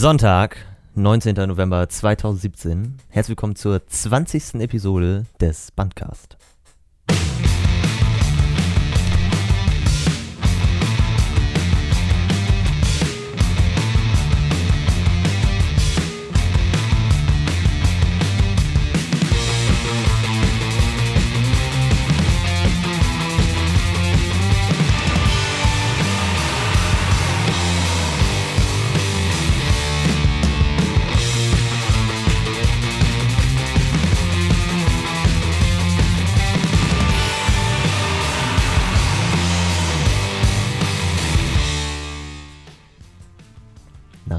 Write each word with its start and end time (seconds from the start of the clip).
Sonntag, 0.00 0.56
19. 0.94 1.34
November 1.46 1.86
2017. 1.86 2.96
Herzlich 3.10 3.32
willkommen 3.36 3.54
zur 3.54 3.86
20. 3.86 4.54
Episode 4.54 5.26
des 5.42 5.72
Bandcast. 5.72 6.38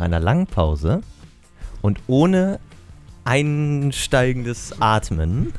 Nach 0.02 0.08
einer 0.08 0.20
langen 0.20 0.48
Pause 0.48 1.02
und 1.84 2.00
ohne 2.08 2.60
einsteigendes 3.23 4.82
Atmen. 4.82 5.54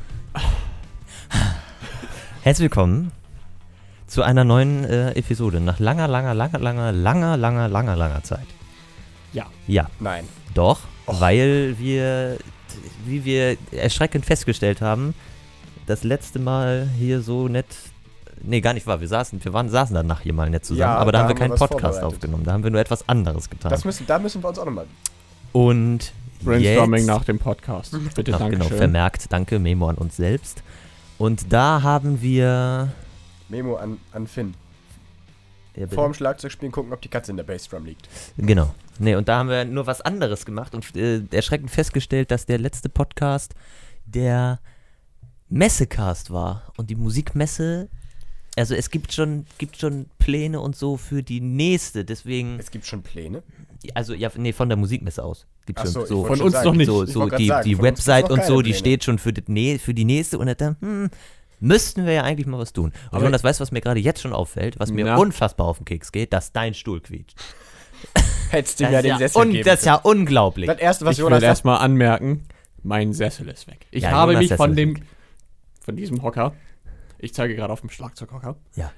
Herzlich 2.41 2.65
willkommen 2.65 3.13
zu 4.05 4.21
einer 4.21 4.43
neuen 4.43 4.83
äh, 4.83 5.11
Episode. 5.11 5.61
Nach 5.61 5.79
langer, 5.79 6.09
langer, 6.09 6.33
langer, 6.33 6.59
langer, 6.59 6.91
langer, 6.91 7.37
langer, 7.37 7.67
langer, 7.69 7.95
langer 7.95 8.23
Zeit. 8.23 8.45
Ja. 9.31 9.45
Ja, 9.65 9.89
Nein. 10.01 10.27
doch, 10.53 10.81
Och. 11.07 11.21
weil 11.21 11.77
wir, 11.79 12.37
wie 13.05 13.23
wir 13.23 13.55
erschreckend 13.71 14.25
festgestellt 14.25 14.81
haben, 14.81 15.15
das 15.85 16.03
letzte 16.03 16.39
Mal 16.39 16.89
hier 16.99 17.21
so 17.21 17.47
nett. 17.47 17.67
Nee, 18.43 18.61
gar 18.61 18.73
nicht 18.73 18.85
wahr. 18.85 18.99
Wir 18.99 19.07
saßen, 19.07 19.43
wir 19.43 19.53
waren, 19.53 19.69
saßen 19.69 19.95
danach 19.95 20.21
hier 20.21 20.33
mal 20.33 20.49
nett 20.49 20.65
zusammen, 20.65 20.81
Ja, 20.81 20.95
aber 20.95 21.11
da, 21.11 21.19
da 21.19 21.23
haben 21.23 21.29
wir 21.29 21.35
keinen 21.35 21.55
Podcast 21.55 22.03
aufgenommen. 22.03 22.43
Da 22.43 22.51
haben 22.51 22.63
wir 22.63 22.71
nur 22.71 22.81
etwas 22.81 23.07
anderes 23.07 23.49
getan. 23.49 23.71
Das 23.71 23.85
müssen, 23.85 24.05
da 24.05 24.19
müssen 24.19 24.43
wir 24.43 24.49
uns 24.49 24.59
auch 24.59 24.65
nochmal. 24.65 24.85
Und 25.53 26.13
Brainstorming 26.43 26.99
jetzt, 26.99 27.07
nach 27.07 27.23
dem 27.23 27.39
Podcast. 27.39 27.97
Bitte, 28.15 28.33
Ach, 28.33 28.39
danke 28.39 28.57
genau, 28.57 28.69
vermerkt, 28.69 29.31
danke, 29.31 29.59
Memo 29.59 29.87
an 29.87 29.95
uns 29.95 30.17
selbst. 30.17 30.61
Und 31.17 31.53
da 31.53 31.81
haben 31.83 32.21
wir. 32.21 32.91
Memo 33.49 33.75
an, 33.75 33.97
an 34.11 34.27
Finn. 34.27 34.55
Ja, 35.75 35.83
bitte. 35.83 35.95
Vor 35.95 36.05
dem 36.05 36.13
Schlagzeugspielen 36.13 36.71
gucken, 36.71 36.93
ob 36.93 37.01
die 37.01 37.09
Katze 37.09 37.31
in 37.31 37.37
der 37.37 37.43
Bassdrum 37.43 37.85
liegt. 37.85 38.07
Genau. 38.37 38.73
Nee, 38.99 39.15
und 39.15 39.27
da 39.27 39.37
haben 39.37 39.49
wir 39.49 39.65
nur 39.65 39.87
was 39.87 40.01
anderes 40.01 40.45
gemacht 40.45 40.75
und 40.75 40.95
äh, 40.95 41.23
erschreckend 41.31 41.71
festgestellt, 41.71 42.29
dass 42.29 42.45
der 42.45 42.59
letzte 42.59 42.89
Podcast 42.89 43.55
der 44.05 44.59
Messecast 45.49 46.31
war. 46.31 46.73
Und 46.77 46.89
die 46.89 46.95
Musikmesse, 46.95 47.89
also 48.55 48.75
es 48.75 48.89
gibt 48.89 49.13
schon, 49.13 49.45
gibt 49.57 49.77
schon 49.77 50.05
Pläne 50.19 50.59
und 50.59 50.75
so 50.75 50.97
für 50.97 51.23
die 51.23 51.41
nächste, 51.41 52.05
deswegen, 52.05 52.59
Es 52.59 52.69
gibt 52.71 52.85
schon 52.85 53.01
Pläne. 53.01 53.41
also 53.95 54.13
ja, 54.13 54.29
nee, 54.35 54.53
von 54.53 54.69
der 54.69 54.77
Musikmesse 54.77 55.23
aus. 55.23 55.45
Gibt 55.65 55.79
Ach 55.79 55.83
schon 55.85 55.93
so, 55.93 56.05
so, 56.05 56.25
Von 56.25 56.41
uns 56.41 56.53
sagen, 56.53 56.67
noch 56.67 56.75
nicht. 56.75 56.87
so, 56.87 57.05
so 57.05 57.29
die, 57.29 57.47
sagen, 57.47 57.63
die 57.69 57.81
Website 57.81 58.29
und 58.29 58.43
so, 58.43 58.57
die 58.61 58.71
Pläne. 58.71 58.77
steht 58.79 59.03
schon 59.03 59.17
für 59.17 59.33
die, 59.33 59.79
für 59.79 59.93
die 59.93 60.05
nächste 60.05 60.37
und 60.37 60.59
dann, 60.61 60.75
hm, 60.81 61.09
müssten 61.59 62.05
wir 62.05 62.13
ja 62.13 62.23
eigentlich 62.23 62.45
mal 62.45 62.59
was 62.59 62.73
tun. 62.73 62.85
Und 62.85 62.93
Aber- 63.17 63.23
Jonas, 63.25 63.43
weißt 63.43 63.59
du, 63.59 63.61
was 63.61 63.71
mir 63.71 63.81
gerade 63.81 63.99
jetzt 64.01 64.21
schon 64.21 64.33
auffällt, 64.33 64.79
was 64.79 64.91
mir 64.91 65.05
Na? 65.05 65.15
unfassbar 65.17 65.65
auf 65.67 65.77
den 65.77 65.85
Keks 65.85 66.11
geht, 66.11 66.33
dass 66.33 66.51
dein 66.51 66.73
Stuhl 66.73 66.99
quietscht. 67.01 67.37
Hättest 68.49 68.79
du 68.79 68.83
mir 68.83 68.97
ist 68.97 69.03
den 69.03 69.09
ja, 69.09 69.17
Sessel 69.17 69.41
un 69.41 69.51
geben 69.51 69.63
das 69.65 69.79
ist 69.79 69.85
ja 69.85 69.95
unglaublich. 69.95 70.67
Das 70.67 70.77
erste, 70.79 71.05
was 71.05 71.13
Ich 71.13 71.19
Jonas 71.19 71.41
will 71.41 71.47
erstmal 71.47 71.77
anmerken, 71.79 72.43
mein 72.83 73.13
Sessel 73.13 73.47
ist 73.47 73.65
weg. 73.67 73.87
Ich 73.91 74.03
Ja, 74.03 74.11
habe 74.11 74.33
Jonas 74.33 74.49
mich 74.49 74.57
von 74.57 74.71
Sessel 74.71 74.93
dem, 74.95 75.03
von 75.81 75.95
diesem 75.95 76.21
Hocker, 76.21 76.53
ich 77.23 77.33
zeige 77.33 77.55
gerade 77.55 77.71
auf 77.73 77.81
dem 77.81 77.89
Schlagzeughocker, 77.89 78.55
Ja. 78.75 78.91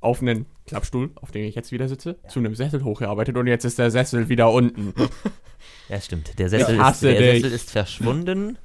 auf 0.00 0.20
einen 0.20 0.46
Klappstuhl, 0.66 1.10
auf 1.14 1.30
dem 1.30 1.44
ich 1.44 1.54
jetzt 1.54 1.70
wieder 1.72 1.88
sitze, 1.88 2.18
zu 2.28 2.38
einem 2.40 2.54
Sessel 2.54 2.82
hochgearbeitet 2.84 3.36
und 3.36 3.46
jetzt 3.46 3.64
ist 3.64 3.78
der 3.78 3.90
Sessel 3.90 4.28
wieder 4.28 4.50
unten. 4.50 4.92
Ja, 5.88 6.00
stimmt. 6.00 6.38
Der 6.40 6.48
Sessel, 6.48 6.74
Ich 6.74 6.80
ist, 6.88 7.02
der 7.02 7.14
dich. 7.20 7.42
Sessel 7.42 7.52
ist 7.54 7.70
verschwunden. 7.70 8.58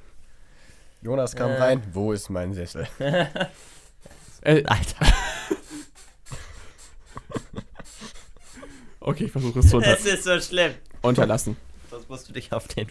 Jonas 1.02 1.36
kam 1.36 1.50
Äh. 1.50 1.54
rein. 1.58 1.82
Wo 1.92 2.12
ist 2.12 2.28
mein 2.28 2.52
Sessel? 2.54 2.88
Äh, 4.42 4.64
Alter. 4.64 5.06
okay, 9.00 9.24
ich 9.24 9.32
versuche 9.32 9.58
es 9.60 9.68
zu 9.68 9.76
unter 9.78 9.96
ist 9.98 10.24
so 10.24 10.40
schlimm. 10.40 10.72
unterlassen. 11.02 11.56
Sonst 12.08 12.20
musst 12.20 12.28
du 12.30 12.32
dich 12.32 12.52
auf 12.52 12.68
den. 12.68 12.86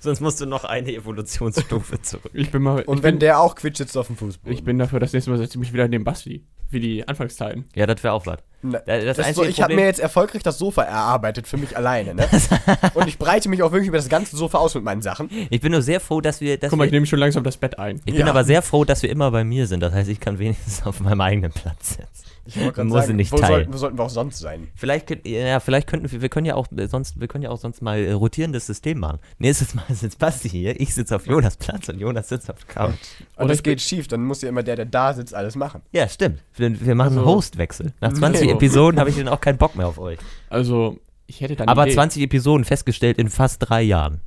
Sonst 0.00 0.20
musst 0.20 0.40
du 0.40 0.46
noch 0.46 0.64
eine 0.64 0.92
Evolutionsstufe 0.92 2.02
zurück. 2.02 2.32
Ich 2.34 2.50
bin 2.50 2.62
mal, 2.62 2.82
Und 2.82 3.04
wenn 3.04 3.14
bin, 3.14 3.20
der 3.20 3.38
auch 3.38 3.54
quitscht, 3.54 3.78
sitzt 3.78 3.96
auf 3.96 4.08
dem 4.08 4.16
Fußboden. 4.16 4.52
ich 4.52 4.64
bin 4.64 4.76
dafür, 4.76 4.98
das 4.98 5.12
nächste 5.12 5.30
Mal 5.30 5.36
setze 5.38 5.52
ich 5.52 5.60
mich 5.60 5.72
wieder 5.72 5.84
in 5.84 5.92
den 5.92 6.02
Basti, 6.02 6.44
wie 6.68 6.80
die 6.80 7.06
Anfangszeiten. 7.06 7.68
Ja, 7.76 7.86
das 7.86 8.02
wäre 8.02 8.12
auch 8.12 8.26
was. 8.26 8.38
Na, 8.62 8.78
Das, 8.80 9.16
das 9.16 9.34
so, 9.34 9.44
ich 9.44 9.62
habe 9.62 9.74
mir 9.74 9.84
jetzt 9.86 10.00
erfolgreich 10.00 10.42
das 10.42 10.58
Sofa 10.58 10.82
erarbeitet 10.82 11.46
für 11.48 11.56
mich 11.56 11.76
alleine, 11.76 12.14
ne? 12.14 12.28
Und 12.94 13.08
ich 13.08 13.18
breite 13.18 13.48
mich 13.48 13.62
auch 13.62 13.72
wirklich 13.72 13.88
über 13.88 13.96
das 13.98 14.08
ganze 14.08 14.36
Sofa 14.36 14.58
aus 14.58 14.74
mit 14.74 14.84
meinen 14.84 15.02
Sachen. 15.02 15.30
Ich 15.50 15.60
bin 15.60 15.72
nur 15.72 15.82
sehr 15.82 16.00
froh, 16.00 16.20
dass 16.20 16.40
wir. 16.40 16.58
Dass 16.58 16.70
Guck 16.70 16.78
mal, 16.78 16.84
ich 16.86 16.92
nehme 16.92 17.06
schon 17.06 17.18
langsam 17.18 17.42
das 17.44 17.56
Bett 17.56 17.78
ein. 17.78 18.00
ich 18.04 18.12
Ja. 18.14 18.20
bin 18.20 18.28
aber 18.28 18.44
sehr 18.44 18.62
froh, 18.62 18.84
dass 18.84 19.02
wir 19.02 19.10
immer 19.10 19.30
bei 19.30 19.44
mir 19.44 19.66
sind. 19.66 19.80
Das 19.80 19.92
heißt, 19.94 20.08
ich 20.10 20.20
kann 20.20 20.38
wenigstens 20.38 20.82
auf 20.86 21.00
meinem 21.00 21.20
eigenen 21.20 21.52
Platz 21.52 21.90
sitzen. 21.96 22.06
Ich 22.46 22.58
wollte 22.60 22.82
Muss 22.84 23.06
sie 23.06 23.12
nicht 23.12 23.30
wo, 23.30 23.36
teilen. 23.36 23.52
sollten, 23.52 23.72
wo 23.74 23.76
sollten 23.76 23.98
wir 23.98 24.02
auch 24.04 24.10
sonst 24.10 24.38
sein? 24.38 24.68
Vielleicht, 24.74 25.24
ja, 25.26 25.60
vielleicht 25.60 25.86
könnten 25.86 26.10
wir, 26.10 26.20
wir 26.22 26.28
können 26.30 26.46
ja 26.46 26.54
auch 26.56 26.66
äh, 26.76 26.88
sonst, 26.88 27.20
wir 27.20 27.28
können 27.28 27.42
ja 27.44 27.50
auch 27.50 27.58
sonst 27.58 27.80
mal 27.80 27.98
äh, 28.00 28.12
rotierendes 28.12 28.66
System 28.66 28.98
machen. 28.98 29.18
Nächstes 29.38 29.74
Mal 29.74 29.84
sitzt 29.90 30.18
Basti 30.18 30.48
hier, 30.48 30.80
ich 30.80 30.92
sitze 30.94 31.14
auf 31.14 31.26
Jonas 31.26 31.56
Platz 31.58 31.88
und 31.90 32.00
Jonas 32.00 32.28
sitzt 32.28 32.50
auf 32.50 32.56
der 32.64 32.74
Couch. 32.74 32.94
Und 33.36 33.44
Oder 33.44 33.48
das 33.48 33.62
geht 33.62 33.80
schief, 33.80 34.08
dann 34.08 34.24
muss 34.24 34.42
ja 34.42 34.48
immer 34.48 34.64
der, 34.64 34.74
der 34.74 34.86
da 34.86 35.12
sitzt, 35.14 35.32
alles 35.34 35.54
machen. 35.54 35.82
Ja, 35.92 36.08
stimmt. 36.08 36.42
Wir, 36.56 36.80
wir 36.84 36.94
machen 36.96 37.10
einen 37.10 37.18
Also- 37.18 37.30
Hostwechsel. 37.30 37.92
Nach 38.00 38.12
20 38.12 38.46
Nee. 38.46 38.49
Episoden 38.50 39.00
habe 39.00 39.10
ich 39.10 39.16
dann 39.16 39.28
auch 39.28 39.40
keinen 39.40 39.58
Bock 39.58 39.74
mehr 39.76 39.86
auf 39.88 39.98
euch. 39.98 40.18
Also, 40.48 40.98
ich 41.26 41.40
hätte 41.40 41.56
dann 41.56 41.68
Aber 41.68 41.84
Idee. 41.86 41.94
20 41.94 42.22
Episoden 42.22 42.64
festgestellt 42.64 43.18
in 43.18 43.28
fast 43.28 43.58
drei 43.60 43.82
Jahren. 43.82 44.20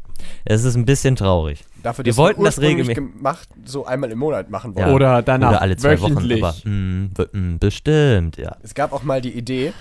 Es 0.46 0.64
ist 0.64 0.76
ein 0.76 0.86
bisschen 0.86 1.16
traurig. 1.18 1.64
Dafür, 1.82 2.06
Wir 2.06 2.12
dass 2.12 2.18
wollten 2.18 2.44
das 2.46 2.60
regelmäßig- 2.62 2.96
gemacht, 2.96 3.50
so 3.66 3.86
einmal 3.86 4.10
im 4.12 4.20
Monat 4.20 4.50
machen 4.50 4.74
Ja. 4.78 4.86
wollen. 4.86 4.96
Oder 4.96 5.22
danach, 5.22 5.50
Oder 5.50 5.62
alle 5.62 5.76
zwei 5.76 6.00
wöchentlich. 6.02 6.42
Wochen. 6.42 6.62
Aber, 6.66 6.70
mm, 6.70 7.10
b- 7.14 7.38
mm, 7.38 7.60
bestimmt, 7.60 8.38
ja. 8.38 8.56
Es 8.64 8.74
gab 8.74 8.94
auch 8.94 9.04
mal 9.04 9.20
die 9.22 9.34
Idee, 9.38 9.74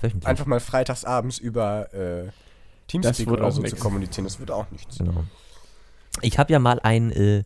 Wöchentlich. 0.00 0.26
einfach 0.28 0.46
mal 0.46 0.60
freitagsabends 0.60 1.38
über 1.38 1.92
äh, 1.92 2.28
Teamspeak 2.86 3.28
oder 3.30 3.50
so 3.50 3.60
nix. 3.60 3.74
zu 3.74 3.76
kommunizieren. 3.82 4.24
Das 4.24 4.38
wird 4.38 4.50
auch 4.52 4.70
nichts. 4.70 4.98
Genau. 4.98 5.24
Ich 6.22 6.38
habe 6.38 6.52
ja 6.52 6.58
mal 6.60 6.78
ein, 6.82 7.10
äh, 7.10 7.42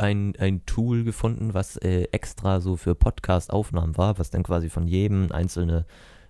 ein, 0.00 0.34
ein 0.38 0.64
Tool 0.66 1.04
gefunden, 1.04 1.54
was 1.54 1.76
äh, 1.76 2.04
extra 2.12 2.60
so 2.60 2.76
für 2.76 2.94
Podcast-Aufnahmen 2.94 3.96
war, 3.96 4.18
was 4.18 4.30
dann 4.30 4.42
quasi 4.42 4.68
von 4.70 4.86
jedem 4.86 5.32
einzelne. 5.32 5.86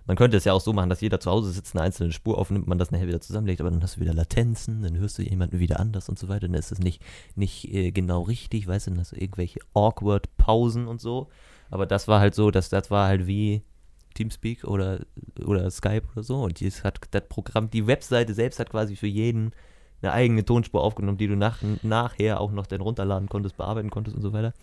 Man 0.07 0.17
könnte 0.17 0.37
es 0.37 0.45
ja 0.45 0.53
auch 0.53 0.61
so 0.61 0.71
machen, 0.71 0.89
dass 0.89 1.01
jeder 1.01 1.19
zu 1.19 1.31
Hause 1.31 1.51
sitzt, 1.51 1.75
eine 1.75 1.83
einzelne 1.83 2.11
Spur 2.11 2.37
aufnimmt, 2.37 2.67
man 2.67 2.77
das 2.77 2.91
nachher 2.91 3.07
wieder 3.07 3.21
zusammenlegt, 3.21 3.59
aber 3.59 3.71
dann 3.71 3.81
hast 3.81 3.97
du 3.97 4.01
wieder 4.01 4.13
Latenzen, 4.13 4.83
dann 4.83 4.97
hörst 4.97 5.17
du 5.17 5.23
jemanden 5.23 5.59
wieder 5.59 5.79
anders 5.79 6.09
und 6.09 6.19
so 6.19 6.27
weiter, 6.29 6.47
dann 6.47 6.53
ist 6.53 6.71
es 6.71 6.77
nicht, 6.77 7.01
nicht 7.35 7.73
äh, 7.73 7.91
genau 7.91 8.21
richtig, 8.21 8.67
weißt 8.67 8.85
du, 8.87 8.91
dann 8.91 8.99
hast 8.99 9.13
du 9.13 9.15
irgendwelche 9.15 9.59
awkward 9.73 10.35
Pausen 10.37 10.87
und 10.87 11.01
so. 11.01 11.29
Aber 11.71 11.87
das 11.87 12.07
war 12.07 12.19
halt 12.19 12.35
so, 12.35 12.51
dass 12.51 12.69
das 12.69 12.91
war 12.91 13.07
halt 13.07 13.25
wie 13.25 13.63
Teamspeak 14.13 14.63
oder, 14.63 14.99
oder 15.43 15.69
Skype 15.71 16.03
oder 16.13 16.23
so. 16.23 16.43
Und 16.43 16.61
das 16.61 16.83
hat 16.83 16.99
das 17.11 17.23
Programm, 17.27 17.69
die 17.69 17.87
Webseite 17.87 18.33
selbst 18.33 18.59
hat 18.59 18.69
quasi 18.69 18.95
für 18.95 19.07
jeden 19.07 19.51
eine 20.01 20.11
eigene 20.11 20.45
Tonspur 20.45 20.83
aufgenommen, 20.83 21.17
die 21.17 21.27
du 21.27 21.35
nach, 21.35 21.59
nachher 21.83 22.39
auch 22.41 22.51
noch 22.51 22.67
dann 22.67 22.81
runterladen 22.81 23.29
konntest, 23.29 23.57
bearbeiten 23.57 23.89
konntest 23.89 24.15
und 24.15 24.21
so 24.21 24.33
weiter. 24.33 24.53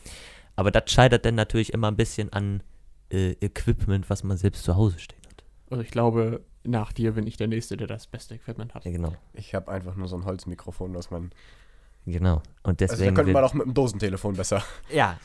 Aber 0.56 0.70
das 0.70 0.90
scheitert 0.90 1.24
dann 1.24 1.34
natürlich 1.34 1.72
immer 1.72 1.88
ein 1.90 1.96
bisschen 1.96 2.32
an 2.32 2.62
äh, 3.10 3.32
Equipment, 3.40 4.08
was 4.10 4.22
man 4.24 4.36
selbst 4.36 4.64
zu 4.64 4.76
Hause 4.76 4.98
stehen 4.98 5.20
hat. 5.28 5.44
Also 5.70 5.82
ich 5.82 5.90
glaube, 5.90 6.42
nach 6.64 6.92
dir 6.92 7.12
bin 7.12 7.26
ich 7.26 7.36
der 7.36 7.48
Nächste, 7.48 7.76
der 7.76 7.86
das 7.86 8.06
beste 8.06 8.34
Equipment 8.34 8.74
hat. 8.74 8.84
Ja, 8.84 8.90
genau. 8.92 9.14
Ich 9.32 9.54
habe 9.54 9.70
einfach 9.72 9.96
nur 9.96 10.06
so 10.08 10.16
ein 10.16 10.24
Holzmikrofon, 10.24 10.94
was 10.94 11.10
man. 11.10 11.30
Genau. 12.06 12.42
Und 12.62 12.80
Also 12.82 12.94
da 12.94 12.96
deswegen. 12.98 13.14
könnte 13.14 13.32
man 13.32 13.44
auch 13.44 13.54
mit 13.54 13.66
dem 13.66 13.74
Dosentelefon 13.74 14.34
besser. 14.36 14.62
ja, 14.92 15.18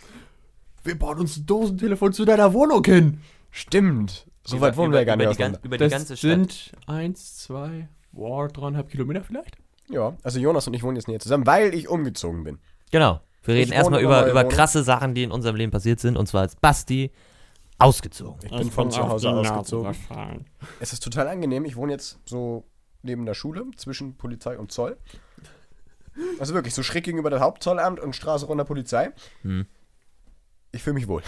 Wir 0.83 0.97
bauen 0.97 1.19
uns 1.19 1.37
ein 1.37 1.45
Dosentelefon 1.45 2.13
zu 2.13 2.23
deiner 2.25 2.53
Wohnung 2.53 2.83
hin. 2.85 3.19
Stimmt. 3.51 4.25
So 4.45 4.57
Über- 4.57 4.67
weit 4.67 4.77
wohnen 4.77 4.93
wir 4.93 5.01
über- 5.01 5.11
ja 5.11 5.15
gar 5.15 5.15
über 5.15 5.25
nicht 5.27 5.37
die, 5.37 5.41
gan- 5.43 5.51
auseinander. 5.51 5.65
über 5.65 5.77
die 5.77 5.83
Das 5.83 5.91
ganze 5.91 6.15
Stadt. 6.17 6.29
sind 6.29 6.71
eins, 6.87 7.35
zwei, 7.37 7.89
wow, 8.13 8.49
dreieinhalb 8.51 8.89
Kilometer 8.89 9.23
vielleicht? 9.23 9.57
Ja, 9.89 10.17
also 10.23 10.39
Jonas 10.39 10.67
und 10.67 10.73
ich 10.73 10.83
wohnen 10.83 10.95
jetzt 10.97 11.07
näher 11.07 11.19
zusammen, 11.19 11.45
weil 11.45 11.73
ich 11.73 11.87
umgezogen 11.87 12.43
bin. 12.43 12.59
Genau. 12.91 13.21
Wir 13.43 13.55
Ich 13.55 13.61
reden 13.61 13.71
erstmal 13.71 14.01
über, 14.01 14.29
über 14.29 14.43
krasse 14.43 14.83
Sachen, 14.83 15.13
die 15.15 15.23
in 15.23 15.31
unserem 15.31 15.55
Leben 15.55 15.71
passiert 15.71 15.99
sind. 15.99 16.17
Und 16.17 16.27
zwar 16.27 16.45
ist 16.45 16.59
Basti 16.59 17.11
ausgezogen. 17.77 18.39
Ich 18.43 18.51
bin 18.51 18.69
von 18.71 18.91
zu 18.91 19.07
Hause 19.07 19.29
ausgezogen. 19.29 19.95
Es 20.79 20.91
ist 20.91 21.03
total 21.03 21.27
angenehm. 21.27 21.63
Ich 21.63 21.75
wohne 21.75 21.93
jetzt 21.93 22.19
so 22.25 22.65
neben 23.03 23.25
der 23.25 23.35
Schule, 23.35 23.65
zwischen 23.77 24.17
Polizei 24.17 24.57
und 24.57 24.71
Zoll. 24.71 24.97
Also 26.39 26.53
wirklich, 26.53 26.73
so 26.73 26.83
schräg 26.83 27.05
gegenüber 27.05 27.29
der 27.29 27.39
Hauptzollamt 27.39 27.99
und 27.99 28.15
Straße 28.15 28.47
runter 28.47 28.65
Polizei. 28.65 29.11
Hm. 29.43 29.65
Ich 30.71 30.83
fühle 30.83 30.95
mich 30.95 31.07
wohl. 31.07 31.21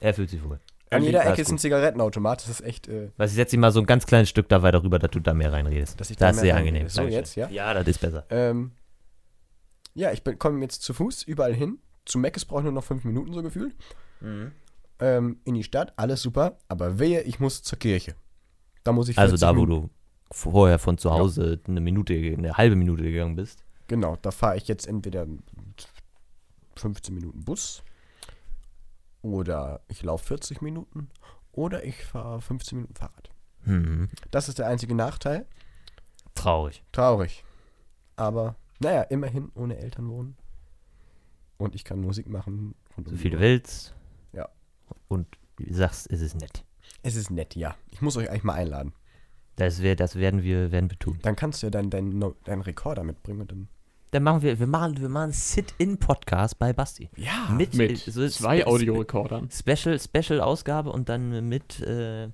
Er 0.00 0.14
fühlt 0.14 0.30
sich 0.30 0.42
wohl. 0.42 0.58
An 0.92 1.02
jeder 1.04 1.24
Ecke 1.26 1.42
ist 1.42 1.50
ein. 1.50 1.58
Zigarettenautomat. 1.58 2.42
Das 2.42 2.48
ist 2.48 2.60
echt. 2.62 2.88
Äh, 2.88 3.10
Was 3.16 3.30
ich 3.30 3.36
setze 3.36 3.56
mal 3.58 3.72
so 3.72 3.80
ein 3.80 3.86
ganz 3.86 4.06
kleines 4.06 4.28
Stück 4.28 4.48
da 4.48 4.62
weiter 4.62 4.82
rüber, 4.82 4.98
dass 4.98 5.10
du 5.10 5.20
da 5.20 5.34
mehr 5.34 5.52
reinredest. 5.52 6.00
Dass 6.00 6.10
ich 6.10 6.16
da 6.16 6.28
das 6.28 6.36
ist 6.36 6.42
sehr 6.42 6.56
angenehm. 6.56 6.88
So, 6.88 7.02
jetzt, 7.02 7.34
ja? 7.36 7.48
Ja, 7.50 7.74
das 7.74 7.86
ist 7.86 8.00
besser. 8.00 8.24
ähm, 8.30 8.72
ja, 9.94 10.10
ich 10.12 10.22
komme 10.38 10.60
jetzt 10.62 10.82
zu 10.82 10.94
Fuß 10.94 11.22
überall 11.24 11.54
hin. 11.54 11.78
Zu 12.04 12.18
Meckes 12.18 12.44
brauche 12.44 12.60
ich 12.60 12.64
nur 12.64 12.72
noch 12.72 12.84
fünf 12.84 13.04
Minuten 13.04 13.32
so 13.32 13.42
gefühlt. 13.42 13.74
Ähm, 15.00 15.40
in 15.44 15.54
die 15.54 15.64
Stadt, 15.64 15.92
alles 15.96 16.22
super. 16.22 16.58
Aber 16.68 16.98
wehe, 16.98 17.22
ich 17.22 17.40
muss 17.40 17.62
zur 17.62 17.78
Kirche. 17.78 18.14
Da 18.84 18.92
muss 18.92 19.08
ich 19.08 19.18
Also 19.18 19.32
40 19.36 19.40
da, 19.48 19.56
wo 19.56 19.66
du 19.66 19.90
vorher 20.30 20.78
von 20.78 20.96
zu 20.98 21.10
Hause 21.10 21.60
eine 21.68 21.80
Minute, 21.80 22.14
eine 22.14 22.56
halbe 22.56 22.74
Minute 22.76 23.02
gegangen 23.02 23.36
bist. 23.36 23.64
Genau, 23.88 24.16
da 24.22 24.30
fahre 24.30 24.56
ich 24.56 24.66
jetzt 24.68 24.86
entweder 24.86 25.26
15 26.76 27.14
Minuten 27.14 27.44
Bus 27.44 27.82
oder 29.22 29.80
ich 29.88 30.02
laufe 30.02 30.26
40 30.26 30.60
Minuten 30.60 31.08
oder 31.52 31.84
ich 31.84 32.04
fahre 32.04 32.40
15 32.40 32.78
Minuten 32.78 32.94
Fahrrad. 32.94 33.30
Hm. 33.64 34.08
Das 34.30 34.48
ist 34.48 34.58
der 34.58 34.66
einzige 34.66 34.94
Nachteil. 34.94 35.46
Traurig. 36.34 36.82
Traurig. 36.92 37.44
Aber 38.16 38.56
naja, 38.80 39.02
immerhin 39.02 39.50
ohne 39.54 39.78
Eltern 39.78 40.08
wohnen. 40.08 40.36
Und 41.56 41.74
ich 41.74 41.84
kann 41.84 42.00
Musik 42.00 42.28
machen. 42.28 42.74
um 42.96 43.06
So 43.06 43.16
viel 43.16 43.30
du 43.30 43.40
willst. 43.40 43.94
Ja. 44.32 44.48
Und 45.08 45.28
du 45.56 45.72
sagst, 45.72 46.10
es 46.10 46.20
ist 46.20 46.34
nett. 46.34 46.64
Es 47.02 47.14
ist 47.14 47.30
nett, 47.30 47.54
ja. 47.54 47.76
Ich 47.90 48.02
muss 48.02 48.16
euch 48.16 48.28
eigentlich 48.28 48.44
mal 48.44 48.54
einladen. 48.54 48.92
Das, 49.56 49.82
wär, 49.82 49.94
das 49.96 50.16
werden 50.16 50.42
wir 50.42 50.72
werden 50.72 50.90
wir 50.90 50.98
tun. 50.98 51.18
Dann 51.22 51.36
kannst 51.36 51.62
du 51.62 51.66
ja 51.66 51.70
deinen 51.70 51.90
dein, 51.90 52.34
deinen 52.44 52.62
Rekorder 52.62 53.04
mitbringen. 53.04 53.42
Und 53.42 53.52
dann 53.52 53.68
Dann 54.12 54.22
machen 54.24 54.42
wir, 54.42 54.58
wir 54.58 54.66
machen, 54.66 55.00
wir 55.00 55.08
machen 55.08 55.24
einen 55.24 55.32
Sit-In-Podcast 55.32 56.58
bei 56.58 56.72
Basti. 56.72 57.08
ja. 57.16 57.48
Mit, 57.56 57.74
Mit 57.74 58.06
äh, 58.06 58.10
so 58.10 58.28
zwei 58.28 58.66
Audiorekordern. 58.66 59.48
Special, 59.50 59.98
Special-Ausgabe 59.98 60.90
und 60.92 61.08
dann 61.08 61.48
mit, 61.48 61.80
äh, 61.80 62.28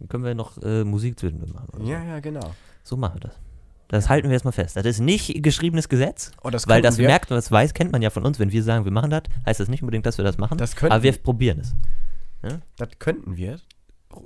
dann 0.00 0.08
können 0.08 0.24
wir 0.24 0.34
noch 0.34 0.60
äh, 0.62 0.82
Musik 0.84 1.18
zwischendurch 1.18 1.52
machen. 1.54 1.68
oder. 1.74 1.84
Ja, 1.84 2.02
ja, 2.04 2.20
genau. 2.20 2.50
So 2.82 2.96
machen 2.96 3.14
wir 3.14 3.20
das. 3.20 3.38
Das 3.86 4.08
halten 4.10 4.28
wir 4.28 4.34
jetzt 4.34 4.44
mal 4.44 4.52
fest. 4.52 4.76
Das 4.76 4.84
ist 4.84 4.98
nicht 5.00 5.42
geschriebenes 5.42 5.88
Gesetz, 5.88 6.32
Oh, 6.42 6.50
das 6.50 6.68
weil 6.68 6.82
das 6.82 6.98
wir, 6.98 7.06
merkt, 7.06 7.30
das 7.30 7.50
weiß, 7.50 7.72
kennt 7.74 7.92
man 7.92 8.02
ja 8.02 8.10
von 8.10 8.26
uns. 8.26 8.38
Wenn 8.38 8.52
wir 8.52 8.62
sagen, 8.62 8.84
wir 8.84 8.92
machen 8.92 9.10
das, 9.10 9.22
heißt 9.46 9.60
das 9.60 9.68
nicht 9.68 9.82
unbedingt, 9.82 10.04
dass 10.04 10.18
wir 10.18 10.24
das 10.24 10.36
machen. 10.36 10.58
Das 10.58 10.76
aber 10.82 11.02
wir 11.02 11.12
probieren 11.12 11.60
es. 11.60 11.74
Das 12.76 12.88
könnten 12.98 13.36
wir 13.36 13.60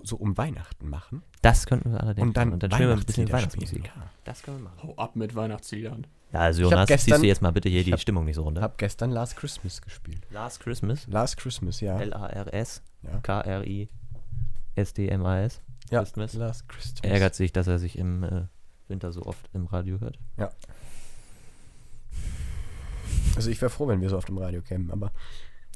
so 0.03 0.17
um 0.17 0.37
Weihnachten 0.39 0.89
machen. 0.89 1.23
Das 1.43 1.67
könnten 1.67 1.93
wir 1.93 2.01
allerdings 2.01 2.27
Und 2.27 2.37
dann, 2.37 2.49
machen. 2.49 2.55
Und 2.55 2.63
dann 2.63 2.71
spielen 2.73 2.89
wir 2.89 2.97
ein 2.97 3.05
bisschen 3.05 3.31
Weihnachtsmusik. 3.31 3.69
spielen. 3.69 3.85
Ja. 3.95 4.11
Das 4.25 4.43
können 4.43 4.57
wir 4.59 4.65
machen. 4.71 4.79
Hau 4.83 4.95
ab 4.97 5.17
mit 5.17 5.35
Weihnachtsliedern. 5.35 6.07
Ja, 6.33 6.41
also 6.41 6.63
Ich 6.63 6.71
Jonas, 6.71 6.87
ziehst 6.89 7.05
gestern- 7.07 7.21
du 7.23 7.27
jetzt 7.29 7.43
mal 7.43 7.51
bitte 7.53 7.69
hier 7.69 7.81
ich 7.81 7.85
die 7.87 7.93
hab- 7.93 8.01
Stimmung 8.01 8.25
nicht 8.25 8.37
so 8.37 8.43
runter. 8.45 8.63
Hab 8.63 8.79
gestern 8.79 9.11
Last 9.11 9.37
Christmas 9.37 9.83
gespielt. 9.83 10.23
Last 10.31 10.61
Christmas. 10.61 11.07
Last 11.07 11.37
Christmas, 11.37 11.81
ja. 11.81 12.01
L-A-R-S. 12.01 12.83
Ja. 13.03 13.21
K-R-I-S-D-M-A-S. 13.23 13.91
ja. 15.91 16.01
Christmas. 16.01 16.33
Last 16.35 16.69
Christmas. 16.69 17.01
Er 17.05 17.11
ärgert 17.13 17.35
sich, 17.35 17.53
dass 17.53 17.67
er 17.67 17.79
sich 17.79 17.99
im 17.99 18.23
äh, 18.23 18.43
Winter 18.89 19.13
so 19.13 19.27
oft 19.27 19.51
im 19.53 19.67
Radio 19.67 20.01
hört. 20.01 20.19
Also 23.37 23.51
ich 23.51 23.61
wäre 23.61 23.71
froh, 23.71 23.89
wenn 23.89 24.01
wir 24.01 24.09
so 24.11 24.17
auf 24.17 24.25
dem 24.27 24.39
Radio 24.39 24.63
kämen, 24.63 24.91
aber 24.91 25.11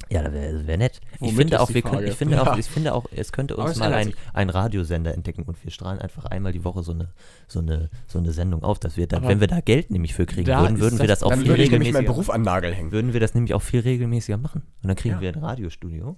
Ja, 0.09 0.23
das 0.23 0.33
wäre 0.33 0.67
wär 0.67 0.77
nett. 0.77 1.01
Ich 1.21 1.35
finde, 1.35 1.61
auch, 1.61 1.69
wir 1.71 1.83
können, 1.83 2.07
ich, 2.07 2.15
finde 2.15 2.41
auch, 2.41 2.47
Ja. 2.47 2.59
ich 2.59 2.67
finde 2.67 2.95
auch, 2.95 3.07
es 3.11 3.33
könnte 3.33 3.57
uns 3.57 3.77
mal 3.77 3.93
ein, 3.93 4.13
ein 4.35 4.51
Radiosender 4.51 5.13
entdecken 5.15 5.43
und 5.43 5.63
wir 5.65 5.71
strahlen 5.73 5.99
einfach 5.99 6.27
einmal 6.27 6.53
die 6.53 6.63
Woche 6.65 6.83
so 6.83 6.93
eine, 6.93 7.09
so 7.49 7.59
eine, 7.59 7.91
so 8.07 8.19
eine 8.19 8.33
Sendung 8.33 8.63
auf, 8.63 8.79
dass 8.79 8.97
wir 8.97 9.07
dann, 9.09 9.21
Aber 9.21 9.29
wenn 9.31 9.41
wir 9.41 9.49
da 9.49 9.61
Geld 9.61 9.91
nämlich 9.91 10.15
für 10.15 10.27
kriegen 10.27 10.47
würden, 10.47 10.79
würden 10.81 10.99
wir 11.01 11.07
das- 11.09 11.21
das 11.21 11.23
auch 11.27 11.31
dann 11.31 11.41
viel 11.41 11.49
würde 11.49 11.63
regelmäßiger 11.63 12.03
Beruf 12.03 12.31
an 12.31 12.43
Nagel 12.43 12.73
hängen. 12.75 12.93
würden 12.93 13.13
wir 13.15 13.21
das 13.21 13.35
nämlich 13.35 13.53
auch 13.55 13.63
viel 13.63 13.81
regelmäßiger 13.81 14.37
machen. 14.39 14.63
Und 14.83 14.89
dann 14.89 14.97
kriegen 14.97 15.17
Ja. 15.17 15.21
wir 15.23 15.33
ein 15.33 15.39
Radiostudio 15.43 16.17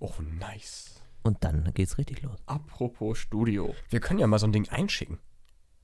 Oh, 0.00 0.10
nice. 0.40 1.00
und 1.22 1.44
dann 1.44 1.70
geht's 1.74 1.96
richtig 1.98 2.22
los. 2.22 2.38
Apropos 2.46 3.18
Studio. 3.18 3.74
Wir 3.90 4.00
können 4.00 4.18
ja 4.18 4.26
mal 4.26 4.38
so 4.38 4.46
ein 4.46 4.52
Ding 4.52 4.68
einschicken 4.70 5.18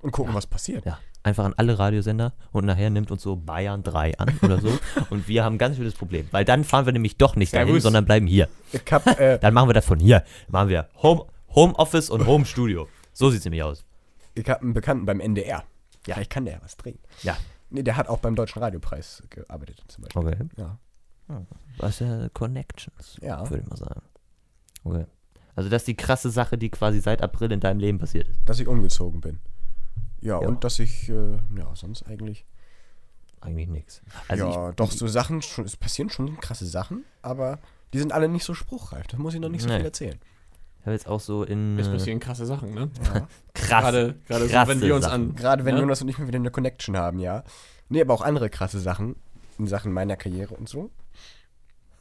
und 0.05 0.13
gucken, 0.13 0.35
was 0.35 0.47
passiert. 0.47 0.85
Ja, 0.85 0.99
einfach 1.23 1.45
an 1.45 1.55
alle 1.57 1.79
Radiosender 1.79 2.33
und 2.53 2.67
nachher 2.67 2.91
nimmt 2.91 3.11
uns 3.11 3.23
so 3.23 3.37
Bayern 3.37 3.83
3 3.83 4.19
an 4.19 4.39
oder 4.43 4.61
so 4.61 4.69
und 5.11 5.27
wir 5.27 5.43
haben 5.45 5.55
ein 5.57 5.59
ganz 5.59 5.77
schönes 5.77 5.95
Problem, 5.95 6.29
weil 6.31 6.45
dann 6.45 6.63
fahren 6.65 6.87
wir 6.87 6.93
nämlich 6.93 7.17
doch 7.17 7.35
nicht 7.37 7.53
dahin, 7.55 7.81
sondern 7.81 8.05
bleiben 8.05 8.27
hier. 8.27 8.49
Hab, 8.91 9.07
äh, 9.19 9.39
Dann 9.41 9.55
machen 9.55 9.69
wir 9.69 9.75
das 9.75 9.87
von 9.87 9.99
hier. 9.99 10.23
Machen 10.49 10.69
wir 10.69 10.89
Home, 11.03 11.25
Home 11.55 11.75
Office 11.77 12.11
und 12.11 12.27
Home 12.27 12.45
Studio. 12.45 12.87
So 13.13 13.31
sieht's 13.31 13.45
nämlich 13.45 13.63
aus. 13.63 13.85
ich 14.35 14.49
hab 14.49 14.61
einen 14.63 14.75
Bekannten 14.75 15.07
beim 15.07 15.21
NDR. 15.21 15.65
Ja. 16.07 16.15
Vielleicht 16.15 16.31
kann 16.31 16.45
der 16.45 16.55
ja 16.55 16.61
was 16.63 16.77
drehen. 16.77 16.99
Ja. 17.23 17.37
Nee, 17.71 17.83
der 17.83 17.97
hat 17.97 18.09
auch 18.09 18.19
beim 18.19 18.37
Deutschen 18.37 18.61
Radiopreis 18.63 19.23
gearbeitet 19.31 19.83
zum 19.89 20.05
Beispiel. 20.05 20.23
Okay. 20.23 20.37
Ja. 20.59 20.79
Was 21.79 22.01
ja 22.01 22.29
Connections, 22.35 23.17
Ja. 23.23 23.49
würde 23.49 23.63
ich 23.63 23.69
mal 23.71 23.77
sagen. 23.79 24.03
Okay. 24.85 25.07
Also 25.57 25.71
das 25.71 25.83
ist 25.83 25.89
die 25.89 25.97
krasse 25.97 26.31
Sache, 26.31 26.59
die 26.59 26.69
quasi 26.71 27.01
seit 27.01 27.23
April 27.23 27.53
in 27.53 27.61
deinem 27.61 27.79
Leben 27.81 27.99
passiert 27.99 28.29
ist. 28.29 28.41
Dass 28.45 28.61
ich 28.61 28.67
umgezogen 28.69 29.21
bin. 29.21 29.39
Ja, 30.25 30.41
Ja. 30.41 30.49
und 30.49 30.65
dass 30.65 30.79
ich, 30.81 31.09
äh, 31.09 31.33
ja, 31.57 31.71
sonst 31.75 32.03
eigentlich. 32.05 32.45
Eigentlich 33.41 33.69
nichts. 33.69 34.01
Also 34.27 34.47
ja, 34.51 34.73
doch, 34.73 34.91
so 34.91 35.07
Sachen, 35.07 35.43
schon, 35.43 35.67
es 35.67 35.77
passieren 35.77 36.09
schon 36.09 36.41
krasse 36.41 36.65
Sachen, 36.67 37.05
aber 37.21 37.59
die 37.93 37.99
sind 37.99 38.11
alle 38.13 38.27
nicht 38.29 38.43
so 38.45 38.55
spruchreif. 38.55 39.07
Da 39.07 39.19
muss 39.19 39.35
ich 39.35 39.41
noch 39.41 39.51
nicht 39.51 39.61
so 39.63 39.69
Nee. 39.69 39.77
viel 39.77 39.85
erzählen. 39.85 40.19
ich 40.81 40.87
habe 40.87 40.93
jetzt 40.93 41.07
auch 41.07 41.21
so 41.21 41.45
in 41.45 41.79
Es 41.79 41.87
äh, 41.89 41.93
passieren 41.93 42.21
krasse 42.21 42.47
Sachen, 42.47 42.73
ne? 42.75 42.91
Ja. 43.05 43.29
krass. 43.55 43.69
Gerade, 43.69 44.15
gerade 44.27 44.49
so, 44.49 44.69
wenn 44.69 44.81
wir 44.81 44.95
uns 44.95 45.05
Sachen. 45.05 45.29
an. 45.31 45.37
Gerade 45.37 45.65
wenn 45.67 45.75
Ja. 45.77 45.83
Jonas 45.83 46.01
und 46.01 46.09
ich 46.09 46.19
mal 46.19 46.27
wieder 46.27 46.39
eine 46.39 46.51
Connection 46.51 46.97
haben, 46.97 47.19
ja. 47.19 47.45
Nee, 47.91 48.01
aber 48.01 48.15
auch 48.15 48.23
andere 48.23 48.49
krasse 48.49 48.81
Sachen 48.81 49.15
in 49.59 49.67
Sachen 49.67 49.93
meiner 49.93 50.17
Karriere 50.17 50.55
und 50.55 50.69
so. 50.69 50.91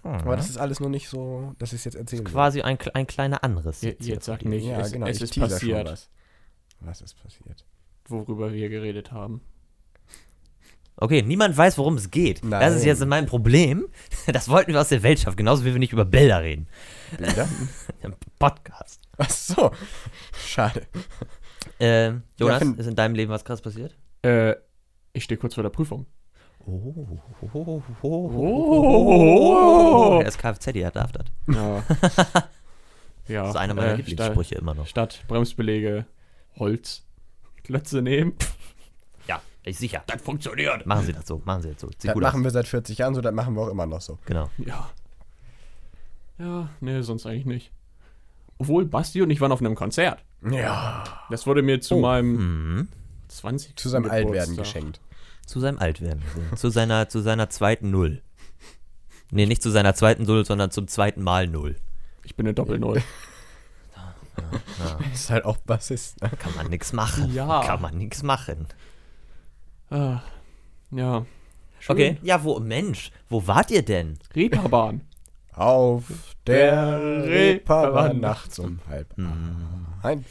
Aber 0.02 0.36
das 0.36 0.50
ist 0.50 0.58
alles 0.58 0.80
noch 0.82 0.90
nicht 0.90 1.08
so, 1.10 1.54
dass 1.60 1.72
ich 1.72 1.80
es 1.80 1.86
jetzt 1.86 1.96
erzählen 1.96 2.26
will. 2.26 2.32
quasi 2.32 2.62
ein, 2.62 2.78
kle- 2.78 2.94
ein 2.94 3.08
kleiner 3.08 3.44
anderes. 3.44 3.82
Je- 3.82 3.90
jetzt 3.92 4.06
Jetzt 4.06 4.26
sag 4.26 4.44
nicht, 4.44 4.66
Ja, 4.66 4.80
es, 4.82 4.92
genau. 4.92 5.08
es 5.08 5.18
ich 5.18 5.24
ist 5.24 5.40
passiert, 5.40 5.88
was. 5.88 6.10
Was 6.82 7.02
ist 7.02 7.14
passiert? 7.22 7.66
Worüber 8.08 8.54
wir 8.54 8.70
geredet 8.70 9.12
haben. 9.12 9.42
Okay, 10.96 11.24
niemand 11.24 11.58
weiß, 11.58 11.78
worum 11.80 11.96
es 11.96 12.12
geht. 12.12 12.44
Das 12.44 12.50
Nein. 12.50 12.74
ist 12.74 12.86
jetzt 12.86 13.04
mein 13.06 13.26
Problem. 13.26 13.88
Das 14.28 14.48
wollten 14.48 14.72
wir 14.74 14.80
aus 14.80 14.88
der 14.90 15.04
Welt 15.04 15.20
schaffen, 15.20 15.36
genauso 15.36 15.66
wie 15.66 15.74
wir 15.74 15.80
nicht 15.80 15.92
über 15.92 16.06
Bilder 16.06 16.42
reden. 16.44 16.68
Bilder? 17.18 17.48
Im 18.04 18.14
Podcast. 18.40 19.02
Ach 19.18 19.30
so. 19.30 19.72
Schade. 20.46 20.84
Äh, 21.80 22.14
Jonas, 22.40 22.60
find- 22.60 22.80
ist 22.80 22.88
in 22.88 22.96
deinem 22.96 23.16
Leben 23.16 23.32
was 23.32 23.44
krass 23.44 23.60
passiert? 23.62 23.98
Äh, 24.22 24.54
ich 25.12 25.26
stehe 25.26 25.38
kurz 25.38 25.56
vor 25.56 25.64
der 25.64 25.72
Prüfung. 25.72 26.06
Oh, 26.66 27.10
Oh. 28.02 30.20
Er 30.22 30.28
ist 30.28 30.38
Kfz, 30.38 30.68
er 30.68 30.92
darf 30.92 31.12
das. 31.12 31.26
Ja. 31.48 31.84
ja. 33.28 33.42
Das 33.42 33.50
ist 33.50 33.56
einer 33.58 33.74
meiner 33.74 33.94
äh, 33.94 33.96
Lieblingssprüche 33.98 34.56
immer 34.56 34.74
noch. 34.74 34.88
Statt, 34.88 35.16
statt 35.16 35.28
Bremsbeläge 35.28 36.06
Holz. 36.58 37.06
Klötze 37.64 38.02
nehmen. 38.02 38.34
Ja, 39.28 39.42
ich 39.64 39.78
sicher. 39.78 40.04
Das 40.08 40.22
funktioniert. 40.22 40.86
Machen 40.86 41.06
Sie 41.06 41.14
das 41.14 41.26
so, 41.28 41.42
machen 41.46 41.62
Sie 41.62 41.72
das 41.72 41.82
so. 41.82 41.88
Sieht 41.88 42.06
Das 42.06 42.14
gut 42.14 42.24
machen 42.24 42.40
aus. 42.42 42.44
wir 42.44 42.52
seit 42.52 42.68
40 42.68 42.98
Jahren 42.98 43.16
so, 43.16 43.22
das 43.22 43.34
machen 43.34 43.56
wir 43.56 43.62
auch 43.62 43.70
immer 43.70 43.86
noch 43.86 44.02
so. 44.02 44.20
Genau. 44.26 44.50
Ja. 44.58 44.90
Ja, 46.40 46.70
nee, 46.82 47.02
sonst 47.02 47.26
eigentlich 47.26 47.46
nicht. 47.46 47.72
Obwohl, 48.58 48.86
Basti 48.86 49.22
und 49.22 49.30
ich 49.30 49.40
waren 49.42 49.52
auf 49.52 49.60
einem 49.62 49.76
Konzert. 49.76 50.24
Ja. 50.50 51.04
Das 51.30 51.46
wurde 51.48 51.62
mir 51.62 51.80
zu 51.82 51.96
Oh. 51.96 52.02
meinem 52.02 52.36
Mhm. 52.76 52.88
20. 53.28 53.76
Zu 53.78 53.90
seinem 53.90 54.04
Geburtstag. 54.04 54.28
Altwerden 54.28 54.58
geschenkt. 54.58 55.02
Zu 55.46 55.60
seinem 55.60 55.80
Altwerden. 55.80 56.22
zu, 56.56 56.70
seiner, 56.70 57.10
zu 57.10 57.22
seiner 57.22 57.50
zweiten 57.50 57.92
Null. 57.92 58.22
Nee, 59.32 59.46
nicht 59.46 59.64
zu 59.64 59.72
seiner 59.72 59.96
zweiten 59.96 60.24
Null, 60.24 60.46
sondern 60.46 60.70
zum 60.72 60.88
zweiten 60.88 61.24
Mal 61.24 61.48
Null. 61.48 61.76
Ich 62.24 62.36
bin 62.36 62.46
eine 62.46 62.54
Doppel-Null. 62.54 63.02
Ist 65.14 65.30
halt 65.30 65.46
auch 65.46 65.58
Bassist. 65.58 66.22
Ne? 66.22 66.30
Kann 66.40 66.56
man 66.56 66.68
nix 66.70 66.94
machen. 66.94 67.34
Ja. 67.34 67.64
Kann 67.64 67.82
man 67.82 67.98
nix 67.98 68.24
machen. 68.24 68.68
ah, 69.90 70.22
ja. 70.92 71.26
Schön. 71.80 71.94
Okay. 71.96 72.18
Ja, 72.24 72.44
wo, 72.44 72.60
Mensch, 72.60 73.12
wo 73.30 73.46
wart 73.46 73.70
ihr 73.72 73.84
denn? 73.84 74.18
Reeperbahn. 74.36 75.02
Auf 75.54 76.06
der 76.48 77.00
Reeperbahn 77.00 77.28
Reeperbahn. 77.28 78.20
nachts 78.20 78.58
um 78.58 78.80
halb 78.90 79.14
eins. 80.02 80.26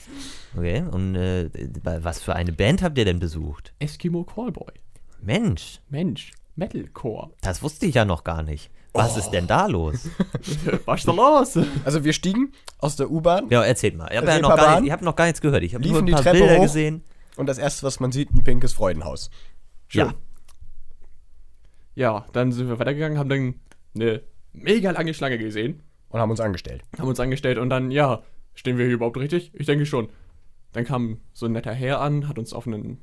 Okay, 0.56 0.82
und 0.90 1.14
äh, 1.14 1.48
was 1.82 2.20
für 2.22 2.34
eine 2.34 2.52
Band 2.52 2.82
habt 2.82 2.98
ihr 2.98 3.04
denn 3.04 3.20
besucht? 3.20 3.72
Eskimo 3.78 4.24
Callboy. 4.24 4.72
Mensch, 5.20 5.80
Mensch, 5.90 6.32
Metalcore. 6.56 7.30
das 7.40 7.62
wusste 7.62 7.86
ich 7.86 7.94
ja 7.94 8.04
noch 8.04 8.24
gar 8.24 8.42
nicht. 8.42 8.70
Was 8.94 9.16
ist 9.16 9.30
denn 9.30 9.46
da 9.46 9.66
los? 9.66 10.08
Was 10.84 11.00
ist 11.00 11.08
da 11.08 11.12
los? 11.12 11.58
Also 11.84 12.04
wir 12.04 12.12
stiegen 12.12 12.52
aus 12.78 12.96
der 12.96 13.10
U-Bahn 13.10 13.48
Ja, 13.48 13.62
erzählt 13.64 13.96
mal. 13.96 14.08
Ich 14.10 14.16
habe 14.18 14.26
ja 14.26 14.38
noch 14.40 14.54
gar, 14.56 14.80
nicht, 14.80 14.86
ich 14.88 14.92
hab 14.92 15.00
noch 15.02 15.16
gar 15.16 15.24
nichts 15.24 15.40
gehört. 15.40 15.62
Ich 15.62 15.74
habe 15.74 15.86
nur 15.88 15.98
ein 16.00 16.06
die 16.06 16.12
paar 16.12 16.22
Treppe 16.22 16.38
Bilder 16.40 16.56
hoch? 16.58 16.62
gesehen. 16.62 17.02
und 17.36 17.46
das 17.46 17.56
erste, 17.58 17.84
was 17.84 18.00
man 18.00 18.12
sieht, 18.12 18.30
ein 18.34 18.44
pinkes 18.44 18.74
Freudenhaus. 18.74 19.30
Schön. 19.88 20.06
Ja. 20.06 20.14
Ja, 21.94 22.26
dann 22.32 22.52
sind 22.52 22.68
wir 22.68 22.78
weitergegangen, 22.78 23.18
haben 23.18 23.28
dann 23.28 23.54
eine 23.94 24.22
mega 24.52 24.90
lange 24.90 25.12
Schlange 25.14 25.38
gesehen, 25.38 25.82
Und 26.08 26.20
haben 26.20 26.30
uns 26.30 26.40
angestellt. 26.40 26.82
haben 26.98 27.08
uns 27.08 27.20
angestellt 27.20 27.58
und 27.58 27.68
dann, 27.70 27.90
ja, 27.90 28.22
stehen 28.54 28.78
wir 28.78 28.84
hier 28.86 28.94
überhaupt 28.94 29.16
richtig? 29.18 29.50
Ich 29.54 29.66
denke 29.66 29.86
schon. 29.86 30.08
Dann 30.72 30.84
kam 30.86 31.18
so 31.34 31.44
ein 31.46 31.52
netter 31.52 31.72
Herr 31.74 32.00
an, 32.00 32.28
hat 32.28 32.38
uns 32.38 32.52
auf 32.54 32.66
ein 32.66 32.98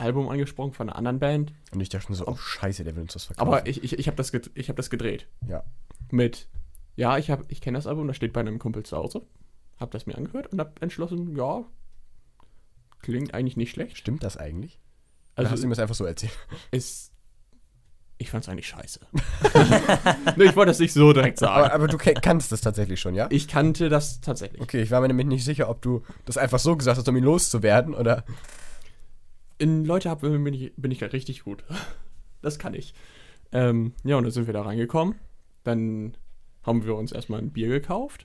Album 0.00 0.28
angesprochen 0.28 0.72
von 0.72 0.88
einer 0.88 0.96
anderen 0.96 1.18
Band. 1.18 1.52
Und 1.72 1.80
ich 1.80 1.88
dachte 1.88 2.06
schon 2.06 2.16
so, 2.16 2.26
oh 2.26 2.36
scheiße, 2.36 2.82
der 2.84 2.96
will 2.96 3.02
uns 3.02 3.12
das 3.12 3.24
verkaufen. 3.24 3.46
Aber 3.48 3.66
ich, 3.66 3.82
ich, 3.84 3.98
ich 3.98 4.06
habe 4.06 4.16
das, 4.16 4.32
ich 4.54 4.68
hab 4.68 4.76
das 4.76 4.90
gedreht. 4.90 5.26
ja. 5.46 5.62
Mit 6.10 6.48
Ja, 6.96 7.18
ich, 7.18 7.30
hab- 7.30 7.50
ich 7.52 7.60
kenne 7.60 7.78
das 7.78 7.86
Album, 7.86 8.06
das 8.08 8.16
steht 8.16 8.32
bei 8.32 8.40
einem 8.40 8.58
Kumpel 8.58 8.82
zu 8.82 8.96
Hause. 8.96 9.22
Hab 9.78 9.90
das 9.92 10.06
mir 10.06 10.16
angehört 10.16 10.48
und 10.52 10.58
hab 10.60 10.82
entschlossen, 10.82 11.36
ja, 11.36 11.64
klingt 13.00 13.32
eigentlich 13.34 13.56
nicht 13.56 13.70
schlecht. 13.70 13.96
Stimmt 13.96 14.22
das 14.24 14.36
eigentlich? 14.36 14.80
Also 15.36 15.46
hast 15.46 15.52
Also 15.52 15.62
du 15.62 15.68
mir 15.68 15.74
das 15.74 15.78
einfach 15.82 15.94
so 15.94 16.04
erzählt? 16.04 16.32
ist. 16.70 17.12
Ich 18.18 18.30
fand's 18.30 18.48
eigentlich 18.50 18.66
scheiße. 18.68 19.00
ich 20.36 20.56
wollte 20.56 20.66
das 20.70 20.78
nicht 20.78 20.92
so 20.92 21.12
direkt 21.14 21.42
Aber, 21.42 21.62
sagen. 21.62 21.72
aber 21.74 21.88
du 21.88 21.96
ke- 21.96 22.12
kannst 22.12 22.52
das 22.52 22.60
tatsächlich 22.60 23.00
schon, 23.00 23.14
ja? 23.14 23.28
Ich 23.30 23.48
kannte 23.48 23.88
das 23.88 24.20
tatsächlich. 24.20 24.60
Okay, 24.60 24.82
ich 24.82 24.90
war 24.90 25.00
mir 25.00 25.08
nämlich 25.08 25.26
nicht 25.26 25.44
sicher, 25.44 25.70
ob 25.70 25.80
du 25.80 26.02
das 26.26 26.36
einfach 26.36 26.58
so 26.58 26.76
gesagt 26.76 26.98
hast, 26.98 27.08
um 27.08 27.16
ihn 27.16 27.24
loszuwerden 27.24 27.94
oder. 27.94 28.24
In 29.60 29.84
Leute 29.84 30.08
hab, 30.08 30.22
bin 30.22 30.46
ich, 30.54 30.72
bin 30.76 30.90
ich 30.90 31.02
richtig 31.02 31.44
gut. 31.44 31.64
Das 32.42 32.58
kann 32.58 32.72
ich. 32.72 32.94
Ähm, 33.52 33.92
ja, 34.02 34.16
und 34.16 34.22
dann 34.22 34.30
sind 34.32 34.46
wir 34.46 34.54
da 34.54 34.62
reingekommen. 34.62 35.16
Dann 35.62 36.16
haben 36.62 36.86
wir 36.86 36.94
uns 36.94 37.12
erstmal 37.12 37.38
ein 37.38 37.50
Bier 37.50 37.68
gekauft. 37.68 38.24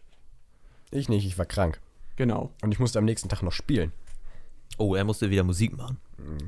Ich 0.90 1.10
nicht, 1.10 1.26
ich 1.26 1.38
war 1.38 1.46
krank. 1.46 1.82
Genau. 2.16 2.54
Und 2.62 2.72
ich 2.72 2.80
musste 2.80 2.98
am 2.98 3.04
nächsten 3.04 3.28
Tag 3.28 3.44
noch 3.44 3.52
spielen. 3.52 3.92
Oh, 4.78 4.96
er 4.96 5.04
musste 5.04 5.30
wieder 5.32 5.44
Musik 5.44 5.76
machen. 5.76 5.98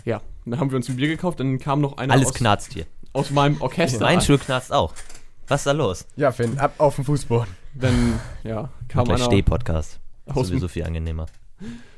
Ja, 0.06 0.22
dann 0.46 0.62
haben 0.62 0.72
wir 0.72 0.77
uns 0.77 0.88
ein 0.88 0.96
Bier 0.96 1.10
gekauft. 1.10 1.41
Dann 1.41 1.60
kam 1.60 1.82
noch 1.82 1.98
einer 1.98 2.13
Alles 2.13 2.27
aus, 2.29 2.34
knarzt 2.36 2.72
hier. 2.72 2.86
aus 3.12 3.32
meinem 3.32 3.60
Orchester. 3.62 4.06
Mein 4.06 4.22
Stuhl 4.22 4.38
knarzt 4.38 4.72
auch. 4.72 4.94
Was 5.50 5.62
ist 5.62 5.67
da 5.67 5.74
los? 5.74 6.06
Ja, 6.15 6.32
Finn, 6.32 6.58
ab 6.58 6.75
auf 6.77 6.96
den 6.96 7.03
Fußboden. 7.03 7.53
Dann, 7.74 8.17
ja, 8.46 8.70
kam 8.88 9.03
Gleich 9.03 9.17
einer 9.17 9.25
Steh-Podcast. 9.25 10.00
aus 10.27 10.36
dem 10.36 10.44
Sowieso 10.46 10.70
viel 10.70 10.86
angenehmer. 10.86 11.25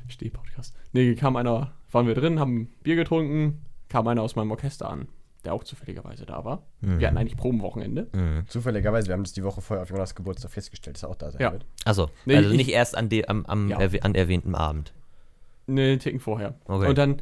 Steh-Podcast. 0.08 0.74
Nee, 0.93 1.13
kam 1.13 1.36
einer, 1.36 1.74
waren 1.91 2.08
wir 2.08 2.15
drin, 2.15 2.39
haben 2.39 2.67
Bier 2.84 2.96
getrunken, 2.96 3.65
kam 3.88 4.08
einer 4.08 4.22
aus 4.22 4.36
meinem 4.36 4.51
Orchester 4.51 4.89
an, 4.89 5.08
der 5.46 5.53
auch 5.53 5.63
zufälligerweise 5.63 6.25
da 6.25 6.43
war. 6.46 6.63
Mhm. 6.81 7.00
Wir 7.00 7.08
hatten 7.08 7.17
eigentlich 7.17 7.38
Probenwochenende. 7.38 8.08
Mhm. 8.13 8.43
Zufälligerweise, 8.48 9.08
wir 9.08 9.13
haben 9.13 9.24
das 9.24 9.34
die 9.34 9.43
Woche 9.43 9.62
vorher 9.62 9.84
auf 9.84 9.89
Jonas 9.89 10.13
Geburtstag 10.15 10.51
festgestellt, 10.51 10.96
dass 10.98 11.03
er 11.03 11.10
auch 11.10 11.15
da 11.15 11.31
sein 11.31 11.41
Ja. 11.41 11.51
wird. 11.51 11.65
Achso, 11.86 12.10
Nee, 12.25 12.36
also 12.38 12.51
ich- 12.51 12.58
nicht 12.58 12.69
erst 12.69 12.96
an, 12.98 13.10
de, 13.10 13.25
am, 13.27 13.46
am 13.46 13.69
Ja. 13.69 13.79
erwäh- 13.79 14.01
an 14.01 14.15
erwähnten 14.15 14.53
Abend. 14.55 14.93
Ne, 15.67 15.84
einen 15.91 16.00
Ticken 16.00 16.19
vorher. 16.19 16.55
Okay. 16.65 16.88
Und 16.88 16.98
dann 16.98 17.22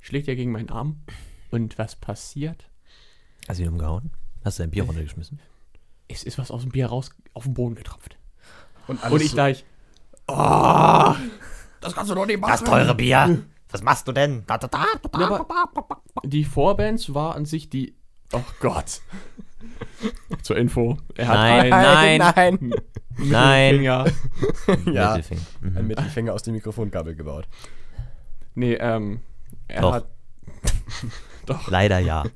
schlägt 0.00 0.28
er 0.28 0.36
gegen 0.36 0.52
meinen 0.52 0.70
Arm. 0.70 1.00
Und 1.50 1.78
was 1.78 1.96
passiert? 1.96 2.68
Hast 3.48 3.58
du 3.60 3.64
ihn 3.64 3.70
umgehauen? 3.70 4.10
Hast 4.44 4.58
du 4.58 4.62
ein 4.62 4.70
Bier 4.70 4.84
runtergeschmissen? 4.84 5.38
Es 6.08 6.22
ist 6.24 6.38
was 6.38 6.50
aus 6.50 6.62
dem 6.62 6.70
Bier 6.72 6.86
raus 6.86 7.10
auf 7.34 7.44
den 7.44 7.54
Boden 7.54 7.74
getropft. 7.74 8.16
Und, 8.86 9.02
Und 9.02 9.20
ich 9.22 9.30
so- 9.30 9.34
gleich, 9.34 9.64
oh, 10.26 11.14
das 11.80 11.94
kannst 11.94 12.10
du 12.10 12.14
doch 12.14 12.26
nicht 12.26 12.40
machen. 12.40 12.50
Das 12.52 12.64
teure 12.64 12.94
Bier! 12.94 13.42
Was 13.70 13.82
machst 13.82 14.08
du 14.08 14.12
denn? 14.12 14.44
Da, 14.46 14.58
da, 14.58 14.66
da, 14.68 14.84
da. 15.12 15.20
Ja, 15.20 15.26
aber 15.40 16.02
die 16.24 16.44
Vorbands 16.44 17.12
war 17.14 17.34
an 17.34 17.44
sich 17.44 17.68
die, 17.68 17.94
oh 18.32 18.40
Gott. 18.60 19.00
Zur 20.42 20.56
Info. 20.56 20.96
Er 21.16 21.28
hat 21.28 21.34
Nein, 21.36 21.72
einen 21.72 22.18
nein, 22.18 22.18
nein. 22.36 22.74
nein. 23.18 24.12
Ja, 24.92 25.16
Mittelfinger. 25.16 25.42
ein 25.60 25.82
Mhm. 25.82 25.86
Mittelfinger 25.88 26.32
aus 26.34 26.44
dem 26.44 26.54
Mikrofonkabel 26.54 27.16
gebaut. 27.16 27.48
Nee, 28.54 28.74
ähm, 28.74 29.20
er 29.66 29.82
Doch. 29.82 29.92
hat 29.94 30.06
doch 31.46 31.68
Leider 31.68 31.98
ja. 31.98 32.22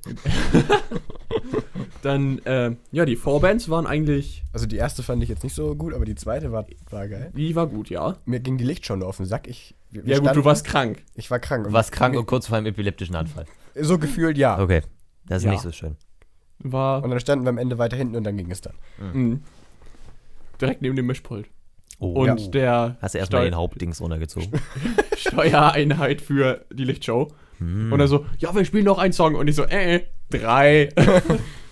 dann, 2.02 2.40
ähm, 2.44 2.76
ja, 2.90 3.04
die 3.04 3.16
Vorbands 3.16 3.68
waren 3.68 3.86
eigentlich, 3.86 4.44
Also 4.52 4.66
die 4.66 4.76
erste 4.76 5.02
fand 5.02 5.22
ich 5.22 5.28
jetzt 5.28 5.42
nicht 5.44 5.54
so 5.54 5.74
gut, 5.74 5.94
aber 5.94 6.04
die 6.04 6.14
zweite 6.14 6.52
war, 6.52 6.66
war 6.90 7.08
geil. 7.08 7.32
die 7.34 7.54
war 7.56 7.66
gut, 7.66 7.88
ja. 7.90 8.16
Mir 8.26 8.40
ging 8.40 8.58
die 8.58 8.64
Lichtshow 8.64 8.96
nur 8.96 9.08
auf 9.08 9.16
den 9.16 9.26
Sack. 9.26 9.46
Ich, 9.48 9.74
wir, 9.90 10.04
wir 10.04 10.10
Ja 10.12 10.18
gut, 10.18 10.26
standen- 10.26 10.40
du 10.40 10.44
warst 10.44 10.64
krank. 10.66 11.02
Ich 11.14 11.30
war 11.30 11.38
krank. 11.38 11.64
Du 11.64 11.72
warst 11.72 11.92
krank 11.92 12.16
und 12.16 12.26
kurz 12.26 12.46
vor 12.48 12.56
einem 12.58 12.66
epileptischen 12.66 13.16
Anfall. 13.16 13.46
So 13.80 13.98
gefühlt 13.98 14.36
ja. 14.36 14.58
Okay, 14.60 14.82
das 15.26 15.38
ist 15.38 15.44
Ja. 15.46 15.50
nicht 15.52 15.62
so 15.62 15.72
schön. 15.72 15.96
War 16.58 17.02
Und 17.02 17.10
dann 17.10 17.18
standen 17.20 17.44
wir 17.44 17.50
am 17.50 17.58
Ende 17.58 17.78
weiter 17.78 17.96
hinten 17.96 18.14
und 18.16 18.24
dann 18.24 18.36
ging 18.36 18.50
es 18.50 18.60
dann. 18.60 18.74
mh, 19.12 19.38
direkt 20.60 20.82
neben 20.82 20.94
dem 20.96 21.06
Mischpult. 21.06 21.46
Oh. 21.98 22.22
Und 22.22 22.40
Ja. 22.40 22.48
der 22.48 22.96
Hast 23.00 23.14
du 23.14 23.18
erstmal 23.18 23.42
Steu- 23.42 23.44
den 23.50 23.56
Hauptdings 23.56 24.00
runtergezogen? 24.00 24.50
Steuereinheit 25.16 26.20
für 26.20 26.64
die 26.72 26.84
Lichtshow. 26.84 27.32
Hm. 27.58 27.92
Und 27.92 28.00
er 28.00 28.08
so, 28.08 28.26
ja, 28.38 28.54
wir 28.54 28.64
spielen 28.64 28.84
noch 28.84 28.98
einen 28.98 29.12
Song. 29.12 29.34
Und 29.36 29.46
ich 29.48 29.54
so, 29.56 29.64
äh, 29.64 29.96
äh, 29.96 30.00
drei. 30.30 30.88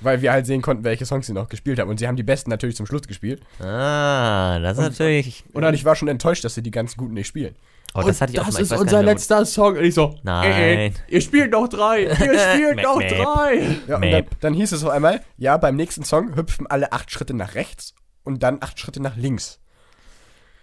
Weil 0.00 0.22
wir 0.22 0.32
halt 0.32 0.46
sehen 0.46 0.62
konnten, 0.62 0.84
welche 0.84 1.04
Songs 1.04 1.26
sie 1.26 1.32
noch 1.32 1.48
gespielt 1.48 1.78
haben. 1.78 1.90
Und 1.90 1.98
sie 1.98 2.08
haben 2.08 2.16
die 2.16 2.22
besten 2.22 2.50
natürlich 2.50 2.76
zum 2.76 2.86
Schluss 2.86 3.02
gespielt. 3.02 3.42
Ah, 3.60 4.58
das 4.60 4.78
ist 4.78 4.84
natürlich. 4.84 5.44
Und 5.52 5.62
dann, 5.62 5.74
ich 5.74 5.84
war 5.84 5.94
schon 5.96 6.08
enttäuscht, 6.08 6.44
dass 6.44 6.54
sie 6.54 6.62
die 6.62 6.70
ganzen 6.70 6.96
guten 6.96 7.14
nicht 7.14 7.26
spielen. 7.26 7.54
Oh, 7.92 7.98
das 7.98 8.06
Und 8.06 8.20
hatte 8.20 8.32
ich 8.32 8.40
auch 8.40 8.46
das 8.46 8.54
mal. 8.54 8.62
Ist 8.62 8.72
unser 8.72 9.02
letzter 9.02 9.44
Song. 9.44 9.76
Und 9.76 9.84
ich 9.84 9.94
so, 9.94 10.14
Nein. 10.22 10.52
Äh, 10.52 10.86
äh, 10.86 10.92
ihr 11.08 11.20
spielt 11.20 11.50
noch 11.50 11.68
drei. 11.68 12.04
Ihr 12.04 12.14
spielt 12.14 12.82
noch 12.82 13.00
drei. 13.00 13.76
Ja, 13.88 13.96
und 13.96 14.10
dann, 14.10 14.24
dann 14.40 14.54
hieß 14.54 14.72
es 14.72 14.84
auf 14.84 14.90
einmal, 14.90 15.20
ja, 15.36 15.56
beim 15.56 15.76
nächsten 15.76 16.04
Song 16.04 16.36
hüpfen 16.36 16.66
alle 16.68 16.92
acht 16.92 17.10
Schritte 17.10 17.34
nach 17.34 17.54
rechts 17.54 17.94
und 18.22 18.42
dann 18.42 18.58
acht 18.60 18.78
Schritte 18.78 19.02
nach 19.02 19.16
links. 19.16 19.58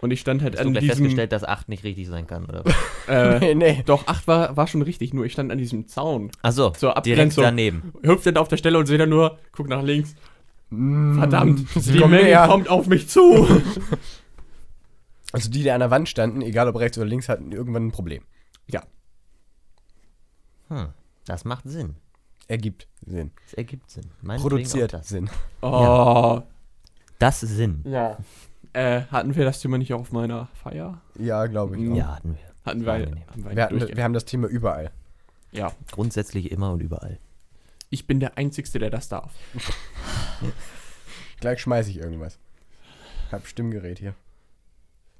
Und 0.00 0.12
ich 0.12 0.20
stand 0.20 0.42
halt 0.42 0.54
Hast 0.54 0.62
du 0.62 0.66
an 0.68 0.72
gleich 0.72 0.82
diesem, 0.84 0.96
festgestellt, 0.98 1.32
dass 1.32 1.42
8 1.44 1.68
nicht 1.68 1.82
richtig 1.82 2.06
sein 2.06 2.26
kann, 2.26 2.44
oder? 2.46 2.62
äh, 3.08 3.38
nee, 3.40 3.54
nee. 3.54 3.82
doch, 3.84 4.06
acht 4.06 4.28
war, 4.28 4.56
war 4.56 4.66
schon 4.68 4.82
richtig, 4.82 5.12
nur 5.12 5.24
ich 5.24 5.32
stand 5.32 5.50
an 5.50 5.58
diesem 5.58 5.88
Zaun. 5.88 6.30
Achso, 6.42 6.70
Zur 6.70 6.90
direkt 6.94 6.98
Abgrenzung. 7.08 7.42
daneben. 7.44 7.92
Hüpft 8.02 8.26
dann 8.26 8.36
auf 8.36 8.46
der 8.48 8.58
Stelle 8.58 8.78
und 8.78 8.86
sehe 8.86 8.98
dann 8.98 9.08
nur, 9.08 9.38
guck 9.52 9.68
nach 9.68 9.82
links. 9.82 10.14
Verdammt, 10.70 11.66
sie 11.70 11.94
die 11.94 12.04
Menge 12.04 12.46
kommt 12.46 12.68
auf 12.68 12.86
mich 12.86 13.08
zu. 13.08 13.48
Also 15.30 15.50
die, 15.50 15.62
die 15.62 15.70
an 15.70 15.80
der 15.80 15.90
Wand 15.90 16.08
standen, 16.08 16.40
egal 16.40 16.68
ob 16.68 16.76
rechts 16.78 16.96
oder 16.96 17.06
links, 17.06 17.28
hatten 17.28 17.52
irgendwann 17.52 17.88
ein 17.88 17.92
Problem. 17.92 18.22
ja, 18.66 18.82
Hm, 20.68 20.88
das 21.26 21.44
macht 21.44 21.64
Sinn. 21.68 21.96
Ergibt 22.46 22.88
Sinn. 23.04 23.30
Das 23.44 23.52
ergibt 23.54 23.90
Sinn. 23.90 24.04
Meinetwegen 24.22 24.48
Produziert 24.50 24.92
Das. 24.94 25.08
Sinn. 25.08 25.28
oh, 25.60 26.40
das 27.18 27.42
ist 27.42 27.56
Sinn. 27.56 27.82
ja. 27.86 28.16
Äh, 28.72 29.02
hatten 29.10 29.34
wir 29.34 29.44
das 29.44 29.60
Thema 29.60 29.78
nicht 29.78 29.92
auch 29.94 30.00
auf 30.00 30.12
meiner 30.12 30.48
Feier? 30.54 31.00
Ja, 31.18 31.46
glaube 31.46 31.78
ich. 31.78 31.90
auch. 31.90 31.96
Ja, 31.96 32.16
hatten 32.16 32.30
wir. 32.36 32.48
Hatten 32.64 32.84
wir, 32.84 32.92
haben 32.92 33.44
wir, 33.44 33.56
Wir, 33.56 33.62
hatten, 33.64 33.96
wir 33.96 34.04
haben 34.04 34.12
das 34.12 34.24
Thema 34.26 34.46
überall. 34.48 34.90
Ja, 35.52 35.72
Grundsätzlich 35.90 36.50
immer 36.50 36.72
und 36.72 36.80
überall. 36.82 37.18
ich 37.90 38.06
bin 38.06 38.20
der 38.20 38.36
Einzige, 38.36 38.78
der 38.78 38.90
das 38.90 39.08
darf. 39.08 39.32
Gleich 41.40 41.60
schmeiße 41.60 41.90
ich 41.90 41.98
irgendwas. 41.98 42.38
Hab 43.32 43.46
Stimmgerät 43.46 43.98
hier. 43.98 44.14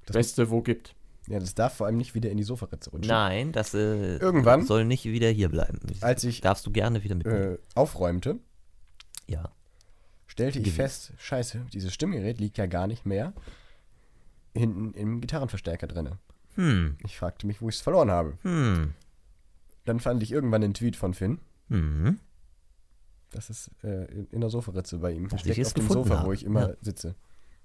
Das- 0.06 0.14
Beste, 0.14 0.50
wo 0.50 0.60
gibt. 0.62 0.94
Ja, 1.28 1.38
das 1.38 1.54
darf 1.54 1.74
vor 1.74 1.86
allem 1.86 1.98
nicht 1.98 2.14
wieder 2.14 2.30
in 2.30 2.38
die 2.38 2.42
Sofaritze 2.42 2.90
rutschen. 2.90 3.08
Nein, 3.08 3.52
das 3.52 3.74
äh, 3.74 4.16
Irgendwann? 4.16 4.64
soll 4.64 4.86
nicht 4.86 5.04
wieder 5.04 5.28
hier 5.28 5.50
bleiben. 5.50 5.78
Als 6.00 6.24
ich 6.24 6.40
Darfst 6.40 6.64
du 6.66 6.70
gerne 6.70 7.04
wieder 7.04 7.14
mitnehmen. 7.16 7.54
äh, 7.56 7.58
aufräumte, 7.74 8.38
ja. 9.26 9.50
Stellte 10.28 10.60
ich 10.60 10.70
fest, 10.72 11.12
scheiße, 11.18 11.66
dieses 11.72 11.92
Stimmgerät 11.92 12.38
liegt 12.38 12.56
ja 12.58 12.66
gar 12.66 12.86
nicht 12.86 13.04
mehr 13.04 13.32
hinten 14.54 14.92
im 14.94 15.20
Gitarrenverstärker 15.20 15.86
drinne. 15.88 16.18
Hm, 16.54 16.96
Ich 17.04 17.16
fragte 17.18 17.46
mich, 17.46 17.60
wo 17.60 17.68
ich 17.68 17.74
es 17.76 17.80
verloren 17.80 18.10
habe. 18.10 18.38
hm, 18.42 18.94
Dann 19.84 20.00
fand 20.00 20.22
ich 20.22 20.30
irgendwann 20.32 20.62
einen 20.62 20.74
Tweet 20.74 20.94
von 20.96 21.14
Finn. 21.14 21.38
hm. 21.68 22.18
Das 23.30 23.50
ist 23.50 23.70
äh, 23.84 24.04
in, 24.30 24.40
der 24.40 24.48
Sofaritze 24.48 24.96
bei 24.98 25.12
ihm. 25.12 25.28
Dass 25.28 25.40
Steckt 25.40 25.58
ich 25.58 25.62
es 25.62 25.68
auf 25.68 25.74
dem 25.74 25.88
Sofa, 25.88 26.16
habe. 26.18 26.28
wo 26.28 26.32
ich 26.32 26.44
immer 26.46 26.70
Ja. 26.70 26.74
sitze. 26.80 27.14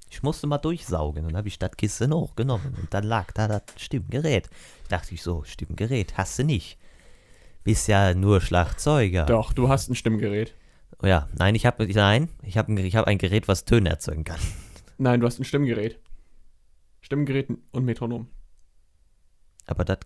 Ich 0.10 0.22
musste 0.22 0.46
mal 0.46 0.58
durchsaugen 0.58 1.26
und 1.26 1.38
habe 1.38 1.48
ich 1.48 1.58
das 1.58 1.72
Kissen 1.78 2.14
hochgenommen 2.14 2.76
und 2.80 2.94
dann 2.94 3.06
lag 3.06 3.32
da 3.32 3.48
das 3.48 3.64
Stimmgerät. 3.78 4.50
Dachte 4.90 5.14
ich 5.16 5.24
so, 5.24 5.44
Stimmgerät 5.46 6.18
hast 6.18 6.38
du 6.38 6.44
nicht. 6.44 6.78
Bist 7.64 7.88
ja 7.88 8.14
nur 8.14 8.42
Schlagzeuger. 8.42 9.26
Doch, 9.26 9.54
du 9.54 9.70
hast 9.70 9.90
ein 9.90 9.96
Stimmgerät. 9.96 10.54
Oh 11.02 11.08
ja, 11.08 11.28
nein, 11.38 11.56
ich 11.56 11.66
habe 11.66 11.86
nein, 11.94 12.30
ich 12.44 12.58
habe 12.58 12.72
ein, 12.72 12.78
ich 12.78 12.96
hab 12.96 13.08
ein 13.08 13.18
Gerät, 13.18 13.48
was 13.48 13.66
Töne 13.66 13.90
erzeugen 13.90 14.24
kann. 14.24 14.40
Nein, 14.98 15.20
du 15.20 15.26
hast 15.26 15.40
ein 15.40 15.44
Stimmgerät. 15.44 16.00
Stimmgerät 17.02 17.50
und 17.72 17.86
Metronom. 17.86 18.28
Aber 19.66 19.84
das 19.86 20.00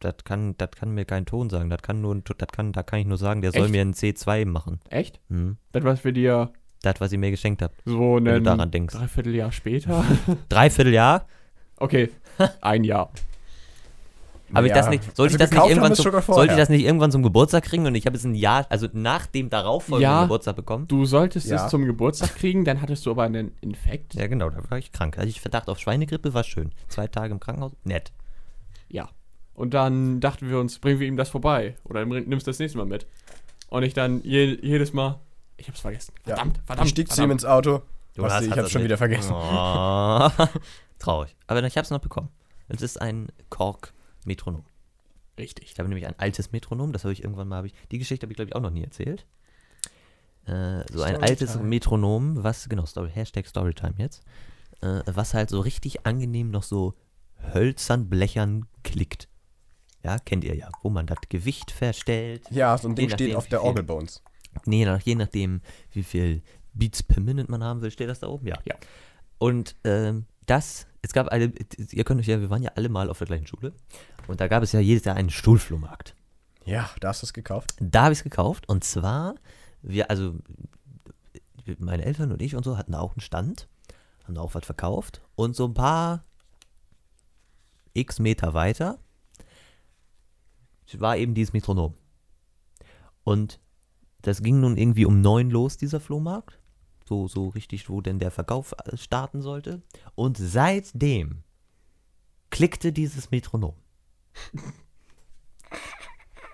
das 0.00 0.14
kann 0.24 0.56
das 0.56 0.70
kann 0.72 0.92
mir 0.92 1.04
keinen 1.04 1.26
Ton 1.26 1.50
sagen. 1.50 1.70
Das 1.70 1.82
kann 1.82 2.00
nur 2.00 2.20
das 2.20 2.48
kann 2.48 2.72
da 2.72 2.82
kann 2.82 3.00
ich 3.00 3.06
nur 3.06 3.18
sagen, 3.18 3.42
der 3.42 3.52
soll 3.52 3.64
Echt? 3.64 3.72
mir 3.72 3.82
ein 3.82 3.94
C2 3.94 4.46
machen. 4.46 4.80
Echt? 4.88 5.20
Hm. 5.28 5.58
Das, 5.72 5.84
was 5.84 6.04
wir 6.04 6.12
dir 6.12 6.52
Das, 6.82 6.94
was 7.00 7.12
ihr 7.12 7.18
mir 7.18 7.30
geschenkt 7.30 7.62
habt. 7.62 7.82
so 7.84 8.16
Wenn 8.16 8.24
du 8.24 8.42
daran 8.42 8.70
denkst. 8.70 8.94
Dreivierteljahr 8.94 9.52
später. 9.52 10.04
Dreiviertel 10.48 10.94
Jahr? 10.94 11.26
Okay, 11.76 12.10
ein 12.62 12.84
Jahr. 12.84 13.12
Habe 14.54 14.66
ich 14.66 14.70
Ja. 14.70 14.78
das 14.78 14.88
nicht, 14.90 15.04
sollte 15.16 15.34
Also 15.34 15.34
ich 15.34 15.38
das 15.38 15.50
nicht 15.50 15.68
irgendwann 15.70 15.92
es 15.92 15.98
zum, 15.98 16.34
sollte 16.34 16.52
ich 16.54 16.58
das 16.58 16.68
nicht 16.68 16.84
irgendwann 16.84 17.10
zum 17.12 17.22
Geburtstag 17.22 17.64
kriegen 17.64 17.86
und 17.86 17.94
ich 17.94 18.06
habe 18.06 18.16
es 18.16 18.24
ein 18.24 18.34
Jahr, 18.34 18.66
also 18.68 18.88
nach 18.92 19.26
dem 19.26 19.50
darauffolgenden 19.50 20.02
Ja. 20.16 20.22
Geburtstag 20.22 20.56
bekommen? 20.56 20.88
Du 20.88 21.04
solltest 21.04 21.46
Ja. 21.48 21.64
es 21.64 21.70
zum 21.70 21.84
Geburtstag 21.84 22.34
kriegen, 22.36 22.64
dann 22.64 22.80
hattest 22.82 23.06
du 23.06 23.10
aber 23.10 23.22
einen 23.24 23.52
Infekt. 23.60 24.14
Ja, 24.14 24.26
genau, 24.26 24.50
da 24.50 24.58
war 24.70 24.78
ich 24.78 24.92
krank. 24.92 25.18
Also 25.18 25.28
ich 25.28 25.40
Verdacht 25.40 25.68
auf 25.68 25.78
Schweinegrippe 25.78 26.34
war 26.34 26.44
schön. 26.44 26.72
Zwei 26.88 27.06
Tage 27.06 27.32
im 27.32 27.40
Krankenhaus, 27.40 27.72
nett. 27.84 28.12
Ja. 28.88 29.08
Und 29.54 29.74
dann 29.74 30.20
dachten 30.20 30.48
wir 30.48 30.58
uns, 30.58 30.78
bringen 30.78 31.00
wir 31.00 31.06
ihm 31.06 31.16
das 31.16 31.28
vorbei. 31.28 31.76
Oder 31.84 32.04
nimmst 32.06 32.46
das 32.46 32.58
nächste 32.58 32.78
Mal 32.78 32.86
mit. 32.86 33.06
Und 33.68 33.82
ich 33.82 33.94
dann 33.94 34.22
je, 34.24 34.58
jedes 34.62 34.92
Mal, 34.92 35.20
ich 35.58 35.68
hab's 35.68 35.80
vergessen. 35.80 36.12
Ja. 36.26 36.34
Verdammt, 36.36 36.56
Dann 36.56 36.64
verdammt. 36.64 36.88
stieg 36.90 37.12
zu 37.12 37.22
ihm 37.22 37.30
ins 37.30 37.44
Auto. 37.44 37.82
Jonas 38.16 38.42
ich 38.42 38.50
hab's 38.50 38.70
schon 38.72 38.80
mit. 38.82 38.88
wieder 38.88 38.96
vergessen. 38.98 39.32
Oh, 39.34 40.28
traurig. 40.98 41.36
Aber 41.46 41.62
ich 41.62 41.76
habe 41.76 41.84
es 41.84 41.90
noch 41.90 42.00
bekommen. 42.00 42.28
Es 42.68 42.82
ist 42.82 43.00
ein 43.00 43.28
Kork-Metronom. 44.20 44.64
Richtig. 45.38 45.72
Ich 45.72 45.78
habe 45.78 45.88
nämlich 45.88 46.06
ein 46.06 46.18
altes 46.18 46.52
Metronom, 46.52 46.92
das 46.92 47.04
habe 47.04 47.12
ich 47.12 47.22
irgendwann 47.22 47.48
mal, 47.48 47.58
hab 47.58 47.64
ich, 47.64 47.74
die 47.90 47.98
Geschichte 47.98 48.24
habe 48.24 48.32
ich 48.32 48.36
glaube 48.36 48.50
ich 48.50 48.54
auch 48.56 48.60
noch 48.60 48.70
nie 48.70 48.84
erzählt. 48.84 49.26
äh, 50.46 50.82
so 50.92 51.02
ein 51.02 51.16
altes 51.16 51.58
Metronom, 51.58 52.42
was, 52.42 52.68
genau, 52.68 52.84
Story, 52.86 53.10
Hashtag 53.10 53.46
Storytime 53.46 53.94
jetzt, 53.98 54.22
äh, 54.82 55.02
was 55.06 55.34
halt 55.34 55.50
so 55.50 55.60
richtig 55.60 56.06
angenehm 56.06 56.50
noch 56.50 56.62
so 56.62 56.94
hölzern, 57.54 58.08
blechern 58.08 58.66
klickt. 58.82 59.28
Ja, 60.02 60.18
kennt 60.18 60.44
ihr 60.44 60.54
ja, 60.54 60.70
wo 60.82 60.90
man 60.90 61.06
das 61.06 61.18
Gewicht 61.28 61.70
verstellt. 61.70 62.42
Ja, 62.50 62.76
so 62.78 62.88
ein 62.88 62.94
Ding 62.94 63.10
steht 63.10 63.36
auf 63.36 63.48
der 63.48 63.62
Orgel 63.62 63.84
bei 63.84 63.94
uns. 63.94 64.22
Nee, 64.64 64.84
nach, 64.84 65.00
je 65.00 65.14
nachdem, 65.14 65.60
wie 65.92 66.02
viel 66.02 66.42
Beats 66.72 67.02
per 67.02 67.20
Minute 67.20 67.50
man 67.50 67.62
haben 67.62 67.82
will, 67.82 67.90
steht 67.90 68.08
das 68.08 68.20
da 68.20 68.28
oben, 68.28 68.46
ja. 68.46 68.58
Ja. 68.64 68.74
Und 69.38 69.76
ähm, 69.84 70.24
das, 70.46 70.86
es 71.02 71.12
gab 71.12 71.28
eine, 71.28 71.52
ihr 71.90 72.04
könnt 72.04 72.20
euch 72.20 72.26
ja, 72.26 72.40
wir 72.40 72.50
waren 72.50 72.62
ja 72.62 72.72
alle 72.74 72.88
mal 72.88 73.08
auf 73.08 73.18
der 73.18 73.26
gleichen 73.26 73.46
Schule. 73.46 73.72
Und 74.26 74.40
da 74.40 74.48
gab 74.48 74.62
es 74.62 74.72
ja 74.72 74.80
jedes 74.80 75.04
Jahr 75.04 75.16
einen 75.16 75.30
Stuhlflohmarkt. 75.30 76.14
Ja, 76.64 76.90
da 77.00 77.08
hast 77.08 77.22
du 77.22 77.26
es 77.26 77.32
gekauft. 77.32 77.74
Da 77.80 78.04
habe 78.04 78.12
ich 78.12 78.20
es 78.20 78.24
gekauft. 78.24 78.68
Und 78.68 78.84
zwar, 78.84 79.34
wir, 79.82 80.10
also 80.10 80.36
meine 81.78 82.04
Eltern 82.04 82.32
und 82.32 82.42
ich 82.42 82.54
und 82.54 82.64
so 82.64 82.76
hatten 82.76 82.94
auch 82.94 83.14
einen 83.14 83.20
Stand, 83.20 83.68
haben 84.24 84.34
da 84.34 84.40
auch 84.40 84.54
was 84.54 84.64
verkauft. 84.64 85.22
Und 85.36 85.56
so 85.56 85.66
ein 85.66 85.74
paar 85.74 86.24
x 87.94 88.18
Meter 88.18 88.54
weiter 88.54 88.98
war 90.94 91.16
eben 91.16 91.34
dieses 91.34 91.52
Metronom. 91.52 91.94
Und 93.22 93.60
das 94.22 94.42
ging 94.42 94.60
nun 94.60 94.76
irgendwie 94.76 95.06
um 95.06 95.20
neun 95.20 95.50
los, 95.50 95.76
dieser 95.76 96.00
Flohmarkt. 96.00 96.59
So, 97.10 97.26
so 97.26 97.48
richtig, 97.48 97.90
wo 97.90 98.00
denn 98.00 98.20
der 98.20 98.30
Verkauf 98.30 98.72
äh, 98.84 98.96
starten 98.96 99.42
sollte. 99.42 99.82
Und 100.14 100.38
seitdem 100.38 101.42
klickte 102.50 102.92
dieses 102.92 103.32
Metronom. 103.32 103.74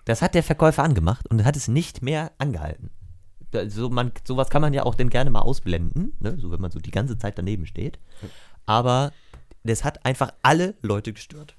Das 0.07 0.23
hat 0.23 0.35
der 0.35 0.43
Verkäufer 0.43 0.83
angemacht 0.83 1.29
und 1.29 1.45
hat 1.45 1.57
es 1.57 1.69
nicht 1.69 2.01
mehr 2.01 2.33
angehalten. 2.39 2.89
So 3.67 3.91
man, 3.91 4.13
sowas 4.27 4.49
kann 4.49 4.63
man 4.63 4.73
ja 4.73 4.85
auch 4.85 4.95
dann 4.95 5.11
gerne 5.11 5.29
mal 5.29 5.41
ausblenden, 5.41 6.17
ne? 6.21 6.39
so 6.39 6.51
wenn 6.51 6.61
man 6.61 6.71
so 6.71 6.79
die 6.79 6.91
ganze 6.91 7.19
Zeit 7.19 7.37
daneben 7.37 7.67
steht. 7.67 7.99
Aber 8.65 9.13
das 9.63 9.85
hat 9.85 10.07
einfach 10.07 10.33
alle 10.43 10.75
Leute 10.81 11.13
gestört. 11.13 11.55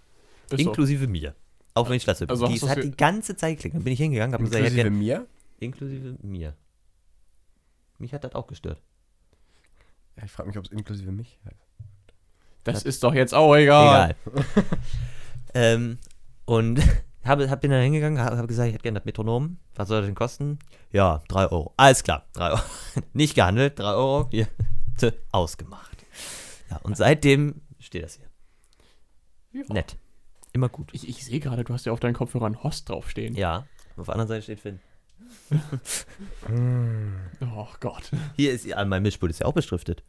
Ist 0.49 0.59
so. 0.63 0.69
inklusive 0.69 1.07
mir. 1.07 1.35
Auch 1.75 1.87
wenn 1.87 1.97
ich 1.97 2.05
das 2.05 2.23
Also 2.23 2.47
Die 2.47 2.59
hat 2.61 2.83
die 2.83 2.97
ganze 2.97 3.35
Zeit 3.35 3.57
geklickt. 3.57 3.75
Dann 3.75 3.83
bin 3.83 3.93
ich 3.93 3.99
hingegangen, 3.99 4.33
habe 4.33 4.45
gesagt, 4.45 4.63
Inklusive 4.63 4.89
mir. 4.89 5.27
inklusive 5.59 6.17
mir. 6.23 6.55
Mich 7.97 8.13
hat 8.13 8.23
das 8.23 8.35
auch 8.35 8.47
gestört. 8.47 8.81
Ja, 10.15 10.23
ich 10.23 10.31
frage 10.31 10.49
mich, 10.49 10.57
ob 10.57 10.65
es 10.65 10.71
inklusive 10.71 11.11
mich 11.11 11.39
heißt. 11.45 11.67
Das 12.63 12.83
ist 12.83 13.03
doch 13.03 13.13
jetzt 13.13 13.33
auch 13.33 13.55
egal. 13.55 14.15
Egal. 14.25 14.65
ähm, 15.53 15.99
und 16.45 16.81
habe, 17.23 17.49
hab 17.49 17.61
bin 17.61 17.71
dann 17.71 17.81
hingegangen, 17.81 18.19
habe 18.19 18.37
hab 18.37 18.47
gesagt, 18.47 18.67
ich 18.67 18.73
hätte 18.73 18.83
gerne 18.83 18.99
das 18.99 19.05
Metronom. 19.05 19.57
Was 19.75 19.87
soll 19.87 19.99
das 19.99 20.07
denn 20.07 20.15
kosten? 20.15 20.59
Ja, 20.91 21.21
3 21.29 21.47
Euro. 21.47 21.73
Alles 21.77 22.03
klar, 22.03 22.25
3 22.33 22.51
Euro. 22.51 22.61
Nicht 23.13 23.35
gehandelt, 23.35 23.79
3 23.79 23.85
Euro. 23.85 24.27
Hier, 24.31 24.47
ausgemacht. 25.31 26.05
Ja, 26.69 26.77
und 26.83 26.97
seitdem 26.97 27.61
steht 27.79 28.03
das 28.03 28.15
hier. 28.15 29.61
Ja. 29.61 29.73
Nett. 29.73 29.97
Immer 30.51 30.69
gut. 30.69 30.89
Ich, 30.93 31.07
ich 31.07 31.23
sehe 31.23 31.39
gerade, 31.39 31.63
du 31.63 31.73
hast 31.73 31.85
ja 31.85 31.91
auf 31.93 31.99
deinen 31.99 32.13
Kopfhörern 32.13 32.63
Host 32.63 32.89
draufstehen. 32.89 33.35
Ja. 33.35 33.65
Auf 33.95 34.07
der 34.07 34.15
anderen 34.15 34.27
Seite 34.27 34.41
steht 34.41 34.59
Finn. 34.59 34.79
Oh 37.41 37.67
Gott. 37.79 38.11
Hier 38.35 38.51
ist 38.53 38.71
an 38.73 38.89
meinem 38.89 39.03
Mischpult 39.03 39.31
ist 39.31 39.39
ja 39.39 39.45
auch 39.45 39.53
beschriftet. 39.53 40.03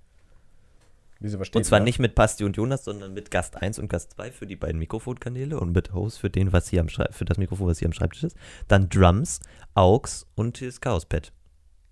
Wieso, 1.21 1.37
Und 1.39 1.65
zwar 1.65 1.81
da? 1.81 1.85
nicht 1.85 1.99
mit 1.99 2.15
Basti 2.15 2.45
und 2.45 2.57
Jonas, 2.57 2.85
sondern 2.85 3.13
mit 3.13 3.33
Gast 3.33 3.57
1 3.57 3.81
und 3.81 3.89
Gast 3.89 4.13
2 4.13 4.31
für 4.31 4.47
die 4.47 4.55
beiden 4.55 4.79
Mikrofonkanäle 4.79 5.59
und 5.59 5.73
mit 5.73 5.93
Host 5.93 6.21
für 6.21 6.31
den, 6.31 6.53
was 6.53 6.69
hier 6.69 6.81
am 6.81 6.89
Schrei- 6.89 7.11
für 7.11 7.25
das 7.25 7.39
Mikrofon, 7.39 7.67
was 7.67 7.81
hier 7.81 7.87
am 7.89 7.93
Schreibtisch 7.93 8.23
ist. 8.23 8.37
Dann 8.69 8.89
Drums, 8.89 9.41
Aux 9.75 10.27
und 10.37 10.61
das 10.63 10.81
Chaospad. 10.81 11.33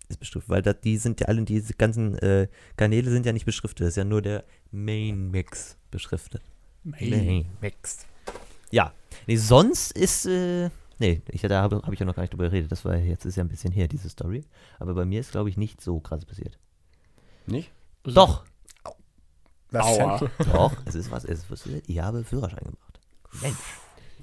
Ist 0.08 0.20
beschriftet, 0.20 0.48
weil 0.48 0.62
das, 0.62 0.76
die 0.84 0.96
sind 0.98 1.18
ja 1.20 1.26
alle, 1.26 1.42
diese 1.42 1.74
ganzen 1.74 2.16
äh, 2.18 2.46
Kanäle 2.76 3.10
sind 3.10 3.26
ja 3.26 3.32
nicht 3.32 3.46
beschriftet. 3.46 3.80
Das 3.80 3.88
ist 3.88 3.96
ja 3.96 4.04
nur 4.04 4.22
der 4.22 4.44
Main 4.70 5.32
Mix 5.32 5.76
beschriftet. 5.90 6.42
Main 6.84 7.46
Mix. 7.60 8.06
Ja. 8.70 8.92
Nee, 9.26 9.36
sonst 9.36 9.90
ist, 9.90 10.26
äh, 10.26 10.70
nee, 10.98 11.22
ich, 11.30 11.42
da 11.42 11.62
habe 11.62 11.76
hab 11.82 11.92
ich 11.92 11.98
ja 12.00 12.06
noch 12.06 12.14
gar 12.14 12.22
nicht 12.22 12.32
drüber 12.32 12.44
geredet. 12.44 12.70
Das 12.72 12.84
war 12.84 12.96
jetzt 12.96 13.24
ist 13.24 13.36
ja 13.36 13.44
ein 13.44 13.48
bisschen 13.48 13.72
her, 13.72 13.88
diese 13.88 14.08
Story. 14.08 14.44
Aber 14.78 14.94
bei 14.94 15.04
mir 15.04 15.20
ist, 15.20 15.32
glaube 15.32 15.48
ich, 15.48 15.56
nicht 15.56 15.80
so 15.80 16.00
krass 16.00 16.24
passiert. 16.24 16.58
Nicht? 17.46 17.70
Doch, 18.02 18.44
Was 19.70 19.84
Aua. 19.86 20.18
denn? 20.18 20.30
Doch, 20.52 20.72
es 20.84 20.94
ist 20.94 21.10
was, 21.10 21.24
es 21.24 21.40
ist 21.40 21.50
was. 21.50 21.66
Ich 21.66 21.98
habe 22.00 22.24
Führerschein 22.24 22.64
gemacht. 22.64 23.00
Mensch. 23.42 23.56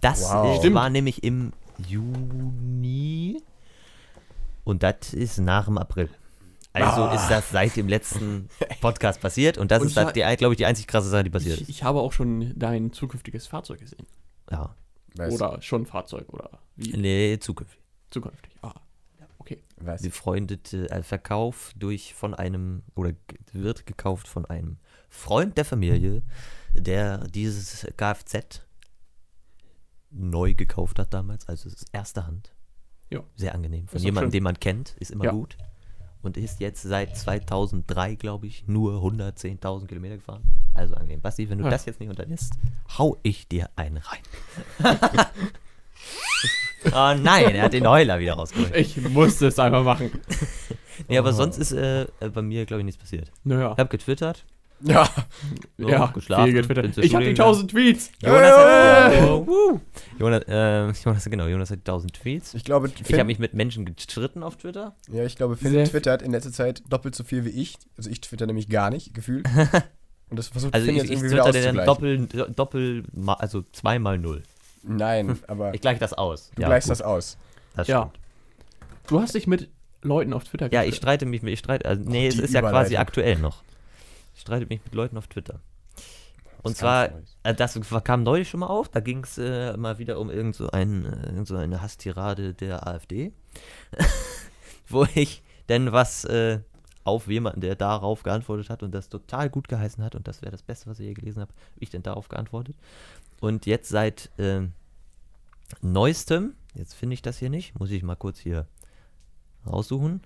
Das 0.01 0.21
Wow. 0.23 0.63
war 0.73 0.89
nämlich 0.89 1.23
im 1.23 1.53
Juni 1.88 3.41
und 4.63 4.83
das 4.83 5.13
ist 5.13 5.39
nach 5.39 5.65
dem 5.65 5.77
April. 5.77 6.09
Also 6.73 7.03
Ah. 7.03 7.13
ist 7.13 7.27
das 7.29 7.51
seit 7.51 7.75
dem 7.75 7.88
letzten 7.88 8.49
Podcast 8.81 9.21
passiert 9.21 9.57
und 9.57 9.69
das 9.71 9.81
Und 9.81 9.88
ist, 9.89 9.97
das, 9.97 10.12
glaube 10.13 10.53
ich, 10.53 10.57
die 10.57 10.65
einzig 10.65 10.88
krasse 10.88 11.07
Sache, 11.09 11.23
die 11.23 11.29
passiert 11.29 11.55
Ich, 11.57 11.62
ist. 11.63 11.69
ich 11.69 11.83
habe 11.83 11.99
auch 11.99 12.12
schon 12.12 12.51
dein 12.57 12.91
zukünftiges 12.91 13.45
Fahrzeug 13.47 13.79
gesehen. 13.79 14.07
Ja. 14.49 14.75
Was? 15.15 15.34
Oder 15.34 15.62
schon 15.62 15.86
Fahrzeug 15.86 16.32
oder 16.34 16.49
wie? 16.76 16.95
Nee, 16.97 17.38
zukünftig. 17.39 17.80
Zukünftig. 18.10 18.52
Ah. 18.62 18.73
Okay. 19.38 19.62
Was? 19.78 20.02
Befreundete 20.02 20.89
äh, 20.89 21.04
Verkauf 21.04 21.73
durch 21.76 22.13
von 22.13 22.34
einem 22.34 22.84
oder 22.95 23.13
wird 23.52 23.86
gekauft 23.86 24.28
von 24.28 24.45
einem 24.45 24.78
Freund 25.10 25.58
der 25.58 25.65
Familie, 25.65 26.23
der 26.73 27.19
dieses 27.28 27.86
Kfz 27.97 28.62
neu 30.10 30.54
gekauft 30.54 30.99
hat 30.99 31.13
damals, 31.13 31.47
also 31.47 31.67
es 31.67 31.76
ist 31.76 31.88
erste 31.91 32.26
Hand. 32.26 32.54
Ja. 33.10 33.23
Sehr 33.36 33.54
angenehm. 33.54 33.88
Von 33.88 33.99
jemandem, 34.02 34.32
den 34.32 34.43
man 34.43 34.60
kennt, 34.60 34.95
ist 34.99 35.12
immer 35.12 35.26
Ja. 35.26 35.32
gut. 35.32 35.58
Und 36.23 36.38
ist 36.38 36.59
jetzt 36.62 36.81
seit 36.81 37.15
2003, 37.17 38.15
glaube 38.15 38.47
ich, 38.47 38.63
nur 38.67 38.93
110.000 39.03 39.86
Kilometer 39.88 40.15
gefahren. 40.15 40.41
Also 40.73 40.95
angenehm. 40.95 41.21
Basti, 41.21 41.49
wenn 41.49 41.59
du 41.59 41.65
Ja. 41.65 41.69
das 41.69 41.86
jetzt 41.86 41.99
nicht 41.99 42.09
unterlässt, 42.09 42.53
hau 42.97 43.17
ich 43.23 43.47
dir 43.47 43.69
einen 43.75 43.97
rein. 43.97 44.21
oh 46.86 47.13
nein, 47.21 47.55
er 47.55 47.63
hat 47.63 47.73
den 47.73 47.88
Heuler 47.88 48.19
wieder 48.19 48.33
rausgeholt. 48.33 48.75
Ich 48.75 48.97
musste 49.09 49.47
es 49.47 49.59
einfach 49.59 49.83
machen. 49.83 50.12
Nee, 51.07 51.17
aber 51.17 51.33
sonst 51.33 51.57
ist 51.57 51.71
äh, 51.71 52.03
äh, 52.03 52.29
bei 52.31 52.43
mir, 52.43 52.67
glaube 52.67 52.81
ich, 52.81 52.86
nichts 52.86 53.01
passiert. 53.01 53.31
Naja. 53.43 53.71
Ich 53.71 53.79
habe 53.79 53.89
getwittert. 53.89 54.45
Ja. 54.85 55.07
So, 55.77 55.87
ja, 55.87 56.07
geschlafen, 56.07 56.55
Ich 57.01 57.15
habe 57.15 57.23
die 57.23 57.29
1000 57.31 57.71
Tweets. 57.71 58.11
Jonas 58.21 58.51
hat, 58.51 59.13
Äh. 59.13 59.17
ja, 59.17 59.47
wuh. 59.47 59.79
Jonas, 60.19 60.43
äh, 60.47 60.91
Jonas, 61.05 61.25
genau, 61.25 61.47
Jonas 61.47 61.71
hat 61.71 61.79
1000 61.79 62.13
Tweets. 62.13 62.53
Ich 62.53 62.65
glaube, 62.65 62.89
Ich 62.89 63.07
Finn, 63.07 63.17
habe 63.19 63.27
mich 63.27 63.39
mit 63.39 63.53
Menschen 63.53 63.85
gestritten 63.85 64.43
auf 64.43 64.57
Twitter. 64.57 64.95
ja, 65.11 65.23
ich 65.23 65.35
glaube, 65.37 65.55
Finn 65.55 65.71
Sehr- 65.71 65.85
twittert 65.85 66.21
in 66.21 66.31
letzter 66.31 66.51
Zeit 66.51 66.83
doppelt 66.89 67.15
so 67.15 67.23
viel 67.23 67.45
wie 67.45 67.49
ich. 67.49 67.77
Also 67.97 68.09
ich 68.09 68.19
twitter 68.21 68.45
nämlich 68.45 68.67
gar 68.67 68.89
nicht, 68.89 69.13
gefühlt. 69.13 69.47
Und 70.29 70.37
das 70.37 70.47
versucht 70.49 70.73
Also 70.73 70.85
Finn 70.85 70.95
ich, 70.95 71.01
jetzt 71.03 71.11
ich 71.11 71.17
irgendwie 71.17 71.31
wieder 71.31 71.43
twitterte 71.45 71.75
dann 71.77 71.85
doppel, 71.85 72.27
doppel, 72.53 73.03
also 73.37 73.63
zweimal 73.71 74.17
null. 74.17 74.43
Nein, 74.83 75.39
aber 75.47 75.73
Ich 75.73 75.81
gleiche 75.81 75.99
das 75.99 76.13
aus. 76.13 76.51
du 76.55 76.63
gleichst 76.63 76.87
gut, 76.89 76.91
das 76.91 77.01
aus. 77.01 77.37
das 77.75 77.87
Ja. 77.87 78.09
stimmt. 78.09 78.19
Du 79.07 79.21
hast 79.21 79.33
dich 79.35 79.47
mit 79.47 79.69
Leuten 80.01 80.33
auf 80.33 80.43
Twitter 80.43 80.65
Ja, 80.73 80.81
ich 80.81 80.87
gestritten. 80.91 80.95
streite 80.97 81.25
mich 81.25 81.41
mit, 81.41 81.53
ich 81.53 81.59
streite, 81.59 81.85
also, 81.85 82.03
nee, 82.05 82.27
es 82.27 82.35
die 82.35 82.41
ist 82.41 82.53
ja 82.53 82.61
quasi 82.61 82.97
aktuell 82.97 83.37
noch. 83.37 83.63
Ich 84.33 84.41
streite 84.41 84.65
mich 84.65 84.83
mit 84.83 84.93
Leuten 84.93 85.17
auf 85.17 85.27
Twitter. 85.27 85.59
Und 86.63 86.73
Das 86.73 86.79
zwar, 86.79 87.07
kann 87.09 87.23
ich 87.23 87.35
äh, 87.43 87.53
das 87.53 87.79
kam 88.03 88.23
neulich 88.23 88.49
schon 88.49 88.61
mal 88.61 88.67
auf, 88.67 88.87
da 88.87 89.01
ging 89.01 89.23
es 89.23 89.37
äh, 89.37 89.75
mal 89.75 89.97
wieder 89.99 90.19
um 90.19 90.29
irgend 90.29 90.55
so, 90.55 90.69
ein, 90.69 91.05
äh, 91.05 91.27
irgend 91.27 91.47
so 91.47 91.57
eine 91.57 91.81
Hasstirade 91.81 92.53
der 92.53 92.87
AfD, 92.87 93.33
wo 94.87 95.05
ich 95.13 95.43
denn 95.67 95.91
was 95.91 96.23
äh, 96.23 96.59
auf 97.03 97.27
jemanden, 97.27 97.59
der 97.59 97.75
darauf 97.75 98.23
geantwortet 98.23 98.69
hat 98.69 98.81
und 98.81 98.91
das 98.93 99.09
total 99.09 99.49
gut 99.49 99.67
geheißen 99.67 100.01
hat 100.03 100.15
und 100.15 100.25
das 100.27 100.41
wäre 100.41 100.51
das 100.51 100.63
Beste, 100.63 100.89
was 100.89 100.99
ich 100.99 101.07
je 101.07 101.13
gelesen 101.13 101.41
habe, 101.41 101.51
hab 101.51 101.81
ich 101.81 101.89
denn 101.89 102.01
darauf 102.01 102.29
geantwortet. 102.29 102.77
Und 103.41 103.65
jetzt 103.65 103.89
seit 103.89 104.31
äh, 104.37 104.61
neuestem, 105.81 106.53
jetzt 106.75 106.93
finde 106.93 107.15
ich 107.15 107.21
das 107.21 107.39
hier 107.39 107.49
nicht, 107.49 107.77
muss 107.77 107.91
ich 107.91 108.03
mal 108.03 108.15
kurz 108.15 108.39
hier 108.39 108.67
raussuchen. 109.67 110.21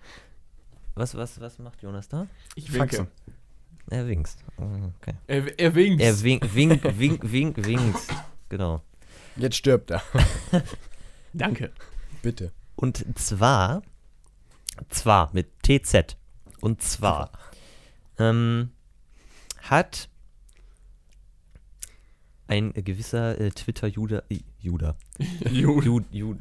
Was, 0.94 1.16
was, 1.16 1.40
was 1.42 1.58
macht 1.60 1.82
Jonas 1.82 2.10
da? 2.10 2.28
Ich 2.56 2.72
winke. 2.74 3.08
Er 3.90 4.08
winkt. 4.08 4.36
Okay. 4.58 5.14
Er, 5.28 5.60
er 5.60 5.76
winkt. 5.76 6.02
Er 6.02 6.22
winkt, 6.22 6.54
wink, 6.56 6.84
wink, 7.00 7.32
wink, 7.32 7.66
winkt. 7.66 8.00
Genau. 8.50 8.82
Jetzt 9.38 9.56
stirbt 9.58 9.92
er. 9.92 10.02
Danke. 11.34 11.72
Bitte. 12.22 12.52
Und 12.76 13.06
zwar, 13.18 13.82
zwar 14.90 15.30
mit 15.34 15.48
TZ. 15.64 16.18
Und 16.60 16.82
zwar 16.82 17.32
ähm, 18.20 18.72
hat 19.62 20.10
ein 22.48 22.74
gewisser 22.74 23.40
äh, 23.40 23.52
Twitter-Juda, 23.52 24.24
äh, 24.30 24.40
Juda, 24.60 24.96
Ju- 25.20 25.84
Ju, 25.84 26.02
Ju, 26.12 26.36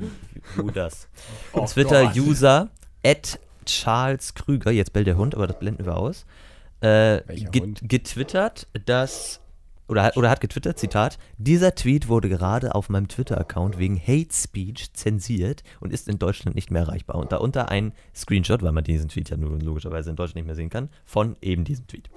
Judas, 0.56 1.08
Oh. 1.52 1.66
Twitter-User 1.66 2.70
at 3.04 3.38
Charles 3.66 4.34
Krüger, 4.34 4.70
jetzt 4.70 4.92
bellt 4.92 5.06
der 5.08 5.16
Hund, 5.16 5.34
aber 5.34 5.46
das 5.48 5.58
blenden 5.58 5.84
wir 5.84 5.96
aus, 5.96 6.24
äh, 6.80 7.22
get, 7.50 7.88
getwittert, 7.88 8.68
dass 8.84 9.40
oder, 9.88 10.02
hat- 10.02 10.16
oder 10.16 10.30
hat 10.30 10.40
getwittert, 10.40 10.78
Zitat, 10.78 11.18
dieser 11.38 11.74
Tweet 11.74 12.08
wurde 12.08 12.28
gerade 12.28 12.74
auf 12.74 12.88
meinem 12.88 13.08
Twitter-Account 13.08 13.78
wegen 13.78 14.00
Hate 14.00 14.32
Speech 14.32 14.92
zensiert 14.94 15.62
und 15.80 15.92
ist 15.92 16.08
in 16.08 16.18
Deutschland 16.18 16.56
nicht 16.56 16.70
mehr 16.70 16.82
erreichbar. 16.82 17.16
Und 17.16 17.32
darunter 17.32 17.68
ein 17.68 17.92
Screenshot, 18.14 18.62
weil 18.62 18.72
man 18.72 18.84
diesen 18.84 19.08
Tweet 19.08 19.30
ja 19.30 19.36
nur 19.36 19.58
logischerweise 19.60 20.10
in 20.10 20.16
Deutschland 20.16 20.36
nicht 20.36 20.46
mehr 20.46 20.56
sehen 20.56 20.70
kann, 20.70 20.88
von 21.04 21.36
eben 21.40 21.64
diesem 21.64 21.86
Tweet. 21.86 22.10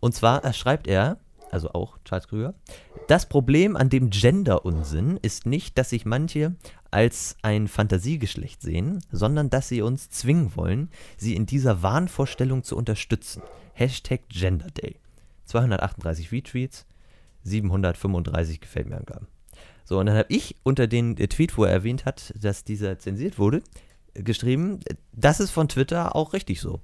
Und 0.00 0.14
zwar 0.14 0.44
äh, 0.44 0.52
schreibt 0.52 0.86
er, 0.86 1.18
also 1.50 1.70
auch 1.70 1.98
Charles 2.04 2.28
Krüger, 2.28 2.54
das 3.08 3.26
Problem 3.26 3.76
an 3.76 3.88
dem 3.88 4.10
Gender-Unsinn 4.10 5.18
ist 5.22 5.46
nicht, 5.46 5.78
dass 5.78 5.90
sich 5.90 6.04
manche 6.04 6.54
als 6.90 7.36
ein 7.42 7.68
Fantasiegeschlecht 7.68 8.62
sehen, 8.62 9.00
sondern 9.10 9.50
dass 9.50 9.68
sie 9.68 9.82
uns 9.82 10.10
zwingen 10.10 10.56
wollen, 10.56 10.90
sie 11.16 11.34
in 11.34 11.46
dieser 11.46 11.82
Wahnvorstellung 11.82 12.62
zu 12.64 12.76
unterstützen. 12.76 13.42
Hashtag 13.74 14.28
Gender 14.28 14.70
Day. 14.70 14.96
238 15.46 16.32
Retweets, 16.32 16.86
735 17.42 18.60
gefällt 18.60 18.88
mir 18.88 18.96
Angaben. 18.96 19.26
So, 19.84 19.98
und 19.98 20.06
dann 20.06 20.16
habe 20.16 20.32
ich 20.32 20.56
unter 20.62 20.86
den 20.86 21.16
äh, 21.18 21.28
Tweet, 21.28 21.56
wo 21.58 21.64
er 21.64 21.72
erwähnt 21.72 22.06
hat, 22.06 22.32
dass 22.40 22.64
dieser 22.64 22.98
zensiert 22.98 23.38
wurde, 23.38 23.62
geschrieben, 24.14 24.80
das 25.12 25.40
ist 25.40 25.50
von 25.50 25.68
Twitter 25.68 26.16
auch 26.16 26.32
richtig 26.32 26.60
so. 26.60 26.80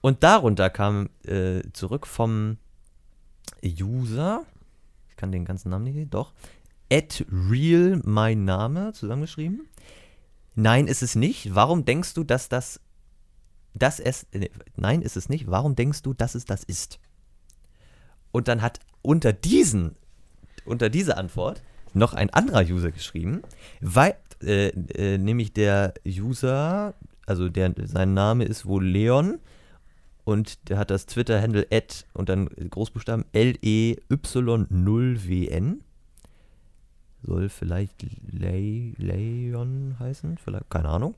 Und 0.00 0.22
darunter 0.22 0.70
kam 0.70 1.10
äh, 1.26 1.60
zurück 1.72 2.06
vom 2.06 2.56
User, 3.64 4.44
ich 5.10 5.16
kann 5.16 5.32
den 5.32 5.44
ganzen 5.44 5.70
Namen 5.70 5.84
nicht 5.84 5.94
sehen, 5.94 6.10
doch, 6.10 6.32
at 6.90 7.24
real 7.30 8.00
mein 8.04 8.44
Name 8.44 8.92
zusammengeschrieben. 8.92 9.68
Nein, 10.54 10.86
ist 10.86 11.02
es 11.02 11.14
nicht. 11.14 11.54
Warum 11.54 11.84
denkst 11.84 12.14
du, 12.14 12.24
dass 12.24 12.48
das, 12.48 12.80
dass 13.74 14.00
es, 14.00 14.26
äh, 14.32 14.48
nein, 14.76 15.02
ist 15.02 15.16
es 15.16 15.28
nicht. 15.28 15.48
Warum 15.48 15.76
denkst 15.76 16.02
du, 16.02 16.14
dass 16.14 16.34
es 16.34 16.44
das 16.44 16.64
ist? 16.64 16.98
Und 18.30 18.48
dann 18.48 18.62
hat 18.62 18.80
unter 19.02 19.32
diesen, 19.32 19.96
unter 20.64 20.90
dieser 20.90 21.16
Antwort 21.18 21.62
noch 21.94 22.14
ein 22.14 22.30
anderer 22.30 22.62
User 22.62 22.90
geschrieben, 22.90 23.42
weil, 23.80 24.16
äh, 24.42 24.68
äh, 24.68 25.18
nämlich 25.18 25.52
der 25.52 25.94
User, 26.06 26.94
also 27.26 27.48
der, 27.48 27.74
sein 27.84 28.14
Name 28.14 28.44
ist 28.44 28.66
wohl 28.66 28.84
Leon 28.84 29.40
und 30.24 30.68
der 30.68 30.78
hat 30.78 30.90
das 30.90 31.06
Twitter-Handle 31.06 31.66
at 31.72 32.04
und 32.12 32.28
dann 32.28 32.48
Großbuchstaben 32.48 33.24
E 33.32 33.96
L-E-Y-0-W-N. 34.10 35.80
Soll 37.22 37.48
vielleicht 37.48 38.04
Le 38.30 38.92
Leon 38.96 39.96
heißen? 39.98 40.38
Vielleicht, 40.38 40.70
keine 40.70 40.88
Ahnung. 40.88 41.14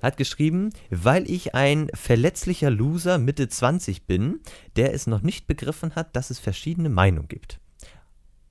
Hat 0.00 0.16
geschrieben, 0.16 0.70
weil 0.90 1.30
ich 1.30 1.54
ein 1.54 1.88
verletzlicher 1.94 2.70
Loser 2.70 3.18
Mitte 3.18 3.48
20 3.48 4.06
bin, 4.06 4.40
der 4.76 4.94
es 4.94 5.06
noch 5.06 5.22
nicht 5.22 5.46
begriffen 5.46 5.94
hat, 5.94 6.16
dass 6.16 6.30
es 6.30 6.38
verschiedene 6.38 6.88
Meinungen 6.88 7.28
gibt. 7.28 7.60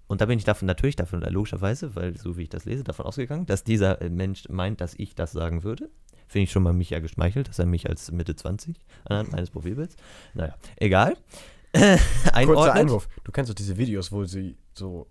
Und 0.07 0.19
da 0.21 0.25
bin 0.25 0.37
ich 0.37 0.43
davon 0.43 0.65
natürlich 0.65 0.97
davon 0.97 1.21
logischerweise, 1.21 1.95
weil 1.95 2.17
so 2.17 2.35
wie 2.37 2.43
ich 2.43 2.49
das 2.49 2.65
lese, 2.65 2.83
davon 2.83 3.05
ausgegangen, 3.05 3.45
dass 3.45 3.63
dieser 3.63 4.01
äh, 4.01 4.09
Mensch 4.09 4.47
meint, 4.49 4.81
dass 4.81 4.93
ich 4.97 5.15
das 5.15 5.31
sagen 5.31 5.63
würde. 5.63 5.89
Finde 6.27 6.43
ich 6.43 6.51
schon 6.51 6.63
mal 6.63 6.73
mich 6.73 6.89
ja 6.89 6.99
geschmeichelt, 6.99 7.47
dass 7.47 7.59
er 7.59 7.65
mich 7.65 7.87
als 7.89 8.11
Mitte 8.11 8.35
20 8.35 8.75
anhand 9.05 9.31
meines 9.31 9.49
Profilbilds. 9.49 9.95
Naja, 10.33 10.55
egal. 10.77 11.15
Kurzer. 11.73 12.73
Einwurf. 12.73 13.07
Du 13.23 13.31
kennst 13.31 13.49
doch 13.49 13.55
diese 13.55 13.77
Videos, 13.77 14.11
wo 14.11 14.25
sie 14.25 14.57
so 14.73 15.07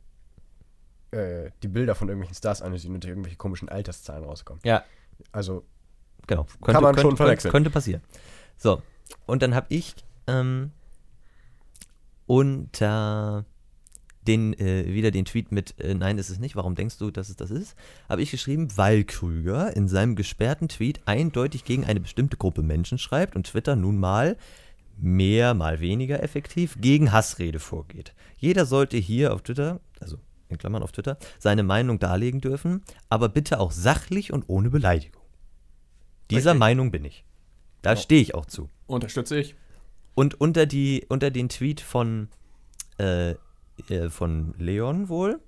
äh, 1.11 1.51
die 1.63 1.69
Bilder 1.69 1.95
von 1.95 2.09
irgendwelchen 2.09 2.37
Stars 2.37 2.63
analysieren 2.63 2.95
und 2.95 3.05
irgendwelche 3.05 3.37
komischen 3.37 3.69
Alterszahlen 3.69 4.25
rauskommen. 4.25 4.61
Ja, 4.65 4.85
Also, 5.33 5.65
genau. 6.27 6.47
Kann 6.63 6.83
man 6.83 6.95
schon 6.95 7.03
könnte, 7.03 7.17
verwechseln. 7.17 7.53
Könnte 7.53 7.71
passieren. 7.71 8.03
So, 8.57 8.83
und 9.27 9.43
dann 9.43 9.55
habe 9.55 9.67
ich 9.71 9.95
ähm, 10.27 10.71
unter 12.27 13.45
den, 14.27 14.53
äh, 14.59 14.87
wieder 14.87 15.11
den 15.11 15.25
Tweet 15.25 15.51
mit 15.51 15.81
äh, 15.81 15.95
Nein, 15.95 16.19
ist 16.19 16.31
es 16.31 16.39
nicht, 16.39 16.55
warum 16.55 16.75
denkst 16.75 16.99
du, 16.99 17.11
dass 17.11 17.29
es 17.29 17.37
das 17.37 17.51
ist, 17.51 17.75
habe 18.09 18.23
ich 18.23 18.31
geschrieben, 18.31 18.69
weil 18.77 19.05
Krüger 19.05 19.75
in 19.75 19.89
seinem 19.89 20.15
gesperrten 20.15 20.69
Tweet 20.69 21.01
eindeutig 21.07 21.65
gegen 21.65 21.85
eine 21.85 22.01
bestimmte 22.01 22.37
Gruppe 22.37 22.63
Menschen 22.63 22.99
schreibt 22.99 23.35
und 23.35 23.47
Twitter 23.47 23.77
nun 23.77 23.99
mal 23.99 24.37
mehr, 24.97 25.55
mal 25.55 25.81
weniger 25.81 26.23
effektiv 26.23 26.77
gegen 26.81 27.11
Hassrede 27.11 27.59
vorgeht. 27.59 28.15
Jeder 28.37 28.67
sollte 28.67 28.99
hier 28.99 29.33
auf 29.33 29.43
Twitter, 29.43 29.81
also 29.99 30.19
in 30.51 30.59
Klammern 30.59 30.83
auf 30.83 30.93
Twitter, 30.93 31.19
seine 31.39 31.63
Meinung 31.63 31.99
darlegen 31.99 32.41
dürfen, 32.41 32.83
aber 33.09 33.29
bitte 33.29 33.61
auch 33.61 33.73
sachlich 33.73 34.33
und 34.33 34.45
ohne 34.49 34.71
Beleidigung. 34.71 35.23
Dieser 36.31 36.51
Richtig. 36.53 36.61
Meinung 36.61 36.91
bin 36.91 37.05
ich. 37.05 37.25
Da 37.83 37.97
stehe 37.97 38.21
ich 38.21 38.35
auch 38.35 38.47
zu. 38.47 38.69
Unterstütze 38.87 39.39
ich. 39.39 39.55
Und 40.15 40.41
unter, 40.41 40.67
die, 40.67 41.07
unter 41.09 41.31
den 41.31 41.49
Tweet 41.49 41.81
von, 41.81 42.29
äh, 42.99 43.35
äh, 43.89 44.11
von 44.11 44.55
Leon 44.59 45.09
wohl 45.09 45.41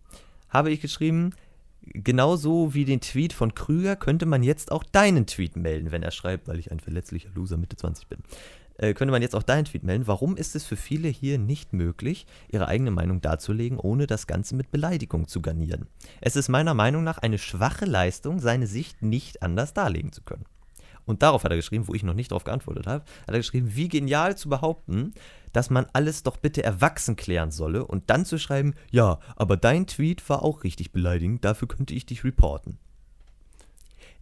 habe 0.48 0.70
ich 0.70 0.80
geschrieben, 0.80 1.34
genauso 1.82 2.74
wie 2.74 2.84
den 2.84 3.00
Tweet 3.00 3.32
von 3.32 3.54
Krüger 3.54 3.96
könnte 3.96 4.26
man 4.26 4.42
jetzt 4.42 4.72
auch 4.72 4.84
deinen 4.84 5.26
Tweet 5.26 5.56
melden, 5.56 5.90
wenn 5.90 6.02
er 6.02 6.10
schreibt, 6.10 6.48
weil 6.48 6.58
ich 6.58 6.70
ein 6.70 6.80
verletzlicher 6.80 7.30
Loser 7.34 7.56
Mitte 7.56 7.76
20 7.76 8.08
bin. 8.08 8.18
Äh, 8.82 8.94
könnte 8.94 9.12
man 9.12 9.22
jetzt 9.22 9.36
auch 9.36 9.44
deinen 9.44 9.64
Tweet 9.64 9.84
melden. 9.84 10.08
Warum 10.08 10.36
ist 10.36 10.56
es 10.56 10.64
für 10.64 10.76
viele 10.76 11.06
hier 11.06 11.38
nicht 11.38 11.72
möglich, 11.72 12.26
ihre 12.48 12.66
eigene 12.66 12.90
Meinung 12.90 13.20
darzulegen, 13.20 13.78
ohne 13.78 14.08
das 14.08 14.26
Ganze 14.26 14.56
mit 14.56 14.72
Beleidigung 14.72 15.28
zu 15.28 15.40
garnieren? 15.40 15.86
Es 16.20 16.34
ist 16.34 16.48
meiner 16.48 16.74
Meinung 16.74 17.04
nach 17.04 17.18
eine 17.18 17.38
schwache 17.38 17.84
Leistung, 17.84 18.40
seine 18.40 18.66
Sicht 18.66 19.00
nicht 19.00 19.40
anders 19.40 19.72
darlegen 19.72 20.10
zu 20.10 20.22
können. 20.22 20.46
Und 21.04 21.22
darauf 21.22 21.44
hat 21.44 21.52
er 21.52 21.56
geschrieben, 21.56 21.86
wo 21.86 21.94
ich 21.94 22.02
noch 22.02 22.14
nicht 22.14 22.32
darauf 22.32 22.42
geantwortet 22.42 22.88
habe, 22.88 23.04
hat 23.04 23.34
er 23.34 23.38
geschrieben, 23.38 23.76
wie 23.76 23.88
genial 23.88 24.36
zu 24.36 24.48
behaupten, 24.48 25.14
dass 25.52 25.70
man 25.70 25.86
alles 25.92 26.24
doch 26.24 26.36
bitte 26.36 26.64
erwachsen 26.64 27.14
klären 27.14 27.52
solle 27.52 27.86
und 27.86 28.10
dann 28.10 28.24
zu 28.24 28.36
schreiben, 28.36 28.74
ja, 28.90 29.20
aber 29.36 29.56
dein 29.56 29.86
Tweet 29.86 30.28
war 30.28 30.42
auch 30.42 30.64
richtig 30.64 30.90
beleidigend, 30.90 31.44
dafür 31.44 31.68
könnte 31.68 31.94
ich 31.94 32.06
dich 32.06 32.24
reporten. 32.24 32.78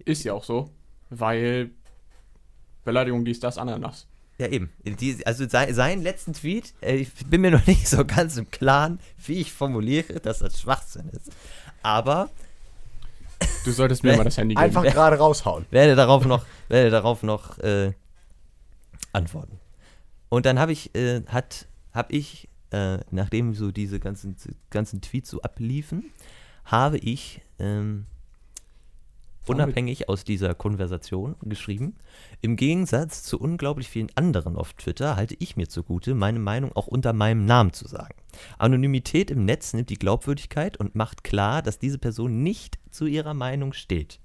Ist 0.05 0.25
ja 0.25 0.35
auch 0.35 0.45
so, 0.45 0.71
weil 1.09 1.71
Beleidigung 2.85 3.25
dies, 3.25 3.41
das, 3.41 3.57
Ananas. 3.57 4.07
Ja, 4.41 4.47
eben. 4.49 4.71
Die, 4.85 5.27
also 5.27 5.47
sein, 5.47 5.75
seinen 5.75 6.03
letzten 6.03 6.33
Tweet, 6.33 6.73
äh, 6.81 6.97
ich 6.97 7.13
bin 7.27 7.43
mir 7.43 7.51
noch 7.51 7.67
nicht 7.67 7.87
so 7.87 8.07
ganz 8.07 8.39
im 8.39 8.51
Klaren, 8.51 8.99
wie 9.27 9.35
ich 9.35 9.53
formuliere, 9.53 10.15
dass 10.15 10.39
das 10.39 10.59
Schwachsinn 10.59 11.11
ist. 11.11 11.31
Aber 11.83 12.31
Du 13.65 13.73
solltest 13.73 14.03
mir 14.03 14.17
mal 14.17 14.25
das 14.25 14.39
Handy 14.39 14.55
geben. 14.55 14.65
einfach 14.65 14.83
gerade 14.83 15.17
raushauen. 15.17 15.67
werde 15.71 15.95
darauf 15.95 16.25
noch, 16.25 16.47
werde 16.69 16.89
darauf 16.91 17.23
noch 17.23 17.59
äh, 17.59 17.93
antworten. 19.13 19.59
Und 20.31 20.47
dann 20.47 20.59
habe 20.59 20.73
ich, 20.73 20.95
äh, 20.95 21.23
hat, 21.27 21.67
habe 21.93 22.15
ich, 22.15 22.49
äh, 22.71 22.99
nachdem 23.11 23.55
so 23.55 23.73
diese 23.73 24.01
ganzen, 24.01 24.37
ganzen 24.71 25.03
Tweets 25.03 25.31
so 25.31 25.43
abliefen, 25.43 26.05
habe 26.65 26.97
ich 26.97 27.43
ähm, 27.59 28.07
unabhängig 29.47 30.09
aus 30.09 30.25
dieser 30.25 30.55
Konversation 30.55 31.37
geschrieben. 31.43 31.97
Im 32.41 32.57
Gegensatz 32.57 33.23
zu 33.23 33.41
unglaublich 33.41 33.89
vielen 33.89 34.11
anderen 34.15 34.57
auf 34.57 34.75
Twitter 34.75 35.17
halte 35.17 35.37
ich 35.39 35.57
mir 35.57 35.69
zugute, 35.69 36.15
meine 36.15 36.39
Meinung 36.39 36.73
auch 36.77 36.87
unter 36.87 37.13
meinem 37.13 37.45
Namen 37.45 37.73
zu 37.73 37.89
sagen. 37.89 38.15
Anonymität 38.59 39.31
im 39.31 39.45
Netz 39.45 39.73
nimmt 39.73 39.91
die 39.91 39.99
Glaubwürdigkeit 39.99 40.77
und 40.77 40.95
macht 40.95 41.25
klar, 41.25 41.63
dass 41.63 41.79
diese 41.79 41.99
Person 41.99 42.43
nicht 42.43 42.79
zu 42.91 43.07
ihrer 43.07 43.35
Meinung 43.35 43.73
steht. 43.73 44.21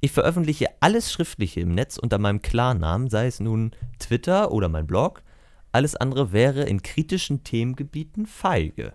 Ich 0.00 0.12
veröffentliche 0.12 0.68
alles 0.80 1.12
Schriftliche 1.12 1.60
im 1.60 1.74
Netz 1.74 1.96
unter 1.96 2.18
meinem 2.18 2.42
Klarnamen, 2.42 3.08
sei 3.08 3.26
es 3.26 3.40
nun 3.40 3.72
Twitter 3.98 4.52
oder 4.52 4.68
mein 4.68 4.86
Blog. 4.86 5.22
Alles 5.72 5.96
andere 5.96 6.32
wäre 6.32 6.64
in 6.64 6.82
kritischen 6.82 7.44
Themengebieten 7.44 8.26
feige. 8.26 8.94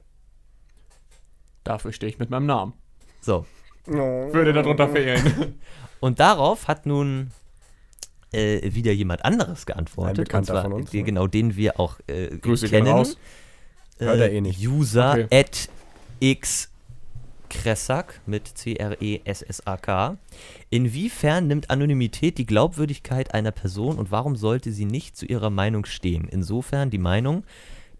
Dafür 1.63 1.91
stehe 1.91 2.11
ich 2.11 2.19
mit 2.19 2.29
meinem 2.29 2.45
Namen. 2.45 2.73
So, 3.19 3.45
Würde 3.85 4.53
darunter 4.53 4.87
fehlen. 4.89 5.59
Und 5.99 6.19
darauf 6.19 6.67
hat 6.67 6.85
nun 6.85 7.31
äh, 8.31 8.73
wieder 8.73 8.91
jemand 8.91 9.23
anderes 9.25 9.61
Ein 9.61 9.65
geantwortet. 9.73 10.25
Bekannter 10.25 10.53
und 10.53 10.59
zwar, 10.59 10.63
von 10.63 10.73
uns, 10.73 10.89
die, 10.89 10.97
ne? 10.97 11.03
genau 11.03 11.27
den 11.27 11.55
wir 11.55 11.79
auch 11.79 11.99
äh, 12.07 12.37
Grüße 12.37 12.69
kennen. 12.69 12.87
raus. 12.87 13.17
Hört 13.99 14.19
er 14.19 14.31
eh 14.31 14.41
nicht. 14.41 14.59
User 14.65 15.11
Okay. 15.11 15.27
at 15.39 15.69
x 16.19 16.69
Kressak 17.49 18.21
mit 18.25 18.47
C-R-E-S-S-A-K. 18.47 20.17
Inwiefern 20.69 21.47
nimmt 21.47 21.69
Anonymität 21.69 22.37
die 22.37 22.45
Glaubwürdigkeit 22.45 23.33
einer 23.33 23.51
Person 23.51 23.97
und 23.97 24.09
warum 24.09 24.37
sollte 24.37 24.71
sie 24.71 24.85
nicht 24.85 25.17
zu 25.17 25.25
ihrer 25.25 25.49
Meinung 25.49 25.85
stehen? 25.85 26.27
Insofern 26.31 26.89
die 26.89 26.97
Meinung, 26.97 27.43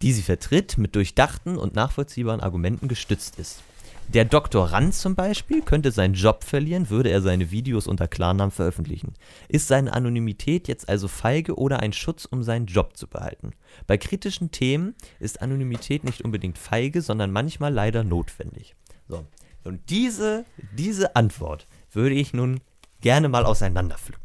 die 0.02 0.14
sie 0.14 0.22
vertritt, 0.22 0.78
mit 0.78 0.96
durchdachten 0.96 1.58
und 1.58 1.76
nachvollziehbaren 1.76 2.40
Argumenten 2.40 2.88
gestützt 2.88 3.38
ist. 3.40 3.62
Der 4.10 4.26
Doktorand 4.26 4.94
zum 4.94 5.16
Beispiel 5.16 5.62
könnte 5.62 5.92
seinen 5.92 6.16
Job 6.16 6.44
verlieren, 6.44 6.90
würde 6.90 7.10
er 7.10 7.22
seine 7.22 7.50
Videos 7.50 7.88
unter 7.88 8.10
Klarnamen 8.10 8.52
veröffentlichen. 8.52 9.14
Ist 9.48 9.70
seine 9.70 9.94
Anonymität 9.94 10.68
jetzt 10.68 10.90
also 10.90 11.08
feige 11.08 11.56
oder 11.56 11.80
ein 11.80 11.94
Schutz, 11.94 12.26
um 12.26 12.44
seinen 12.44 12.66
Job 12.66 12.98
zu 12.98 13.08
behalten? 13.08 13.52
Bei 13.88 13.98
kritischen 13.98 14.52
Themen 14.52 14.96
ist 15.20 15.42
Anonymität 15.42 16.04
nicht 16.04 16.26
unbedingt 16.26 16.58
feige, 16.58 17.02
sondern 17.02 17.32
manchmal 17.32 17.74
leider 17.74 18.04
notwendig. 18.04 18.76
So. 19.08 19.26
Und 19.64 19.90
diese, 19.90 20.46
diese 20.74 21.16
Antwort 21.16 21.68
würde 21.92 22.16
ich 22.16 22.34
nun 22.34 22.60
gerne 23.00 23.30
mal 23.30 23.46
auseinanderpflücken. 23.46 24.21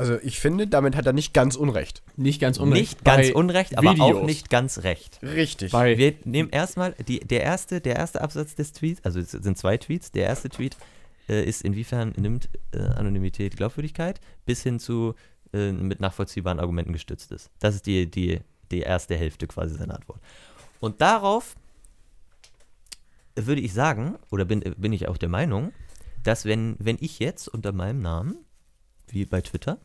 Also 0.00 0.18
ich 0.22 0.40
finde, 0.40 0.66
damit 0.66 0.96
hat 0.96 1.04
er 1.04 1.12
nicht 1.12 1.34
ganz 1.34 1.56
unrecht. 1.56 2.02
Nicht 2.16 2.40
ganz 2.40 2.56
unrecht. 2.56 2.80
Nicht 2.80 3.04
ganz 3.04 3.28
Bei 3.28 3.34
unrecht, 3.34 3.76
aber 3.76 3.90
auch 3.90 3.94
Videos. 4.08 4.24
nicht 4.24 4.48
ganz 4.48 4.78
recht. 4.78 5.20
Richtig. 5.22 5.72
Bei 5.72 5.98
Wir 5.98 6.14
nehmen 6.24 6.48
erstmal 6.48 6.94
die, 7.06 7.20
der, 7.20 7.42
erste, 7.42 7.82
der 7.82 7.96
erste 7.96 8.22
Absatz 8.22 8.54
des 8.54 8.72
Tweets, 8.72 9.04
also 9.04 9.20
es 9.20 9.30
sind 9.32 9.58
zwei 9.58 9.76
Tweets. 9.76 10.10
Der 10.10 10.24
erste 10.24 10.48
Tweet 10.48 10.78
äh, 11.28 11.44
ist, 11.44 11.60
inwiefern 11.60 12.14
nimmt 12.16 12.48
äh, 12.72 12.78
Anonymität 12.78 13.58
Glaubwürdigkeit, 13.58 14.22
bis 14.46 14.62
hin 14.62 14.80
zu 14.80 15.14
äh, 15.52 15.70
mit 15.70 16.00
nachvollziehbaren 16.00 16.60
Argumenten 16.60 16.94
gestützt 16.94 17.30
ist. 17.30 17.50
Das 17.58 17.74
ist 17.74 17.84
die, 17.84 18.10
die, 18.10 18.40
die 18.70 18.80
erste 18.80 19.16
Hälfte 19.16 19.48
quasi 19.48 19.76
seiner 19.76 19.96
Antwort. 19.96 20.22
Und 20.80 21.02
darauf 21.02 21.56
würde 23.36 23.60
ich 23.60 23.74
sagen, 23.74 24.16
oder 24.30 24.46
bin, 24.46 24.60
bin 24.78 24.94
ich 24.94 25.08
auch 25.08 25.18
der 25.18 25.28
Meinung, 25.28 25.74
dass 26.22 26.46
wenn, 26.46 26.76
wenn 26.78 26.96
ich 27.00 27.18
jetzt 27.18 27.48
unter 27.48 27.72
meinem 27.72 28.00
Namen, 28.00 28.38
wie 29.08 29.26
bei 29.26 29.42
Twitter, 29.42 29.78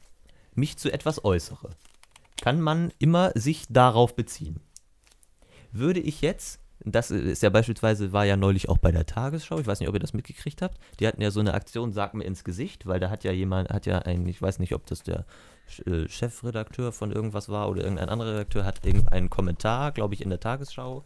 mich 0.56 0.78
zu 0.78 0.92
etwas 0.92 1.24
äußere, 1.24 1.70
kann 2.42 2.62
man 2.62 2.92
immer 3.00 3.32
sich 3.36 3.66
darauf 3.70 4.16
beziehen. 4.16 4.60
Würde 5.72 6.00
ich 6.00 6.22
jetzt, 6.22 6.60
das 6.80 7.12
ist 7.12 7.44
ja 7.44 7.50
beispielsweise, 7.50 8.14
war 8.14 8.26
ja 8.26 8.38
neulich 8.38 8.70
auch 8.70 8.78
bei 8.78 8.92
der 8.92 9.06
Tagesschau, 9.06 9.60
ich 9.60 9.68
weiß 9.68 9.80
nicht, 9.80 9.90
ob 9.90 9.96
ihr 9.96 10.00
das 10.00 10.14
mitgekriegt 10.14 10.62
habt, 10.62 10.78
die 11.00 11.08
hatten 11.08 11.22
ja 11.22 11.32
so 11.32 11.40
eine 11.40 11.54
Aktion, 11.54 11.92
sag 11.92 12.14
mir 12.14 12.24
ins 12.24 12.44
Gesicht, 12.44 12.86
weil 12.86 13.00
da 13.00 13.10
hat 13.10 13.24
ja 13.24 13.32
jemand, 13.32 13.70
hat 13.70 13.86
ja 13.86 14.00
ein, 14.00 14.28
ich 14.28 14.42
weiß 14.42 14.60
nicht, 14.60 14.74
ob 14.74 14.86
das 14.86 15.04
der 15.04 15.26
äh, 15.86 16.08
Chefredakteur 16.08 16.92
von 16.92 17.12
irgendwas 17.12 17.50
war 17.50 17.70
oder 17.70 17.84
irgendein 17.84 18.10
anderer 18.10 18.34
Redakteur, 18.34 18.66
hat 18.66 18.86
irgendeinen 18.86 19.30
Kommentar, 19.30 19.92
glaube 19.92 20.14
ich, 20.14 20.22
in 20.22 20.30
der 20.30 20.40
Tagesschau 20.40 21.04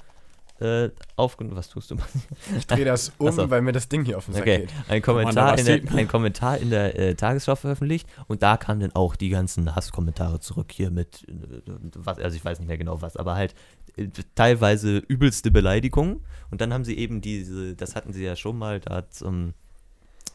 äh, 0.61 0.89
aufgenommen. 1.15 1.57
Was 1.57 1.69
tust 1.69 1.91
du? 1.91 1.95
ich 2.57 2.67
drehe 2.67 2.85
das 2.85 3.11
um, 3.17 3.27
Ach 3.27 3.33
so. 3.33 3.49
weil 3.49 3.61
mir 3.61 3.71
das 3.71 3.87
Ding 3.87 4.05
hier 4.05 4.17
auf 4.17 4.25
den 4.25 4.33
Sack 4.33 4.43
Okay, 4.43 4.59
geht. 4.61 4.71
ein 4.87 5.01
Kommentar, 5.01 5.57
in 5.57 5.65
der, 5.65 5.81
ein 5.95 6.07
Kommentar 6.07 6.57
in 6.57 6.69
der 6.69 6.97
äh, 6.97 7.15
Tagesschau 7.15 7.55
veröffentlicht 7.55 8.07
und 8.27 8.43
da 8.43 8.57
kamen 8.57 8.81
dann 8.81 8.91
auch 8.93 9.15
die 9.15 9.29
ganzen 9.29 9.75
Hasskommentare 9.75 10.39
zurück 10.39 10.71
hier 10.71 10.91
mit, 10.91 11.27
äh, 11.27 11.61
was, 11.95 12.19
also 12.19 12.35
ich 12.35 12.43
weiß 12.43 12.59
nicht 12.59 12.67
mehr 12.67 12.77
genau 12.77 13.01
was, 13.01 13.15
aber 13.15 13.35
halt 13.35 13.55
äh, 13.95 14.07
teilweise 14.35 14.97
übelste 14.97 15.51
Beleidigungen 15.51 16.21
und 16.51 16.61
dann 16.61 16.73
haben 16.73 16.83
sie 16.83 16.97
eben 16.97 17.21
diese, 17.21 17.75
das 17.75 17.95
hatten 17.95 18.13
sie 18.13 18.23
ja 18.23 18.35
schon 18.35 18.57
mal 18.57 18.79
da 18.79 19.09
zum, 19.09 19.53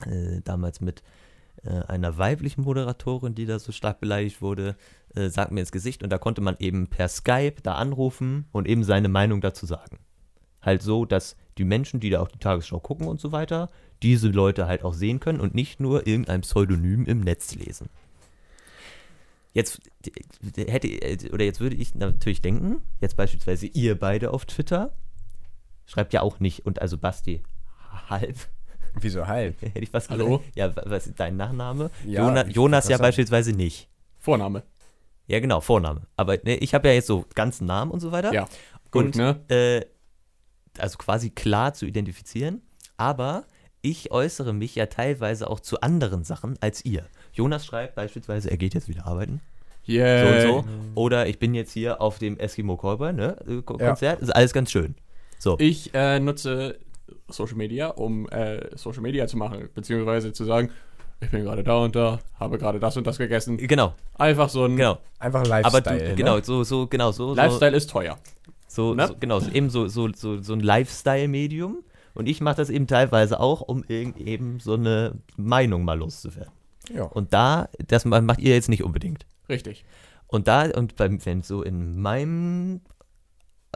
äh, 0.06 0.40
damals 0.42 0.80
mit 0.80 1.02
äh, 1.64 1.82
einer 1.87 2.18
weiblichen 2.18 2.62
Moderatorin, 2.62 3.34
die 3.34 3.46
da 3.46 3.58
so 3.58 3.72
stark 3.72 4.00
beleidigt 4.00 4.42
wurde, 4.42 4.76
äh, 5.14 5.28
sagt 5.28 5.52
mir 5.52 5.60
ins 5.60 5.72
Gesicht 5.72 6.02
und 6.02 6.10
da 6.10 6.18
konnte 6.18 6.40
man 6.40 6.56
eben 6.58 6.88
per 6.88 7.08
Skype 7.08 7.56
da 7.62 7.74
anrufen 7.74 8.46
und 8.52 8.68
eben 8.68 8.84
seine 8.84 9.08
Meinung 9.08 9.40
dazu 9.40 9.66
sagen. 9.66 9.98
Halt 10.64 10.83
so, 10.83 11.05
dass 11.05 11.37
die 11.59 11.64
Menschen, 11.64 12.00
die 12.00 12.11
da 12.11 12.20
auch 12.20 12.29
die 12.29 12.38
Tagesschau 12.38 12.81
gucken 12.81 13.07
und 13.07 13.20
so 13.20 13.33
weiter, 13.33 13.68
diese 14.03 14.29
Leute 14.29 14.66
halt 14.66 14.83
auch 14.85 14.94
sehen 14.94 15.20
können 15.20 15.40
und 15.40 15.55
nicht 15.55 15.79
nur 15.81 16.07
irgendein 16.07 16.40
Pseudonym 16.42 17.05
im 17.07 17.20
Netz 17.20 17.55
lesen. 17.55 17.88
Jetzt 19.53 19.81
hätte 20.57 20.88
äh, 20.88 21.31
oder 21.31 21.44
jetzt 21.44 21.61
würde 21.61 21.77
ich 21.77 21.94
natürlich 21.94 22.42
denken, 22.42 22.83
jetzt 23.00 23.16
beispielsweise 23.16 23.66
ihr 23.66 23.96
beide 23.98 24.33
auf 24.33 24.46
Twitter, 24.46 24.92
schreibt 25.87 26.12
ja 26.12 26.22
auch 26.22 26.40
nicht 26.40 26.66
und 26.66 26.81
also 26.83 26.98
Basti 26.98 27.42
halb, 28.11 28.37
Wieso 29.00 29.27
halb? 29.27 29.61
hätte 29.62 29.79
ich 29.81 29.92
was 29.92 30.09
Hallo? 30.11 30.38
gesagt. 30.38 30.57
Ja, 30.57 30.74
wa- 30.77 30.83
was 30.87 31.07
ist 31.07 31.20
dein 31.20 31.37
Nachname? 31.37 31.90
Ja, 32.07 32.44
Jonas 32.46 32.85
wollte 32.87 32.92
ja 32.92 32.98
beispielsweise 32.98 33.53
nicht. 33.53 33.88
Vorname. 34.18 34.62
Ja, 35.27 35.38
genau, 35.40 35.61
Vorname. 35.61 36.03
Aber 36.16 36.37
ne, 36.42 36.57
ich 36.57 36.74
habe 36.74 36.88
ja 36.88 36.94
jetzt 36.94 37.07
so 37.07 37.24
ganzen 37.35 37.66
Namen 37.66 37.90
und 37.92 38.00
so 38.00 38.11
weiter. 38.12 38.33
Ja. 38.33 38.46
Gut, 38.90 39.05
Und 39.05 39.16
ne? 39.16 39.40
äh, 39.48 39.87
also 40.78 40.98
quasi 40.98 41.30
klar 41.30 41.74
zu 41.74 41.87
identifizieren, 41.87 42.62
aber 42.96 43.44
ich 43.82 44.10
äußere 44.10 44.52
mich 44.52 44.74
ja 44.74 44.87
teilweise 44.87 45.48
auch 45.50 45.60
zu 45.60 45.80
anderen 45.80 46.24
Sachen 46.24 46.56
als 46.60 46.84
ihr. 46.84 47.04
Jonas 47.32 47.66
schreibt 47.66 47.94
beispielsweise, 47.96 48.50
er 48.50 48.56
geht 48.56 48.74
jetzt 48.74 48.88
wieder 48.88 49.06
arbeiten, 49.06 49.40
so 49.87 49.92
Yeah. 49.92 50.28
und 50.28 50.40
so. 50.64 50.64
Oder 50.94 51.26
ich 51.26 51.38
bin 51.38 51.52
jetzt 51.54 51.72
hier 51.72 52.00
auf 52.00 52.18
dem 52.18 52.38
Eskimo 52.38 52.76
Cowboy, 52.76 53.12
ne, 53.12 53.37
äh, 53.46 53.60
Ko- 53.62 53.76
Ja. 53.78 53.88
Konzert, 53.88 54.20
ist 54.22 54.30
alles 54.34 54.52
ganz 54.54 54.70
schön. 54.70 54.94
So, 55.38 55.56
Ich 55.58 55.92
äh, 55.92 56.18
nutze 56.20 56.78
Social 57.28 57.56
Media, 57.56 57.88
um 57.88 58.26
äh, 58.30 58.74
Social 58.78 59.02
Media 59.02 59.26
zu 59.26 59.37
machen, 59.37 59.68
beziehungsweise 59.74 60.32
zu 60.32 60.44
sagen, 60.44 60.70
ich 61.20 61.30
bin 61.30 61.44
gerade 61.44 61.62
da 61.62 61.76
und 61.78 61.94
da, 61.94 62.18
habe 62.40 62.56
gerade 62.58 62.80
das 62.80 62.96
und 62.96 63.06
das 63.06 63.18
gegessen. 63.18 63.56
genau, 63.58 63.94
Einfach 64.16 64.48
so 64.48 64.64
ein 64.64 64.76
genau. 64.76 64.98
Einfach 65.18 65.40
Aber 65.40 65.48
Lifestyle. 65.80 66.08
du, 66.10 66.14
genau, 66.16 66.37
Ne? 66.37 66.44
so, 66.44 66.64
so, 66.64 66.87
genau, 66.87 67.12
so. 67.12 67.28
so 67.28 67.34
Lifestyle 67.34 67.76
ist 67.76 67.90
teuer. 67.90 68.18
So, 68.74 68.94
Ne? 68.94 69.06
so 69.08 69.16
genau, 69.18 69.38
so, 69.40 69.50
eben 69.50 69.70
so, 69.70 69.87
so, 69.88 70.12
so, 70.12 70.42
so 70.42 70.52
ein 70.52 70.60
Lifestyle-Medium. 70.60 71.84
Und 72.14 72.28
ich 72.28 72.40
mache 72.40 72.56
das 72.56 72.70
eben 72.70 72.87
teilweise 72.87 73.40
auch, 73.40 73.60
um 73.60 73.84
irgend 73.88 74.18
eben 74.18 74.60
so 74.60 74.74
eine 74.74 75.16
Meinung 75.37 75.84
mal 75.84 75.98
loszuwerden. 75.98 76.52
Ja. 76.92 77.04
Und 77.04 77.32
da, 77.32 77.68
das 77.88 78.04
ma- 78.04 78.20
macht 78.20 78.40
ihr 78.40 78.54
jetzt 78.54 78.68
nicht 78.68 78.84
unbedingt. 78.84 79.26
Richtig. 79.48 79.84
Und 80.26 80.46
da, 80.48 80.70
und 80.70 80.96
beim, 80.96 81.24
wenn 81.24 81.42
so 81.42 81.62
in 81.62 82.00
meinem 82.00 82.80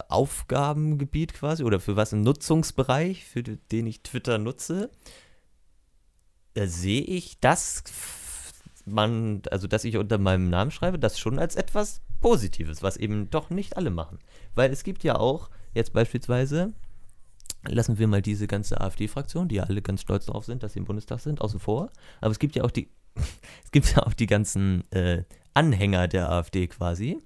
Aufgabengebiet 0.09 1.35
quasi, 1.35 1.65
oder 1.65 1.81
für 1.81 1.97
was 1.97 2.13
im 2.13 2.23
Nutzungsbereich, 2.23 3.25
für 3.25 3.43
den 3.43 3.87
ich 3.87 4.03
Twitter 4.03 4.39
nutze, 4.39 4.91
da 6.55 6.67
sehe 6.67 7.03
ich, 7.03 7.41
dass 7.41 7.83
man, 8.85 9.43
also 9.51 9.67
dass 9.67 9.85
ich 9.85 9.97
unter 9.97 10.19
meinem 10.19 10.49
Namen 10.51 10.71
schreibe, 10.71 10.99
das 10.99 11.19
schon 11.19 11.39
als 11.39 11.57
etwas 11.57 12.01
Positives, 12.21 12.83
was 12.83 12.97
eben 12.97 13.31
doch 13.31 13.51
nicht 13.51 13.77
alle 13.77 13.91
machen. 13.91 14.19
Weil 14.55 14.71
es 14.73 14.85
gibt 14.85 15.05
ja 15.05 15.17
auch 15.17 15.51
jetzt 15.75 15.93
beispielsweise, 15.93 16.73
lassen 17.67 17.99
wir 17.99 18.09
mal 18.09 18.23
diese 18.23 18.47
ganze 18.47 18.81
AfD-Fraktion, 18.81 19.49
die 19.49 19.57
ja 19.57 19.65
alle 19.65 19.83
ganz 19.83 20.03
stolz 20.03 20.27
darauf 20.27 20.45
sind, 20.45 20.63
dass 20.63 20.73
sie 20.73 20.81
im 20.81 20.85
Bundestag 20.85 21.21
sind, 21.21 21.41
außen 21.41 21.61
vor. 21.61 21.91
Aber 22.21 22.31
es 22.31 22.39
gibt 22.39 22.57
ja 22.57 22.65
auch 22.65 22.71
die, 22.71 22.89
es 23.65 23.71
gibt 23.71 23.95
ja 23.95 24.03
auch 24.03 24.15
die 24.15 24.27
ganzen 24.27 24.91
äh, 24.93 25.25
Anhänger 25.55 26.09
der 26.09 26.31
AfD 26.31 26.67
quasi, 26.69 27.19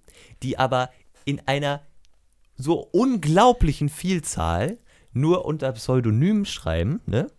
die 0.42 0.59
aber 0.59 0.90
in 1.24 1.40
einer 1.46 1.83
so 2.57 2.81
unglaublichen 2.92 3.88
Vielzahl 3.88 4.78
nur 5.12 5.44
unter 5.44 5.72
Pseudonymen 5.72 6.46
schreiben, 6.46 7.00
ne? 7.07 7.31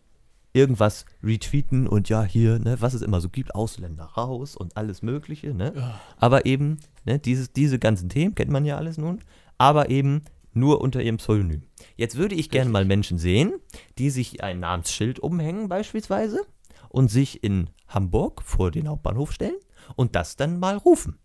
Irgendwas 0.55 1.05
retweeten 1.23 1.87
und 1.87 2.09
ja, 2.09 2.23
hier, 2.23 2.59
ne, 2.59 2.77
was 2.79 2.93
es 2.93 3.01
immer 3.01 3.19
so 3.21 3.29
gibt, 3.29 3.55
Ausländer 3.55 4.03
raus 4.03 4.55
und 4.55 4.77
alles 4.77 5.01
Mögliche, 5.01 5.55
ne? 5.55 5.73
Aber 6.17 6.45
eben, 6.45 6.77
ne, 7.05 7.19
dieses, 7.19 7.53
diese 7.53 7.79
ganzen 7.79 8.09
Themen 8.09 8.35
kennt 8.35 8.51
man 8.51 8.65
ja 8.65 8.77
alles 8.77 8.97
nun, 8.97 9.21
aber 9.57 9.89
eben 9.89 10.23
nur 10.53 10.81
unter 10.81 11.01
ihrem 11.01 11.17
Pseudonym. 11.17 11.63
Jetzt 11.95 12.15
würde 12.15 12.35
ich 12.35 12.49
gerne 12.49 12.69
mal 12.69 12.85
Menschen 12.85 13.17
sehen, 13.17 13.53
die 13.97 14.09
sich 14.09 14.43
ein 14.43 14.59
Namensschild 14.59 15.19
umhängen 15.19 15.67
beispielsweise 15.67 16.41
und 16.89 17.09
sich 17.09 17.43
in 17.43 17.69
Hamburg 17.87 18.43
vor 18.43 18.69
den 18.71 18.87
Hauptbahnhof 18.87 19.31
stellen 19.31 19.55
und 19.95 20.15
das 20.15 20.35
dann 20.35 20.59
mal 20.59 20.77
rufen. 20.77 21.17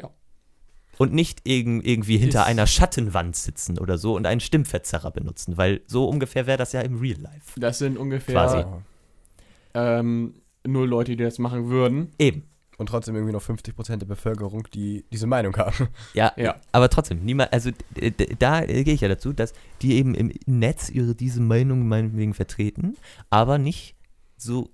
Ja. 0.00 0.10
Und 0.98 1.12
nicht 1.12 1.46
irg 1.46 1.66
irgendwie 1.86 2.16
hinter 2.16 2.40
Ist- 2.40 2.46
einer 2.46 2.66
Schattenwand 2.66 3.36
sitzen 3.36 3.78
oder 3.78 3.98
so 3.98 4.16
und 4.16 4.26
einen 4.26 4.40
Stimmverzerrer 4.40 5.10
benutzen, 5.10 5.56
weil 5.58 5.82
so 5.86 6.08
ungefähr 6.08 6.46
wäre 6.46 6.58
das 6.58 6.72
ja 6.72 6.80
im 6.80 6.98
Real 6.98 7.20
Life. 7.20 7.58
Das 7.60 7.78
sind 7.78 7.98
ungefähr 7.98 8.34
Quasi. 8.34 8.64
ähm, 9.74 10.34
null 10.66 10.88
Leute, 10.88 11.16
die 11.16 11.22
das 11.22 11.38
machen 11.38 11.68
würden. 11.68 12.12
Eben. 12.18 12.44
Und 12.80 12.86
trotzdem 12.86 13.14
irgendwie 13.14 13.34
noch 13.34 13.42
50% 13.42 13.98
der 13.98 14.06
Bevölkerung, 14.06 14.66
die 14.72 15.04
diese 15.12 15.26
Meinung 15.26 15.54
haben. 15.58 15.88
Ja, 16.14 16.32
Ja. 16.36 16.56
aber 16.72 16.88
trotzdem, 16.88 17.22
niemand, 17.22 17.52
also 17.52 17.70
da 18.38 18.64
gehe 18.64 18.94
ich 18.94 19.02
ja 19.02 19.08
dazu, 19.08 19.34
dass 19.34 19.52
die 19.82 19.96
eben 19.96 20.14
im 20.14 20.32
Netz 20.46 20.88
ihre 20.88 21.14
diese 21.14 21.42
Meinung 21.42 21.86
meinetwegen 21.88 22.32
vertreten, 22.32 22.96
aber 23.28 23.58
nicht 23.58 23.96
so, 24.38 24.70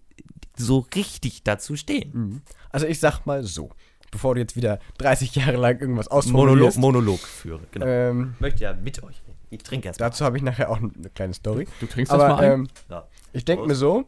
so 0.56 0.86
richtig 0.94 1.42
dazu 1.42 1.74
stehen. 1.74 2.42
Also 2.70 2.86
ich 2.86 3.00
sag 3.00 3.26
mal 3.26 3.42
so, 3.42 3.70
bevor 4.12 4.36
du 4.36 4.40
jetzt 4.40 4.54
wieder 4.54 4.78
30 4.98 5.34
Jahre 5.34 5.56
lang 5.56 5.80
irgendwas 5.80 6.06
Monolog, 6.08 6.24
ausformulierst, 6.26 6.78
Monolog 6.78 7.18
führe, 7.18 7.60
genau. 7.72 7.86
ähm, 7.86 8.30
Ich 8.36 8.40
möchte 8.40 8.62
ja 8.62 8.72
mit 8.72 9.02
euch 9.02 9.16
reden. 9.26 9.36
Ich 9.50 9.62
trinke 9.64 9.88
erst 9.88 9.98
mal. 9.98 10.06
dazu 10.06 10.24
habe 10.24 10.36
ich 10.36 10.44
nachher 10.44 10.70
auch 10.70 10.76
eine 10.78 10.92
kleine 11.12 11.34
Story. 11.34 11.66
Du 11.80 11.86
trinkst 11.86 12.12
das 12.12 12.20
Aber 12.20 12.34
mal 12.36 12.44
ein? 12.44 12.52
ähm, 12.52 12.68
Ja. 12.88 13.08
ich 13.32 13.44
denke 13.44 13.66
mir 13.66 13.74
so, 13.74 14.04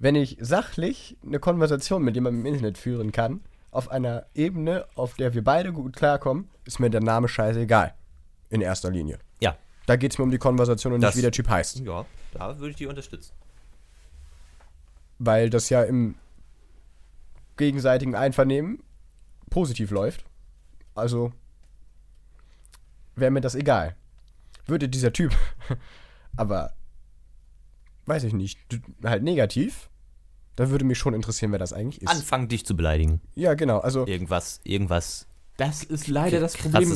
wenn 0.00 0.14
ich 0.16 0.36
sachlich 0.40 1.16
eine 1.24 1.38
Konversation 1.38 2.02
mit 2.02 2.14
jemandem 2.16 2.44
im 2.44 2.52
Internet 2.54 2.78
führen 2.78 3.12
kann, 3.12 3.40
auf 3.70 3.90
einer 3.90 4.26
Ebene, 4.34 4.86
auf 4.96 5.14
der 5.14 5.34
wir 5.34 5.44
beide 5.44 5.72
gut 5.72 5.94
klarkommen, 5.94 6.48
ist 6.64 6.80
mir 6.80 6.90
der 6.90 7.02
Name 7.02 7.28
scheißegal. 7.28 7.94
In 8.48 8.62
erster 8.62 8.90
Linie. 8.90 9.18
Ja. 9.40 9.56
Da 9.86 9.94
geht 9.96 10.12
es 10.12 10.18
mir 10.18 10.24
um 10.24 10.30
die 10.32 10.38
Konversation 10.38 10.92
und 10.94 11.00
Das- 11.02 11.14
nicht, 11.14 11.18
wie 11.18 11.22
der 11.22 11.32
Typ 11.32 11.48
heißt. 11.48 11.80
Ja, 11.80 12.04
da 12.32 12.58
würde 12.58 12.70
ich 12.70 12.76
die 12.76 12.86
unterstützen. 12.86 13.32
Weil 15.18 15.50
das 15.50 15.68
ja 15.68 15.82
im 15.84 16.16
gegenseitigen 17.58 18.14
Einvernehmen 18.14 18.82
positiv 19.50 19.90
läuft. 19.90 20.24
Also 20.94 21.32
wäre 23.16 23.30
mir 23.30 23.42
das 23.42 23.54
egal. 23.54 23.94
Würde 24.66 24.88
dieser 24.88 25.12
Typ 25.12 25.32
aber, 26.36 26.72
weiß 28.06 28.24
ich 28.24 28.32
nicht, 28.32 28.58
halt 29.04 29.22
negativ, 29.22 29.89
dann 30.60 30.70
würde 30.70 30.84
mich 30.84 30.98
schon 30.98 31.14
interessieren, 31.14 31.52
wer 31.52 31.58
das 31.58 31.72
eigentlich 31.72 32.02
ist. 32.02 32.08
Anfangen 32.08 32.48
dich 32.48 32.64
zu 32.66 32.76
beleidigen. 32.76 33.20
ja, 33.34 33.54
genau. 33.54 33.78
Also 33.78 34.06
Irgendwas, 34.06 34.60
irgendwas 34.64 35.26
Das 35.56 35.82
ist 35.82 36.06
leider 36.08 36.38
das 36.40 36.56
Problem 36.56 36.88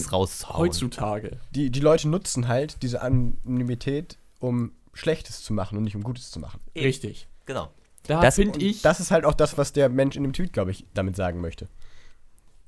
heutzutage. 0.48 1.38
die, 1.54 1.70
die 1.70 1.80
Leute 1.80 2.08
nutzen 2.08 2.48
halt 2.48 2.82
diese 2.82 3.00
Anonymität, 3.02 4.18
um 4.38 4.72
Schlechtes 4.92 5.42
zu 5.42 5.52
machen 5.52 5.76
und 5.78 5.84
nicht 5.84 5.96
um 5.96 6.02
Gutes 6.02 6.30
zu 6.30 6.38
machen. 6.40 6.60
Richtig. 6.76 7.28
Genau. 7.46 7.70
Da 8.06 8.20
Das- 8.20 8.34
finde 8.36 8.60
ich 8.60 8.82
Das 8.82 9.00
ist 9.00 9.10
halt 9.10 9.24
auch 9.24 9.34
das, 9.34 9.56
was 9.58 9.72
der 9.72 9.88
Mensch 9.88 10.14
in 10.16 10.22
dem 10.22 10.32
Tweet, 10.32 10.52
glaube 10.52 10.70
ich, 10.70 10.86
damit 10.94 11.16
sagen 11.16 11.40
möchte. 11.40 11.68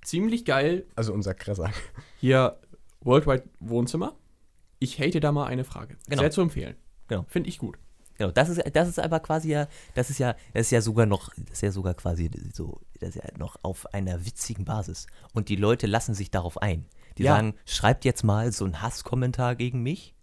ziemlich 0.03 0.45
geil. 0.45 0.87
Also 0.95 1.13
unser 1.13 1.35
Krasser. 1.35 1.71
Hier 2.21 2.59
Worldwide 3.01 3.45
Wohnzimmer. 3.61 4.15
Ich 4.79 4.99
hate 5.01 5.21
da 5.21 5.33
mal 5.33 5.47
eine 5.47 5.65
Frage. 5.65 5.97
Genau. 6.09 6.23
Sehr 6.23 6.31
zu 6.31 6.41
empfehlen. 6.43 6.77
Genau. 7.09 7.25
Finde 7.29 7.49
ich 7.49 7.59
gut. 7.59 7.77
Genau, 8.19 8.31
das 8.31 8.49
ist, 8.49 8.63
das 8.73 8.89
ist 8.89 8.99
aber 8.99 9.21
quasi 9.21 9.51
ja, 9.51 9.69
das 9.95 10.11
ist 10.11 10.19
ja, 10.19 10.35
das 10.55 10.67
ist 10.67 10.71
ja 10.71 10.81
sogar 10.81 11.07
noch, 11.07 11.33
das 11.35 11.53
ist 11.53 11.63
ja 11.63 11.71
sogar 11.71 11.95
quasi 11.95 12.31
so, 12.53 12.81
das 13.01 13.11
ist 13.11 13.17
ja 13.17 13.31
noch 13.39 13.57
auf 13.63 13.93
einer 13.93 14.25
witzigen 14.25 14.65
Basis. 14.65 15.07
Und 15.35 15.49
die 15.49 15.57
Leute 15.57 15.87
lassen 15.87 16.15
sich 16.15 16.31
darauf 16.31 16.61
ein. 16.63 16.87
Die 17.19 17.25
Ja. 17.25 17.37
sagen, 17.37 17.55
schreibt 17.65 18.05
jetzt 18.05 18.25
mal 18.25 18.53
so 18.53 18.65
einen 18.65 18.83
Hasskommentar 18.83 19.57
gegen 19.57 19.83
mich 19.83 20.15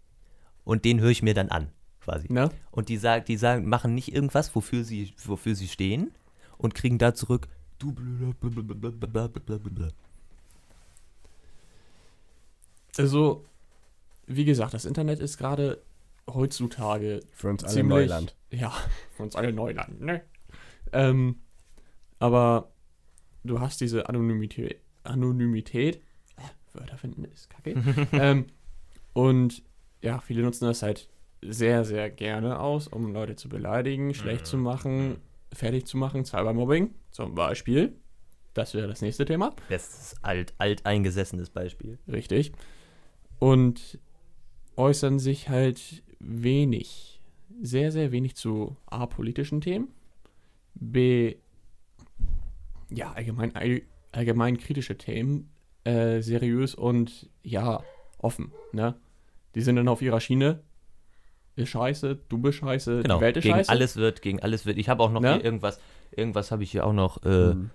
und 0.64 0.84
den 0.84 1.00
höre 1.00 1.10
ich 1.10 1.22
mir 1.22 1.34
dann 1.34 1.50
an, 1.50 1.68
quasi. 2.00 2.32
Ne? 2.32 2.50
Und 2.70 2.88
die 2.88 2.96
sagen, 2.96 3.24
die 3.26 3.36
sagen, 3.36 3.68
machen 3.68 3.94
nicht 3.94 4.12
irgendwas, 4.12 4.54
wofür 4.54 4.84
sie, 4.84 5.14
wofür 5.24 5.54
sie 5.54 5.68
stehen 5.68 6.12
und 6.58 6.74
kriegen 6.74 6.98
da 6.98 7.14
zurück, 7.14 7.48
du 7.78 7.92
blablabla. 7.92 9.30
Also, 12.96 13.44
wie 14.26 14.44
gesagt, 14.44 14.74
das 14.74 14.84
Internet 14.84 15.18
ist 15.20 15.36
gerade 15.36 15.82
heutzutage 16.32 17.20
Für 17.32 17.50
uns 17.50 17.64
alle 17.64 17.72
ziemlich. 17.72 18.08
Neuland. 18.08 18.36
Ja, 18.50 18.72
für 19.16 19.22
uns 19.22 19.36
alle 19.36 19.52
Neuland, 19.52 20.00
ne? 20.00 20.22
Ähm, 20.92 21.40
aber 22.18 22.72
du 23.42 23.60
hast 23.60 23.80
diese 23.80 24.08
Anonymität. 24.08 24.80
Anonymität. 25.02 25.96
Äh, 26.36 26.78
Wörter 26.78 26.96
finden 26.96 27.24
ist 27.24 27.50
kacke. 27.50 27.74
ähm, 28.12 28.46
und 29.12 29.62
ja, 30.02 30.20
viele 30.20 30.42
nutzen 30.42 30.66
das 30.66 30.82
halt 30.82 31.08
sehr, 31.42 31.84
sehr 31.84 32.10
gerne 32.10 32.58
aus, 32.58 32.88
um 32.88 33.12
Leute 33.12 33.36
zu 33.36 33.48
beleidigen, 33.48 34.14
schlecht 34.14 34.46
zu 34.46 34.56
machen, 34.56 35.18
fertig 35.52 35.86
zu 35.86 35.96
machen. 35.96 36.24
Cybermobbing 36.24 36.94
zum 37.10 37.34
Beispiel. 37.34 37.96
Das 38.54 38.72
wäre 38.72 38.86
das 38.86 39.02
nächste 39.02 39.24
Thema. 39.24 39.54
Das 39.68 40.12
ist 40.12 40.24
alt, 40.24 40.54
alteingesessenes 40.58 41.50
Beispiel. 41.50 41.98
Richtig. 42.08 42.52
Und 43.38 43.98
äußern 44.76 45.18
sich 45.18 45.48
halt 45.48 46.02
wenig, 46.26 47.20
sehr, 47.62 47.92
sehr 47.92 48.12
wenig 48.12 48.34
zu 48.36 48.76
A, 48.86 49.06
politischen 49.06 49.60
Themen, 49.60 49.88
B, 50.74 51.36
ja, 52.90 53.12
allgemein, 53.12 53.54
all, 53.56 53.82
allgemein 54.12 54.58
kritische 54.58 54.96
Themen, 54.96 55.50
äh, 55.84 56.20
seriös 56.20 56.74
und 56.74 57.28
ja, 57.42 57.82
offen, 58.18 58.52
ne? 58.72 58.94
Die 59.54 59.60
sind 59.60 59.76
dann 59.76 59.86
auf 59.88 60.02
ihrer 60.02 60.20
Schiene, 60.20 60.60
ist 61.56 61.68
scheiße, 61.68 62.18
du 62.28 62.38
bist 62.38 62.58
scheiße, 62.58 63.02
Genau, 63.02 63.16
die 63.18 63.20
Welt 63.22 63.36
ist 63.36 63.42
gegen 63.44 63.54
scheiße. 63.56 63.70
alles 63.70 63.96
wird, 63.96 64.22
gegen 64.22 64.40
alles 64.40 64.66
wird. 64.66 64.78
Ich 64.78 64.88
habe 64.88 65.02
auch 65.02 65.12
noch 65.12 65.20
Ne? 65.20 65.38
irgendwas, 65.40 65.78
irgendwas 66.10 66.50
habe 66.50 66.64
ich 66.64 66.72
hier 66.72 66.84
auch 66.86 66.92
noch, 66.92 67.22
äh, 67.24 67.54
Mhm. 67.54 67.70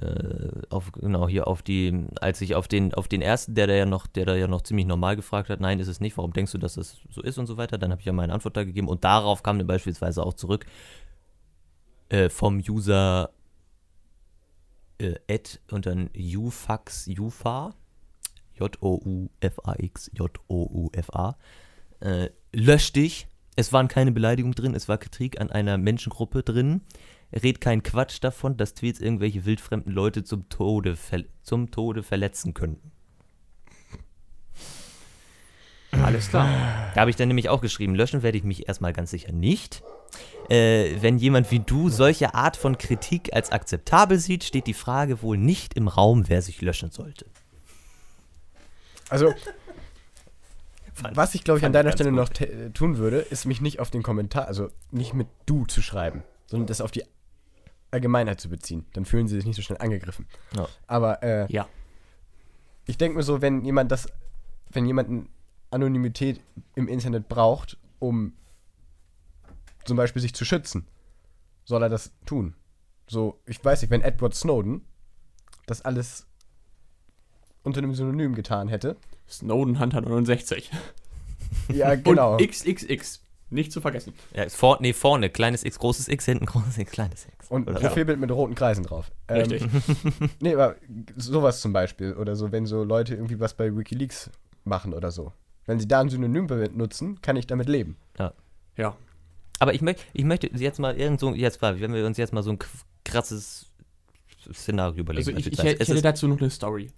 Äh, 0.00 0.62
auf, 0.70 0.92
genau, 0.92 1.28
hier 1.28 1.46
auf 1.46 1.62
die, 1.62 2.06
als 2.20 2.40
ich 2.40 2.54
auf 2.54 2.68
den, 2.68 2.94
auf 2.94 3.08
den 3.08 3.22
ersten, 3.22 3.54
der 3.54 3.66
da 3.66 3.74
ja 3.74 3.86
noch, 3.86 4.06
der 4.06 4.26
da 4.26 4.34
ja 4.34 4.48
noch 4.48 4.62
ziemlich 4.62 4.86
normal 4.86 5.16
gefragt 5.16 5.50
hat, 5.50 5.60
nein, 5.60 5.78
ist 5.78 5.88
es 5.88 6.00
nicht, 6.00 6.16
warum 6.16 6.32
denkst 6.32 6.52
du, 6.52 6.58
dass 6.58 6.74
das 6.74 6.98
so 7.10 7.22
ist 7.22 7.38
und 7.38 7.46
so 7.46 7.56
weiter, 7.56 7.78
dann 7.78 7.92
habe 7.92 8.00
ich 8.00 8.06
ja 8.06 8.12
meine 8.12 8.32
Antwort 8.32 8.56
da 8.56 8.64
gegeben 8.64 8.88
und 8.88 9.04
darauf 9.04 9.42
kam 9.42 9.58
dann 9.58 9.66
beispielsweise 9.66 10.24
auch 10.24 10.34
zurück 10.34 10.66
äh, 12.08 12.28
vom 12.28 12.58
User 12.58 13.30
äh, 14.98 15.14
Ed 15.26 15.60
und 15.70 15.86
dann 15.86 16.10
Ufax 16.16 17.08
Ufa 17.08 17.74
J-O-U-F-A-X 18.56 20.10
J-O-U-F-A 20.14 21.36
äh, 22.00 22.30
lösch 22.52 22.92
dich. 22.92 23.26
Es 23.56 23.72
waren 23.72 23.88
keine 23.88 24.12
Beleidigungen 24.12 24.54
drin, 24.54 24.74
es 24.74 24.88
war 24.88 24.98
Kritik 24.98 25.40
an 25.40 25.50
einer 25.50 25.78
Menschengruppe 25.78 26.42
drin. 26.42 26.82
Red 27.32 27.60
kein 27.60 27.82
Quatsch 27.82 28.18
davon, 28.20 28.56
dass 28.56 28.74
Tweets 28.74 29.00
irgendwelche 29.00 29.44
wildfremden 29.44 29.92
Leute 29.92 30.24
zum 30.24 30.48
Tode, 30.48 30.96
zum 31.42 31.70
Tode 31.70 32.02
verletzen 32.02 32.54
könnten. 32.54 32.92
Alles 35.90 36.28
klar. 36.28 36.48
Da 36.94 37.00
habe 37.00 37.10
ich 37.10 37.16
dann 37.16 37.28
nämlich 37.28 37.48
auch 37.48 37.60
geschrieben, 37.60 37.94
löschen 37.94 38.22
werde 38.22 38.36
ich 38.38 38.44
mich 38.44 38.68
erstmal 38.68 38.92
ganz 38.92 39.10
sicher 39.10 39.32
nicht. 39.32 39.82
Äh, 40.48 41.00
wenn 41.00 41.18
jemand 41.18 41.50
wie 41.50 41.60
du 41.60 41.88
solche 41.88 42.34
Art 42.34 42.56
von 42.56 42.78
Kritik 42.78 43.34
als 43.34 43.50
akzeptabel 43.50 44.18
sieht, 44.18 44.44
steht 44.44 44.66
die 44.66 44.74
Frage 44.74 45.22
wohl 45.22 45.38
nicht 45.38 45.74
im 45.74 45.88
Raum, 45.88 46.28
wer 46.28 46.42
sich 46.42 46.60
löschen 46.60 46.90
sollte. 46.90 47.26
Also, 49.08 49.32
Fand- 50.92 51.16
was 51.16 51.34
ich 51.34 51.44
glaube 51.44 51.58
ich 51.58 51.64
an 51.64 51.72
deiner 51.72 51.92
Stelle 51.92 52.10
gut. 52.10 52.18
noch 52.18 52.40
äh, 52.40 52.70
tun 52.70 52.98
würde, 52.98 53.18
ist 53.18 53.44
mich 53.46 53.60
nicht 53.60 53.80
auf 53.80 53.90
den 53.90 54.02
Kommentar, 54.02 54.46
also 54.46 54.70
nicht 54.90 55.14
mit 55.14 55.28
du 55.46 55.64
zu 55.66 55.80
schreiben, 55.82 56.22
sondern 56.46 56.66
das 56.66 56.80
auf 56.80 56.90
die 56.90 57.04
Allgemeinheit 57.90 58.40
zu 58.40 58.48
beziehen. 58.48 58.84
Dann 58.92 59.04
fühlen 59.04 59.28
sie 59.28 59.36
sich 59.36 59.44
nicht 59.46 59.56
so 59.56 59.62
schnell 59.62 59.78
angegriffen. 59.78 60.26
Ja. 60.56 60.68
Aber 60.86 61.22
äh, 61.22 61.46
Ja. 61.52 61.68
ich 62.86 62.98
denke 62.98 63.16
mir 63.16 63.22
so, 63.22 63.40
wenn 63.42 63.64
jemand 63.64 63.92
das, 63.92 64.08
wenn 64.70 64.86
jemand 64.86 65.28
Anonymität 65.70 66.40
im 66.74 66.88
Internet 66.88 67.28
braucht, 67.28 67.76
um 67.98 68.32
zum 69.84 69.96
Beispiel 69.96 70.22
sich 70.22 70.34
zu 70.34 70.44
schützen, 70.44 70.86
soll 71.64 71.82
er 71.82 71.88
das 71.88 72.12
tun. 72.26 72.54
So, 73.06 73.40
ich 73.46 73.62
weiß 73.64 73.82
nicht, 73.82 73.90
wenn 73.90 74.00
Edward 74.02 74.34
Snowden 74.34 74.82
das 75.66 75.82
alles 75.82 76.26
unter 77.62 77.78
einem 77.78 77.94
Synonym 77.94 78.34
getan 78.34 78.68
hätte. 78.68 78.96
Snowden 79.28 79.78
Hunter 79.80 80.00
69. 80.02 80.70
Ja, 81.68 81.94
genau. 81.96 82.36
Und 82.36 82.46
XXX. 82.46 83.20
Nicht 83.50 83.72
zu 83.72 83.80
vergessen. 83.80 84.14
Ja, 84.34 84.48
vor, 84.48 84.78
nee, 84.80 84.92
vorne, 84.92 85.30
kleines 85.30 85.64
X, 85.64 85.78
großes 85.78 86.08
X, 86.08 86.24
hinten 86.24 86.46
großes 86.46 86.78
X, 86.78 86.90
kleines 86.90 87.26
X. 87.26 87.50
Und 87.50 87.68
ein 87.68 87.74
Oder 87.74 87.80
so. 87.80 87.86
Profilbild 87.88 88.18
mit 88.18 88.30
roten 88.30 88.54
Kreisen 88.54 88.84
drauf. 88.84 89.12
Ähm, 89.28 89.50
Richtig. 89.50 89.70
Nee, 90.40 90.54
aber 90.54 90.76
sowas 91.16 91.60
zum 91.60 91.72
Beispiel. 91.72 92.14
Oder 92.14 92.36
so, 92.36 92.52
wenn 92.52 92.66
so 92.66 92.82
Leute 92.84 93.14
irgendwie 93.14 93.38
was 93.38 93.54
bei 93.54 93.76
Wikileaks 93.76 94.30
machen 94.64 94.94
oder 94.94 95.10
so. 95.10 95.32
Wenn 95.66 95.78
sie 95.78 95.88
da 95.88 96.00
ein 96.00 96.08
Synonym 96.08 96.46
benutzen, 96.46 97.20
kann 97.22 97.36
ich 97.36 97.46
damit 97.46 97.68
leben. 97.68 97.96
Ja. 98.76 98.96
Aber 99.60 99.72
ich, 99.72 99.82
möcht, 99.82 100.04
ich 100.12 100.24
möchte 100.24 100.48
jetzt 100.48 100.78
mal 100.78 100.96
irgend 100.96 101.20
so, 101.20 101.32
jetzt 101.32 101.62
mal, 101.62 101.80
wenn 101.80 101.92
wir 101.94 102.04
uns 102.06 102.16
jetzt 102.16 102.32
mal 102.32 102.42
so 102.42 102.50
ein 102.50 102.58
krasses 103.04 103.70
Szenario 104.52 105.00
überlegen. 105.00 105.28
Also 105.28 105.38
ich, 105.38 105.46
ich, 105.46 105.58
ich 105.58 105.88
hätte 105.88 106.02
dazu 106.02 106.28
noch 106.28 106.40
eine 106.40 106.50
Story. 106.50 106.90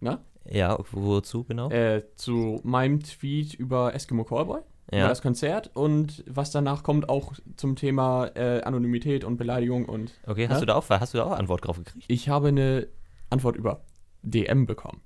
Ne? 0.00 0.20
ja, 0.50 0.78
wozu 0.92 1.44
genau? 1.44 1.70
Äh, 1.70 2.02
zu 2.16 2.60
meinem 2.62 3.02
Tweet 3.02 3.54
über 3.54 3.94
Eskimo 3.94 4.24
Callboy, 4.24 4.60
ja. 4.92 5.08
das 5.08 5.22
Konzert 5.22 5.70
und 5.74 6.22
was 6.26 6.50
danach 6.50 6.82
kommt, 6.82 7.08
auch 7.08 7.32
zum 7.56 7.76
Thema 7.76 8.26
äh, 8.34 8.62
Anonymität 8.62 9.24
und 9.24 9.36
Beleidigung 9.36 9.84
und 9.86 10.12
Okay, 10.26 10.46
hast 10.48 10.56
Ja? 10.56 10.60
du 10.60 10.66
da 10.66 10.74
auch, 10.74 10.88
hast 10.88 11.14
du 11.14 11.18
da 11.18 11.24
auch 11.24 11.32
Antwort 11.38 11.66
drauf 11.66 11.78
gekriegt? 11.78 12.04
ich 12.08 12.28
habe 12.28 12.48
eine 12.48 12.88
Antwort 13.30 13.56
über 13.56 13.82
DM 14.22 14.66
bekommen. 14.66 15.00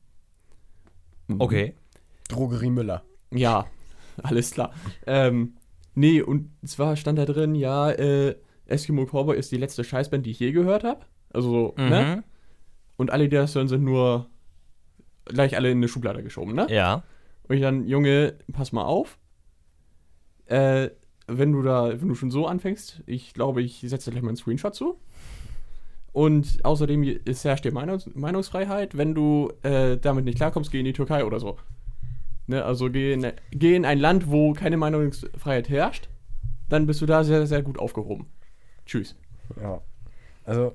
Mhm. 1.29 1.41
Okay. 1.41 1.75
Drogerie 2.29 2.71
Müller. 2.71 3.03
Ja, 3.33 3.67
alles 4.23 4.51
klar. 4.53 4.73
ähm, 5.07 5.55
nee, 5.95 6.21
und 6.23 6.51
zwar 6.67 6.97
stand 6.97 7.19
da 7.19 7.25
drin, 7.25 7.55
ja, 7.55 7.91
äh, 7.91 8.37
Eskimo 8.67 9.07
Callboy 9.07 9.37
ist 9.39 9.51
die 9.53 9.57
letzte 9.57 9.83
Scheißband, 9.85 10.27
die 10.27 10.31
ich 10.33 10.41
je 10.41 10.53
gehört 10.53 10.85
habe. 10.85 11.07
Also, 11.33 11.75
so, 11.77 11.83
ne? 11.83 12.17
Mhm. 12.17 12.25
Und 12.97 13.11
alle, 13.11 13.29
die 13.29 13.37
das 13.37 13.55
hören, 13.55 13.69
sind 13.69 13.83
nur 13.85 14.27
gleich 15.25 15.57
alle 15.57 15.71
in 15.71 15.79
eine 15.79 15.89
Schublade 15.89 16.23
geschoben, 16.23 16.55
ne? 16.55 16.67
Ja. 16.71 17.03
Und 17.49 17.57
ich 17.57 17.63
dann, 17.63 17.87
Junge, 17.87 18.35
pass 18.53 18.73
mal 18.73 18.85
auf. 18.85 19.19
Äh, 20.49 20.91
wenn 21.27 21.53
du 21.53 21.63
da, 21.63 22.01
wenn 22.01 22.09
du 22.09 22.15
schon 22.15 22.31
so 22.31 22.47
anfängst, 22.47 23.03
ich 23.07 23.35
glaube, 23.35 23.63
ich 23.63 23.81
setze 23.81 24.11
gleich 24.11 24.23
mal 24.23 24.29
einen 24.29 24.37
Screenshot 24.37 24.75
zu. 24.75 24.99
Und 26.13 26.65
außerdem 26.65 27.03
ist 27.03 27.45
herrscht 27.45 27.65
dir 27.65 27.73
Meinungs 27.73 28.09
Meinungsfreiheit. 28.15 28.97
Wenn 28.97 29.15
du 29.15 29.53
äh, 29.63 29.99
damit 29.99 30.25
nicht 30.25 30.37
klarkommst, 30.37 30.71
geh 30.71 30.81
in 30.81 30.87
die 30.87 30.93
Türkei 30.93 31.25
oder 31.25 31.39
so. 31.39 31.59
Ne, 32.47 32.65
also 32.65 32.91
geh 32.91 33.13
in, 33.13 33.31
geh 33.51 33.77
in 33.77 33.85
ein 33.85 33.99
Land, 33.99 34.31
wo 34.31 34.55
keine 34.55 34.79
Meinungsfreiheit 34.79 35.69
herrscht. 35.69 36.09
Dann 36.71 36.87
bist 36.87 37.01
du 37.03 37.07
da 37.07 37.25
sehr, 37.25 37.47
sehr 37.47 37.63
gut 37.63 37.79
aufgehoben. 37.79 38.27
Tschüss. 38.87 39.17
Ja. 39.61 39.83
Also, 40.45 40.75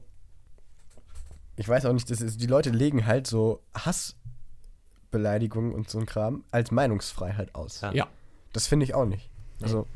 ich 1.55 1.67
weiß 1.67 1.85
auch 1.87 1.93
nicht, 1.93 2.09
das 2.11 2.21
ist, 2.21 2.41
die 2.41 2.47
Leute 2.47 2.69
legen 2.69 3.07
halt 3.07 3.25
so 3.25 3.63
Hassbeleidigungen 3.73 5.73
und 5.73 5.89
so 5.89 5.99
ein 5.99 6.05
Kram 6.05 6.43
als 6.51 6.71
Meinungsfreiheit 6.71 7.55
aus. 7.55 7.81
Ja. 7.81 7.91
Ja. 7.91 8.07
Das 8.53 8.67
finde 8.67 8.85
ich 8.85 8.93
auch 8.93 9.05
nicht. 9.05 9.29
Also, 9.63 9.87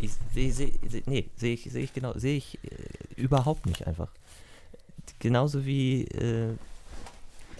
Ich 0.00 0.10
sehe, 0.34 0.52
seh, 0.52 0.72
seh, 0.88 1.02
nee, 1.06 1.28
sehe 1.36 1.54
ich, 1.54 1.64
sehe 1.70 1.84
ich 1.84 1.92
genau, 1.94 2.12
sehe 2.18 2.36
ich 2.36 2.58
äh, 2.64 2.68
überhaupt 3.16 3.66
nicht 3.66 3.86
einfach. 3.86 4.08
Genauso 5.18 5.64
wie, 5.64 6.04
äh, 6.04 6.54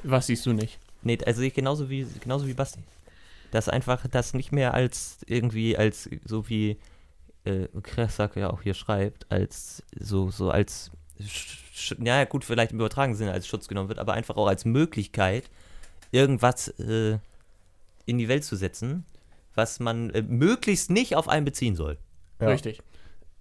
Was 0.03 0.27
siehst 0.27 0.45
du 0.47 0.53
nicht? 0.53 0.79
nee, 1.03 1.19
also 1.25 1.39
sehe 1.41 1.49
ich 1.49 1.55
genauso 1.55 1.89
wie, 1.91 2.07
genauso 2.21 2.47
wie 2.47 2.55
Basti. 2.55 2.81
Dass 3.51 3.69
einfach 3.69 4.07
das 4.09 4.35
nicht 4.35 4.53
mehr 4.53 4.75
als 4.75 5.19
irgendwie, 5.27 5.77
als 5.77 6.09
so 6.25 6.49
wie 6.49 6.77
äh, 7.45 7.69
Kressack 7.83 8.37
ja 8.37 8.51
auch 8.51 8.63
hier 8.63 8.75
schreibt, 8.75 9.31
als 9.31 9.83
so, 9.99 10.31
so 10.31 10.51
als, 10.51 10.91
Sch 11.21 11.59
Sch- 11.75 12.05
ja 12.05 12.25
gut, 12.25 12.45
vielleicht 12.45 12.73
im 12.73 12.79
übertragenen 12.79 13.17
Sinne 13.17 13.33
als 13.33 13.47
Schutz 13.47 13.69
genommen 13.69 13.89
wird, 13.89 13.99
aber 13.99 14.15
einfach 14.15 14.37
auch 14.37 14.49
als 14.49 14.65
Möglichkeit, 14.65 15.51
irgendwas 16.11 16.69
äh, 16.81 17.19
in 18.07 18.19
die 18.19 18.29
Welt 18.29 18.45
zu 18.45 18.57
setzen, 18.57 19.05
was 19.55 19.81
man 19.81 20.11
äh, 20.11 20.23
möglichst 20.23 20.91
nicht 20.91 21.17
auf 21.17 21.29
einen 21.29 21.45
beziehen 21.45 21.77
soll. 21.77 21.99
ja. 22.41 22.49
Richtig. 22.49 22.81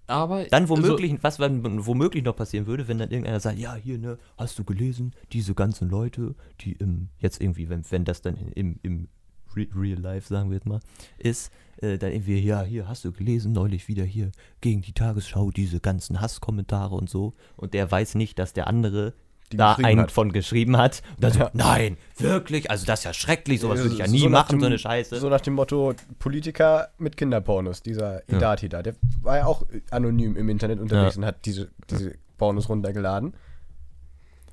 Aber 0.06 0.44
Dann 0.44 0.64
also- 0.64 0.76
womöglich, 0.76 1.16
was 1.22 1.38
dann 1.38 1.86
womöglich 1.86 2.24
noch 2.24 2.36
passieren 2.36 2.66
würde, 2.66 2.88
wenn 2.88 2.98
dann 2.98 3.10
irgendeiner 3.10 3.40
sagt, 3.40 3.58
ja, 3.58 3.74
hier, 3.74 3.98
ne, 3.98 4.18
hast 4.36 4.58
du 4.58 4.64
gelesen, 4.64 5.14
diese 5.32 5.54
ganzen 5.54 5.88
Leute, 5.88 6.34
die 6.60 6.72
im, 6.72 7.08
jetzt 7.20 7.40
irgendwie, 7.40 7.70
wenn, 7.70 7.90
wenn 7.90 8.04
das 8.04 8.20
dann 8.20 8.36
im, 8.36 8.78
im 8.82 9.08
Re 9.56 9.66
Real 9.74 9.98
Life, 9.98 10.28
sagen 10.28 10.50
wir 10.50 10.56
jetzt 10.56 10.66
mal, 10.66 10.80
ist, 11.16 11.50
äh, 11.78 11.96
dann 11.96 12.12
irgendwie, 12.12 12.38
ja, 12.38 12.62
hier, 12.62 12.86
hast 12.86 13.06
du 13.06 13.12
gelesen, 13.12 13.52
neulich 13.52 13.88
wieder 13.88 14.04
hier 14.04 14.30
gegen 14.60 14.82
die 14.82 14.92
Tagesschau, 14.92 15.50
diese 15.50 15.80
ganzen 15.80 16.20
Hasskommentare 16.20 16.94
und 16.94 17.08
so. 17.08 17.32
Und 17.56 17.72
der 17.72 17.90
weiß 17.90 18.14
nicht, 18.16 18.38
dass 18.38 18.52
der 18.52 18.66
andere 18.66 19.14
Die 19.52 19.56
da 19.58 19.74
einen 19.74 20.00
hat. 20.02 20.10
von 20.10 20.32
geschrieben 20.32 20.76
hat. 20.76 21.02
Und 21.16 21.24
dann 21.24 21.32
Ja. 21.32 21.44
so, 21.44 21.50
nein, 21.52 21.96
wirklich, 22.18 22.70
also 22.70 22.86
das 22.86 23.00
ist 23.00 23.04
ja 23.04 23.12
schrecklich, 23.12 23.60
sowas 23.60 23.78
würde 23.80 23.92
ich 23.92 23.98
ja 24.00 24.06
So 24.06 24.12
nie 24.12 24.22
nach 24.24 24.30
machen, 24.44 24.56
dem- 24.56 24.60
so 24.60 24.66
eine 24.66 24.78
Scheiße. 24.78 25.20
So 25.20 25.28
nach 25.28 25.40
dem 25.42 25.54
Motto 25.54 25.94
Politiker 26.18 26.88
mit 26.98 27.16
Kinderpornos, 27.16 27.82
dieser 27.82 28.22
Ja. 28.30 28.36
Idati 28.36 28.68
da. 28.68 28.82
Der 28.82 28.94
war 29.22 29.36
ja 29.38 29.46
auch 29.46 29.64
anonym 29.90 30.36
im 30.36 30.48
Internet 30.48 30.80
unterwegs 30.80 31.16
Ja. 31.16 31.20
und 31.20 31.26
hat 31.26 31.44
diese, 31.44 31.68
diese 31.90 32.14
Pornos 32.38 32.68
runtergeladen. 32.68 33.34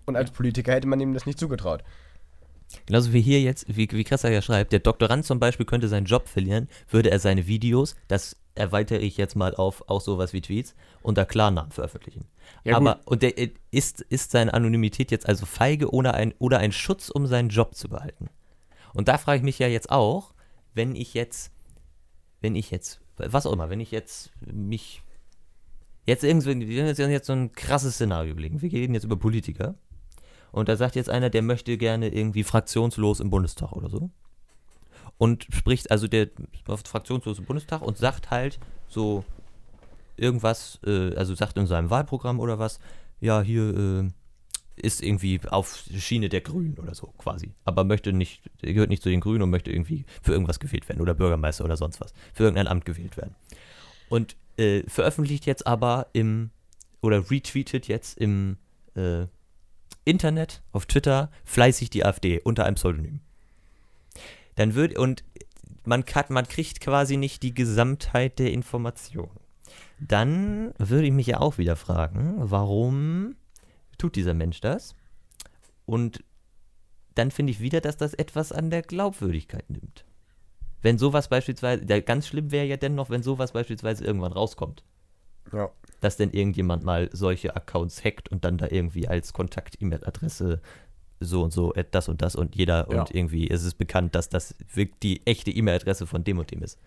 Und 0.05 0.15
als 0.17 0.31
Politiker 0.31 0.73
hätte 0.73 0.87
man 0.87 0.99
ihm 0.99 1.13
das 1.13 1.25
nicht 1.25 1.39
zugetraut. 1.39 1.83
Genauso 2.85 3.13
wie 3.13 3.21
hier 3.21 3.41
jetzt, 3.41 3.65
wie, 3.67 3.87
wie 3.91 4.03
Krasser 4.03 4.29
ja 4.29 4.41
schreibt, 4.41 4.71
der 4.71 4.79
Doktorand 4.79 5.25
zum 5.25 5.39
Beispiel 5.39 5.65
könnte 5.65 5.87
seinen 5.87 6.05
Job 6.05 6.27
verlieren, 6.27 6.67
würde 6.89 7.11
er 7.11 7.19
seine 7.19 7.47
Videos, 7.47 7.95
das 8.07 8.37
erweitere 8.55 8.99
ich 8.99 9.17
jetzt 9.17 9.35
mal 9.35 9.55
auf 9.55 9.89
auch 9.89 10.01
sowas 10.01 10.33
wie 10.33 10.41
Tweets, 10.41 10.75
unter 11.01 11.25
Klarnamen 11.25 11.71
veröffentlichen. 11.71 12.25
Ja, 12.63 12.77
Aber, 12.77 12.95
gut. 12.95 13.07
und 13.07 13.23
der, 13.23 13.37
äh, 13.37 13.51
ist, 13.71 14.01
ist 14.01 14.31
seine 14.31 14.53
Anonymität 14.53 15.11
jetzt 15.11 15.27
also 15.27 15.45
feige 15.45 15.93
ohne 15.93 16.13
ein, 16.13 16.33
oder 16.39 16.59
ein 16.59 16.71
Schutz, 16.71 17.09
um 17.09 17.27
seinen 17.27 17.49
Job 17.49 17.75
zu 17.75 17.89
behalten? 17.89 18.29
Und 18.93 19.07
da 19.07 19.17
frage 19.17 19.37
ich 19.37 19.43
mich 19.43 19.59
ja 19.59 19.67
jetzt 19.67 19.89
auch, 19.89 20.33
wenn 20.73 20.95
ich 20.95 21.13
jetzt, 21.13 21.51
wenn 22.41 22.55
ich 22.55 22.71
jetzt, 22.71 22.99
was 23.17 23.45
auch 23.45 23.53
immer, 23.53 23.69
wenn 23.69 23.79
ich 23.79 23.91
jetzt 23.91 24.31
mich, 24.41 25.01
jetzt 26.05 26.23
irgendwie, 26.23 26.67
wir 26.67 26.85
jetzt, 26.85 26.99
jetzt 26.99 27.27
so 27.27 27.33
ein 27.33 27.53
krasses 27.53 27.95
Szenario 27.95 28.31
überlegen. 28.31 28.61
Wir 28.61 28.71
reden 28.71 28.93
jetzt 28.93 29.03
über 29.03 29.17
Politiker. 29.17 29.75
Und 30.51 30.69
da 30.69 30.75
sagt 30.75 30.95
jetzt 30.95 31.09
einer, 31.09 31.29
der 31.29 31.41
möchte 31.41 31.77
gerne 31.77 32.09
irgendwie 32.09 32.43
fraktionslos 32.43 33.19
im 33.19 33.29
Bundestag 33.29 33.71
oder 33.71 33.89
so. 33.89 34.09
Und 35.17 35.47
spricht, 35.51 35.91
also 35.91 36.07
der 36.07 36.29
fraktionslos 36.65 37.39
im 37.39 37.45
Bundestag 37.45 37.81
und 37.81 37.97
sagt 37.97 38.31
halt 38.31 38.59
so 38.87 39.23
irgendwas, 40.17 40.79
äh, 40.85 41.15
also 41.15 41.35
sagt 41.35 41.57
in 41.57 41.67
seinem 41.67 41.89
Wahlprogramm 41.89 42.39
oder 42.39 42.59
was, 42.59 42.79
ja, 43.19 43.41
hier 43.41 43.75
äh, 43.75 44.09
ist 44.75 45.03
irgendwie 45.03 45.39
auf 45.49 45.83
Schiene 45.95 46.29
der 46.29 46.41
Grünen 46.41 46.77
oder 46.79 46.95
so 46.95 47.13
quasi. 47.17 47.51
Aber 47.65 47.83
möchte 47.83 48.13
nicht, 48.13 48.41
gehört 48.61 48.89
nicht 48.89 49.03
zu 49.03 49.09
den 49.09 49.21
Grünen 49.21 49.43
und 49.43 49.49
möchte 49.49 49.71
irgendwie 49.71 50.05
für 50.21 50.31
irgendwas 50.31 50.59
gewählt 50.59 50.87
werden 50.89 51.01
oder 51.01 51.13
Bürgermeister 51.13 51.65
oder 51.65 51.77
sonst 51.77 52.01
was. 52.01 52.13
Für 52.33 52.43
irgendein 52.43 52.67
Amt 52.67 52.85
gewählt 52.85 53.17
werden. 53.17 53.35
Und 54.09 54.35
äh, 54.57 54.83
veröffentlicht 54.87 55.45
jetzt 55.45 55.67
aber 55.67 56.07
im, 56.13 56.49
oder 57.01 57.29
retweetet 57.29 57.87
jetzt 57.87 58.17
im 58.17 58.57
äh, 58.95 59.27
Internet, 60.05 60.63
auf 60.71 60.85
Twitter, 60.85 61.31
fleißig 61.43 61.89
die 61.89 62.05
AfD 62.05 62.39
unter 62.39 62.65
einem 62.65 62.75
Pseudonym. 62.75 63.19
Dann 64.55 64.75
wird, 64.75 64.97
und 64.97 65.23
man, 65.83 66.05
kann, 66.05 66.25
man 66.29 66.47
kriegt 66.47 66.81
quasi 66.81 67.17
nicht 67.17 67.43
die 67.43 67.53
Gesamtheit 67.53 68.39
der 68.39 68.51
Informationen. 68.51 69.39
Dann 69.99 70.73
würde 70.77 71.07
ich 71.07 71.13
mich 71.13 71.27
ja 71.27 71.39
auch 71.39 71.57
wieder 71.57 71.75
fragen, 71.75 72.35
warum 72.37 73.35
tut 73.97 74.15
dieser 74.15 74.33
Mensch 74.33 74.59
das? 74.61 74.95
Und 75.85 76.23
dann 77.15 77.29
finde 77.29 77.51
ich 77.51 77.59
wieder, 77.59 77.81
dass 77.81 77.97
das 77.97 78.13
etwas 78.13 78.51
an 78.51 78.69
der 78.69 78.81
Glaubwürdigkeit 78.81 79.69
nimmt. 79.69 80.05
Wenn 80.81 80.97
sowas 80.97 81.27
beispielsweise, 81.27 81.85
ganz 82.01 82.27
schlimm 82.27 82.51
wäre 82.51 82.65
ja 82.65 82.77
dennoch, 82.77 83.09
wenn 83.09 83.21
sowas 83.21 83.51
beispielsweise 83.51 84.03
irgendwann 84.03 84.33
rauskommt 84.33 84.83
Ja. 85.53 85.69
dass 85.99 86.17
denn 86.17 86.31
irgendjemand 86.31 86.83
mal 86.83 87.09
solche 87.13 87.55
Accounts 87.55 88.03
hackt 88.03 88.29
und 88.29 88.43
dann 88.45 88.57
da 88.57 88.67
irgendwie 88.69 89.07
als 89.07 89.33
Kontakt-E-Mail-Adresse 89.33 90.61
so 91.19 91.43
und 91.43 91.51
so 91.51 91.73
äh, 91.75 91.85
das 91.89 92.07
und 92.09 92.21
das 92.21 92.35
und 92.35 92.55
jeder 92.55 92.87
Ja. 92.91 93.01
und 93.01 93.13
irgendwie 93.13 93.47
ist 93.47 93.63
es 93.63 93.73
bekannt, 93.75 94.15
dass 94.15 94.29
das 94.29 94.55
wirklich 94.73 94.97
die 95.03 95.25
echte 95.27 95.51
E-Mail-Adresse 95.51 96.07
von 96.07 96.23
dem 96.23 96.39
und 96.39 96.49
dem 96.51 96.63
ist. 96.63 96.79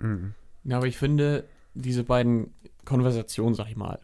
Mhm. 0.00 0.34
Ja, 0.64 0.78
aber 0.78 0.86
ich 0.86 0.98
finde, 0.98 1.44
diese 1.74 2.04
beiden 2.04 2.52
Konversationen, 2.84 3.54
sag 3.54 3.68
ich 3.68 3.76
mal, 3.76 3.98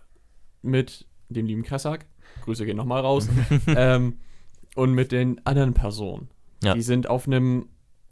mit 0.63 1.07
dem 1.29 1.47
lieben 1.47 1.63
Kressack, 1.63 2.07
Grüße 2.45 2.65
gehen 2.67 2.77
nochmal 2.77 3.01
raus, 3.01 3.29
ähm, 3.67 4.19
und 4.75 4.93
mit 4.93 5.11
den 5.13 5.45
anderen 5.47 5.75
Personen, 5.75 6.29
Ja. 6.63 6.75
die 6.75 6.83
sind 6.83 7.09
auf 7.09 7.27
einem 7.27 7.69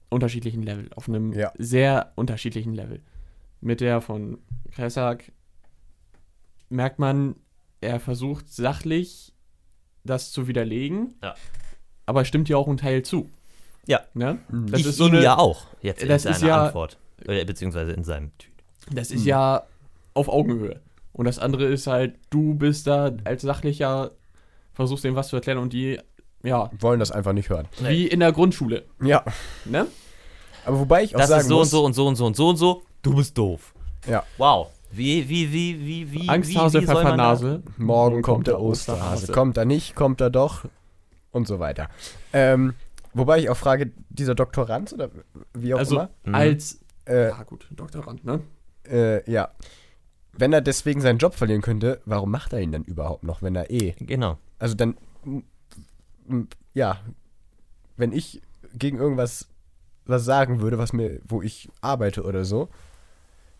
unterschiedlichen 0.08 0.62
Level, 0.62 0.88
auf 0.96 1.08
einem 1.08 1.32
Ja. 1.32 1.52
sehr 1.58 2.12
unterschiedlichen 2.16 2.74
Level. 2.74 3.00
Mit 3.64 3.80
der 3.80 4.02
von 4.02 4.38
Kressack 4.72 5.32
merkt 6.68 6.98
man, 6.98 7.34
er 7.80 7.98
versucht 7.98 8.52
sachlich 8.52 9.32
das 10.04 10.32
zu 10.32 10.46
widerlegen, 10.48 11.14
Ja. 11.22 11.34
aber 12.04 12.26
stimmt 12.26 12.50
ja 12.50 12.58
auch 12.58 12.68
ein 12.68 12.76
Teil 12.76 13.02
zu. 13.02 13.30
Ja. 13.86 14.00
Ne? 14.12 14.38
Mhm. 14.50 14.66
Das 14.70 14.80
ich 14.80 14.86
ist 14.86 14.96
so 14.98 15.06
eine, 15.06 15.22
ja 15.22 15.38
auch 15.38 15.66
jetzt 15.80 16.02
in 16.02 16.08
das 16.10 16.24
seiner 16.24 16.36
ist 16.36 16.42
ja- 16.42 16.66
Antwort. 16.66 16.98
Äh, 17.26 17.44
beziehungsweise 17.46 17.92
in 17.92 18.04
seinem 18.04 18.32
Tweet. 18.38 18.52
Das 18.92 19.10
ist 19.10 19.24
ja 19.24 19.64
auf 20.12 20.28
Augenhöhe. 20.28 20.82
Und 21.14 21.24
das 21.24 21.38
andere 21.38 21.64
ist 21.64 21.86
halt, 21.86 22.18
du 22.28 22.54
bist 22.54 22.86
da 22.86 23.12
als 23.24 23.40
sachlicher, 23.42 24.10
versuchst 24.74 25.04
denen 25.04 25.16
was 25.16 25.28
zu 25.28 25.36
erklären 25.36 25.56
und 25.58 25.72
die, 25.72 25.98
ja, 26.42 26.70
Wollen 26.80 27.00
das 27.00 27.12
einfach 27.12 27.32
nicht 27.32 27.48
hören. 27.48 27.66
wie 27.80 28.06
in 28.08 28.20
der 28.20 28.32
Grundschule, 28.32 28.84
Ja. 29.02 29.24
ne? 29.64 29.86
Aber 30.66 30.80
wobei 30.80 31.04
ich 31.04 31.14
auch 31.14 31.20
Das 31.20 31.28
sagen 31.30 31.40
ist 31.42 31.48
so 31.48 31.56
muss, 31.58 31.72
und 31.72 31.94
so 31.94 32.06
und 32.06 32.16
so 32.16 32.26
und 32.26 32.26
so 32.26 32.26
und 32.26 32.36
so 32.36 32.48
und 32.50 32.56
so. 32.56 32.82
Du 33.04 33.14
bist 33.14 33.36
doof. 33.38 33.72
Ja. 34.08 34.24
Wow. 34.38 34.72
Wie, 34.90 35.28
wie, 35.28 35.52
wie, 35.52 35.78
wie, 35.80 36.12
wie, 36.12 36.28
Angsthase, 36.28 36.78
wie, 36.78 36.82
wie 36.82 36.86
Pfeffernase. 36.86 37.62
morgen 37.76 38.22
kommt 38.22 38.46
der 38.46 38.60
Osterhase. 38.60 39.30
Kommt 39.32 39.56
er 39.56 39.64
nicht, 39.66 39.94
kommt 39.94 40.20
er 40.20 40.30
doch 40.30 40.64
und 41.30 41.46
so 41.46 41.58
weiter. 41.58 41.88
Ähm, 42.32 42.74
wobei 43.12 43.38
ich 43.40 43.50
auch 43.50 43.56
frage, 43.56 43.92
dieser 44.08 44.34
Doktorand 44.34 44.92
oder 44.92 45.10
wie 45.52 45.74
auch 45.74 45.78
Also 45.80 45.96
immer, 45.96 46.10
Mhm. 46.24 46.34
als, 46.34 46.80
äh, 47.06 47.28
ja 47.28 47.42
gut, 47.42 47.68
Doktorand, 47.72 48.24
ne? 48.24 48.40
äh, 48.88 49.30
ja, 49.30 49.50
wenn 50.32 50.52
er 50.52 50.60
deswegen 50.62 51.00
seinen 51.00 51.18
Job 51.18 51.34
verlieren 51.34 51.60
könnte, 51.62 52.00
warum 52.06 52.30
macht 52.30 52.52
er 52.52 52.60
ihn 52.60 52.72
dann 52.72 52.84
überhaupt 52.84 53.24
noch, 53.24 53.42
wenn 53.42 53.54
er 53.54 53.70
eh, 53.70 53.94
Genau. 53.98 54.38
also 54.58 54.74
dann, 54.74 54.96
ja, 56.72 56.98
wenn 57.96 58.12
ich 58.12 58.40
gegen 58.74 58.98
irgendwas 58.98 59.48
was 60.06 60.24
sagen 60.24 60.60
würde, 60.60 60.78
was 60.78 60.92
mir, 60.92 61.20
wo 61.24 61.40
ich 61.42 61.68
arbeite 61.80 62.22
oder 62.24 62.44
so, 62.44 62.68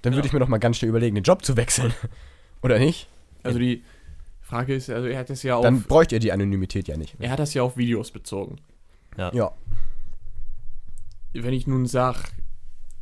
dann 0.04 0.12
würde 0.14 0.26
Ja. 0.26 0.26
ich 0.26 0.32
mir 0.32 0.38
noch 0.40 0.48
mal 0.48 0.58
ganz 0.58 0.76
schnell 0.78 0.88
überlegen, 0.88 1.14
den 1.14 1.24
Job 1.24 1.44
zu 1.44 1.56
wechseln, 1.56 1.92
oder 2.62 2.78
nicht? 2.78 3.08
Also 3.42 3.58
die 3.58 3.82
Frage 4.40 4.74
ist, 4.74 4.90
also 4.90 5.06
er 5.08 5.18
hat 5.18 5.30
das 5.30 5.42
ja 5.42 5.56
auf, 5.56 5.62
Dann 5.62 5.82
bräuchte 5.82 6.16
er 6.16 6.18
die 6.20 6.32
Anonymität 6.32 6.88
ja 6.88 6.96
nicht. 6.96 7.16
er 7.18 7.30
hat 7.30 7.38
das 7.38 7.54
ja 7.54 7.62
auf 7.62 7.76
Videos 7.76 8.10
bezogen. 8.10 8.56
Ja, 9.16 9.52
Wenn 11.32 11.52
ich 11.54 11.66
nun 11.66 11.86
sag, 11.86 12.30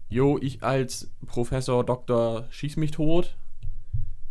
jo, 0.08 0.38
ich 0.40 0.62
als 0.62 1.10
Professor, 1.26 1.84
Doktor, 1.84 2.46
schieß 2.50 2.76
mich 2.76 2.90
tot, 2.92 3.36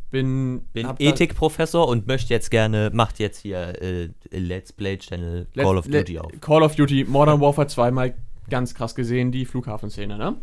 bin, 0.09 0.61
Bin 0.73 0.87
Ethikprofessor 0.99 1.87
und 1.87 2.05
möchte 2.07 2.33
jetzt 2.33 2.51
gerne, 2.51 2.89
macht 2.93 3.19
jetzt 3.19 3.39
hier 3.39 3.81
äh, 3.81 4.09
Let's 4.31 4.73
Play 4.73 4.97
Channel 4.97 5.47
Let- 5.53 5.65
Call 5.65 5.77
of 5.77 5.87
let- 5.87 6.07
Duty 6.07 6.19
auf. 6.19 6.31
Call 6.41 6.63
of 6.63 6.75
Duty 6.75 7.05
Modern 7.05 7.39
Warfare 7.39 7.67
2 7.67 7.91
mal 7.91 8.13
ganz 8.49 8.73
krass 8.75 8.93
gesehen, 8.95 9.31
die 9.31 9.45
Flughafenszene, 9.45 10.17
ne? 10.17 10.35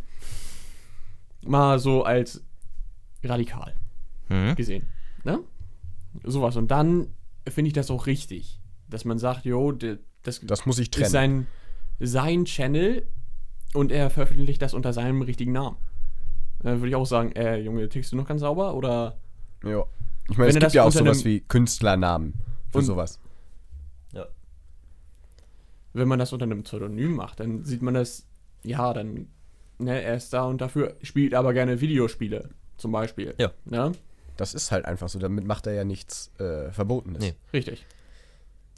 Mal 1.49 1.79
so 1.79 2.03
als 2.05 2.45
radikal 3.25 3.75
Hm? 4.29 4.55
gesehen, 4.55 4.87
ne? 5.25 5.41
Sowas. 6.25 6.57
Und 6.57 6.71
dann 6.71 7.09
finde 7.49 7.69
ich 7.69 7.75
das 7.75 7.91
auch 7.91 8.07
richtig, 8.07 8.61
dass 8.89 9.05
man 9.05 9.19
sagt, 9.19 9.45
jo, 9.45 9.73
das, 9.73 9.99
das 10.43 10.67
muss 10.67 10.79
ich 10.79 10.89
ist 10.89 10.95
trennen. 10.95 11.11
sein, 11.11 11.47
sein 12.01 12.45
Channel 12.45 13.07
und 13.75 13.91
er 13.93 14.11
veröffentlicht 14.11 14.61
das 14.63 14.75
unter 14.75 14.93
seinem 14.93 15.23
richtigen 15.23 15.53
Namen. 15.53 15.77
Dann 16.61 16.79
würde 16.81 16.89
ich 16.91 16.95
auch 16.97 17.07
sagen, 17.07 17.33
äh, 17.33 17.57
Junge, 17.59 17.89
tickst 17.89 18.13
du 18.13 18.17
noch 18.17 18.27
ganz 18.27 18.41
sauber 18.41 18.75
oder 18.75 19.17
Ja. 19.65 19.85
Ich 20.31 20.37
Wenn 20.37 20.39
meine, 20.39 20.49
es 20.49 20.55
gibt 20.57 20.63
das 20.65 20.75
ja 20.75 20.85
auch 20.85 20.93
sowas 20.93 21.25
wie 21.25 21.41
Künstlernamen 21.41 22.35
für 22.71 22.79
Und- 22.79 22.85
sowas. 22.85 23.19
Ja. 24.13 24.27
wenn 25.95 26.09
man 26.09 26.19
das 26.19 26.33
unter 26.33 26.45
einem 26.45 26.63
Pseudonym 26.65 27.15
macht, 27.17 27.41
dann 27.41 27.65
sieht 27.65 27.81
man 27.83 27.95
das, 27.95 28.27
ja, 28.63 28.93
dann, 28.93 29.29
ne, 29.79 30.03
er 30.03 30.17
ist 30.17 30.33
da 30.33 30.45
und 30.45 30.61
dafür, 30.61 30.97
spielt 31.03 31.35
aber 31.35 31.53
gerne 31.53 31.81
Videospiele, 31.81 32.51
zum 32.77 32.93
Beispiel. 32.93 33.35
Ja. 33.39 33.53
Ne? 33.65 33.93
Das 34.37 34.55
ist 34.55 34.71
halt 34.71 34.85
einfach 34.85 35.09
so. 35.09 35.19
Damit 35.19 35.45
macht 35.47 35.67
er 35.67 35.73
ja 35.73 35.85
nichts 35.85 36.31
äh, 36.39 36.71
Verbotenes. 36.71 37.21
Nee. 37.21 37.35
Richtig. 37.53 37.85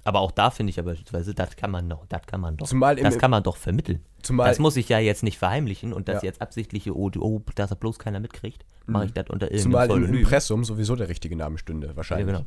Aber 0.05 0.20
auch 0.20 0.30
da 0.30 0.51
finde 0.51 0.70
ich 0.70 0.76
ja 0.76 0.82
beispielsweise, 0.82 1.34
das 1.34 1.57
kann 1.57 1.70
man 1.70 1.88
doch, 1.88 2.07
das 2.07 2.22
kann 2.26 2.40
man 2.40 2.57
doch. 2.57 2.66
Zumal 2.66 2.96
im, 2.96 3.05
das 3.05 3.18
kann 3.18 3.30
man 3.30 3.42
doch 3.42 3.57
vermitteln. 3.59 4.01
zumal, 4.22 4.48
das 4.48 4.59
muss 4.59 4.76
ich 4.76 4.88
ja 4.88 4.98
jetzt 4.98 5.22
nicht 5.22 5.36
verheimlichen 5.38 5.92
und 5.92 6.09
das 6.09 6.22
Ja. 6.22 6.28
jetzt 6.28 6.40
absichtliche, 6.40 6.96
oh, 6.96 7.11
oh 7.18 7.42
dass 7.55 7.68
das 7.68 7.78
bloß 7.78 7.98
keiner 7.98 8.18
mitkriegt, 8.18 8.64
mache 8.86 9.05
ich 9.07 9.12
das 9.12 9.28
unter 9.28 9.51
irgendeinem 9.51 9.88
zumal 9.88 10.05
im. 10.09 10.14
Impressum 10.14 10.64
sowieso 10.64 10.96
der 10.96 11.11
richtige 11.11 11.36
Name 11.36 11.59
stünde, 11.59 11.88
Ja, 11.88 11.96
wahrscheinlich. 11.96 12.26
genau. 12.28 12.46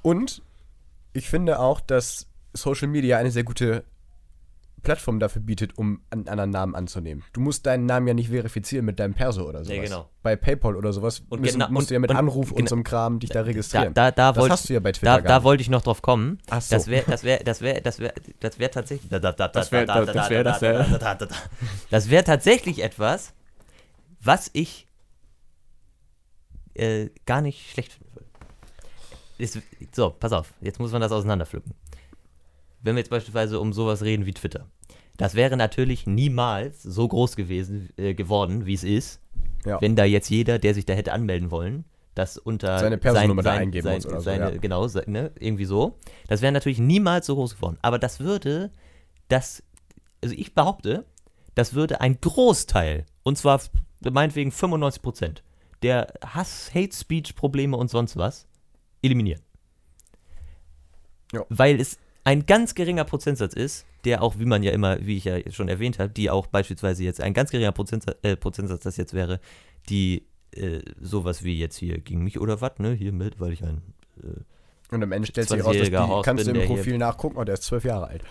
Und 0.00 0.42
ich 1.12 1.28
finde 1.28 1.58
auch, 1.58 1.80
dass 1.80 2.26
Social 2.54 2.88
Media 2.88 3.18
eine 3.18 3.30
sehr 3.30 3.44
gute 3.44 3.84
Plattform 4.82 5.20
dafür 5.20 5.42
bietet, 5.42 5.78
um 5.78 6.02
einen 6.10 6.28
anderen 6.28 6.50
Namen 6.50 6.74
anzunehmen. 6.74 7.22
Du 7.32 7.40
musst 7.40 7.66
deinen 7.66 7.86
Namen 7.86 8.06
ja 8.08 8.14
nicht 8.14 8.30
verifizieren 8.30 8.84
mit 8.84 8.98
deinem 8.98 9.14
Perso 9.14 9.42
oder 9.48 9.64
sowas. 9.64 9.76
Nee, 9.78 9.84
genau. 9.84 10.08
Bei 10.22 10.36
PayPal 10.36 10.76
oder 10.76 10.92
sowas 10.92 11.22
Und 11.28 11.40
müssen, 11.40 11.60
genau- 11.60 11.70
musst 11.70 11.90
du 11.90 11.94
ja 11.94 11.98
und- 11.98 12.02
mit 12.02 12.10
und- 12.10 12.16
Anruf 12.16 12.50
und 12.50 12.56
genau- 12.56 12.68
so 12.68 12.74
einem 12.76 12.84
Kram 12.84 13.18
dich 13.20 13.30
da 13.30 13.40
Da, 13.40 13.46
registrieren. 13.46 13.94
da, 13.94 14.10
da 14.10 14.32
das 14.32 14.40
wollte 14.40 14.52
hast 14.52 14.68
du 14.68 14.72
ja 14.74 14.80
bei 14.80 14.92
Twitter 14.92 15.20
da, 15.22 15.28
da 15.28 15.44
wollte 15.44 15.62
ich 15.62 15.70
noch 15.70 15.82
drauf 15.82 16.02
kommen. 16.02 16.38
Ach 16.50 16.60
so. 16.60 16.74
Das 16.76 16.86
wäre, 16.88 17.04
das 17.10 17.22
wäre, 17.24 17.42
das 17.44 17.60
wäre, 17.60 17.80
das 17.80 17.98
wäre, 18.00 18.14
das 18.40 18.58
wäre 18.58 18.70
tatsächlich. 18.70 19.08
Da, 19.10 19.18
da, 19.18 19.32
da, 19.32 19.48
Das 19.48 19.70
da, 19.70 19.76
wär- 19.78 19.86
da, 19.86 20.04
das 20.04 20.14
da, 20.14 20.30
wär 20.30 20.44
da, 20.44 20.50
das, 20.50 20.60
da, 20.60 20.72
da, 20.72 20.98
da, 20.98 21.14
da, 21.14 21.26
da. 21.26 21.34
Das 21.90 22.10
wäre 22.10 22.24
tatsächlich 22.24 22.82
etwas, 22.82 23.32
was 24.20 24.50
ich 24.52 24.86
äh, 26.74 27.10
gar 27.26 27.40
nicht 27.42 27.70
schlecht 27.70 27.92
finden 27.92 28.14
würde. 28.14 28.26
So, 29.94 30.10
pass 30.10 30.32
auf, 30.32 30.52
jetzt 30.60 30.78
muss 30.78 30.92
man 30.92 31.00
das 31.00 31.12
auseinanderpflücken. 31.12 31.74
Wenn 32.82 32.96
wir 32.96 33.00
jetzt 33.00 33.10
beispielsweise 33.10 33.60
um 33.60 33.72
sowas 33.72 34.02
reden 34.02 34.26
wie 34.26 34.32
Twitter. 34.34 34.68
Das 35.16 35.34
wäre 35.34 35.56
natürlich 35.56 36.06
niemals 36.06 36.82
so 36.82 37.06
groß 37.06 37.36
gewesen, 37.36 37.90
äh, 37.96 38.14
geworden, 38.14 38.66
wie 38.66 38.74
es 38.74 38.82
ist, 38.84 39.20
Ja. 39.64 39.80
wenn 39.80 39.94
da 39.94 40.04
jetzt 40.04 40.30
jeder, 40.30 40.58
der 40.58 40.74
sich 40.74 40.84
da 40.86 40.94
hätte 40.94 41.12
anmelden 41.12 41.50
wollen, 41.50 41.84
das 42.14 42.36
unter 42.38 42.78
Seine 42.78 42.98
Personennummer 42.98 43.42
da 43.42 43.52
eingeben 43.52 43.84
sein, 43.84 43.94
muss 43.96 44.06
oder 44.06 44.16
so, 44.18 44.24
seine, 44.24 44.52
ja. 44.52 44.58
Genau, 44.58 44.86
ne, 45.06 45.30
irgendwie 45.38 45.64
so. 45.64 45.98
Das 46.28 46.42
wäre 46.42 46.52
natürlich 46.52 46.78
niemals 46.78 47.26
so 47.26 47.36
groß 47.36 47.56
geworden. 47.56 47.78
Aber 47.82 47.98
das 47.98 48.20
würde, 48.20 48.70
das, 49.28 49.62
also 50.22 50.34
ich 50.36 50.54
behaupte, 50.54 51.06
das 51.54 51.74
würde 51.74 52.00
ein 52.00 52.20
Großteil, 52.20 53.06
und 53.22 53.38
zwar 53.38 53.60
meinetwegen 54.00 54.50
95 54.50 55.02
Prozent, 55.02 55.42
der 55.82 56.12
Hass, 56.24 56.72
Hate 56.74 56.94
Speech 56.94 57.34
Probleme 57.34 57.76
und 57.76 57.88
sonst 57.88 58.16
was 58.16 58.46
eliminieren. 59.02 59.42
Ja. 61.32 61.44
Weil 61.48 61.80
es 61.80 61.98
ein 62.24 62.46
ganz 62.46 62.74
geringer 62.74 63.04
Prozentsatz 63.04 63.54
ist, 63.54 63.84
der 64.04 64.22
auch, 64.22 64.38
wie 64.38 64.44
man 64.44 64.62
ja 64.62 64.72
immer, 64.72 65.04
wie 65.04 65.16
ich 65.16 65.24
ja 65.24 65.38
schon 65.50 65.68
erwähnt 65.68 65.98
habe, 65.98 66.10
die 66.10 66.30
auch 66.30 66.46
beispielsweise 66.46 67.02
jetzt 67.04 67.20
ein 67.20 67.34
ganz 67.34 67.50
geringer 67.50 67.72
Prozentsatz, 67.72 68.16
äh, 68.22 68.36
Prozentsatz 68.36 68.82
das 68.82 68.96
jetzt 68.96 69.12
wäre, 69.14 69.40
die 69.88 70.26
äh, 70.54 70.80
sowas 71.00 71.42
wie 71.44 71.58
jetzt 71.58 71.76
hier 71.76 71.98
gegen 71.98 72.22
mich 72.24 72.38
oder 72.40 72.60
was, 72.60 72.78
ne, 72.78 72.92
hier 72.92 73.12
mit, 73.12 73.40
weil 73.40 73.52
ich 73.52 73.62
ein 73.64 73.82
äh, 74.22 74.94
Und 74.94 75.02
am 75.02 75.10
Ende 75.12 75.26
stellt 75.26 75.48
sich 75.48 75.64
raus, 75.64 75.76
dass 75.76 75.88
die, 75.88 75.94
20-jähriger 75.94 76.06
Horst 76.08 76.24
kannst 76.26 76.44
du 76.46 76.52
bin, 76.52 76.54
im 76.54 76.60
der 76.60 76.68
hier- 76.68 76.76
Profil 76.76 76.98
nachgucken, 76.98 77.36
oh, 77.38 77.44
der 77.44 77.54
ist 77.54 77.62
zwölf 77.64 77.84
Jahre 77.84 78.06
alt. 78.08 78.22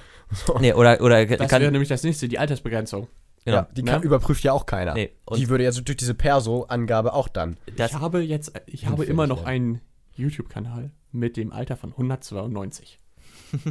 So. 0.47 0.57
Nee, 0.59 0.73
oder, 0.73 1.01
oder 1.01 1.25
Das 1.25 1.49
kann, 1.49 1.61
wäre 1.61 1.71
nämlich 1.71 1.89
das 1.89 2.03
nächste, 2.03 2.27
die 2.29 2.37
Altersbegrenzung. 2.39 3.07
genau, 3.43 3.57
Ja, 3.57 3.67
die 3.75 3.81
kann, 3.83 3.99
Ne? 3.99 4.05
überprüft 4.05 4.43
ja 4.43 4.53
auch 4.53 4.65
keiner. 4.65 4.93
Nee, 4.93 5.11
und- 5.25 5.37
die 5.39 5.49
würde 5.49 5.63
ja 5.65 5.71
so 5.73 5.81
durch 5.81 5.97
diese 5.97 6.13
Perso-Angabe 6.13 7.13
auch 7.13 7.27
dann. 7.27 7.57
das, 7.75 7.91
ich 7.91 7.99
habe 7.99 8.21
jetzt, 8.21 8.53
ich 8.67 8.85
habe 8.87 9.03
immer 9.03 9.27
noch 9.27 9.43
einen 9.43 9.81
YouTube-Kanal 10.15 10.91
mit 11.11 11.35
dem 11.37 11.51
Alter 11.51 11.75
von 11.75 11.89
192. 11.91 12.97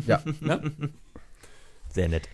Ja. 0.07 0.23
Ne? 0.41 0.73
Sehr 1.89 2.09
nett. 2.09 2.29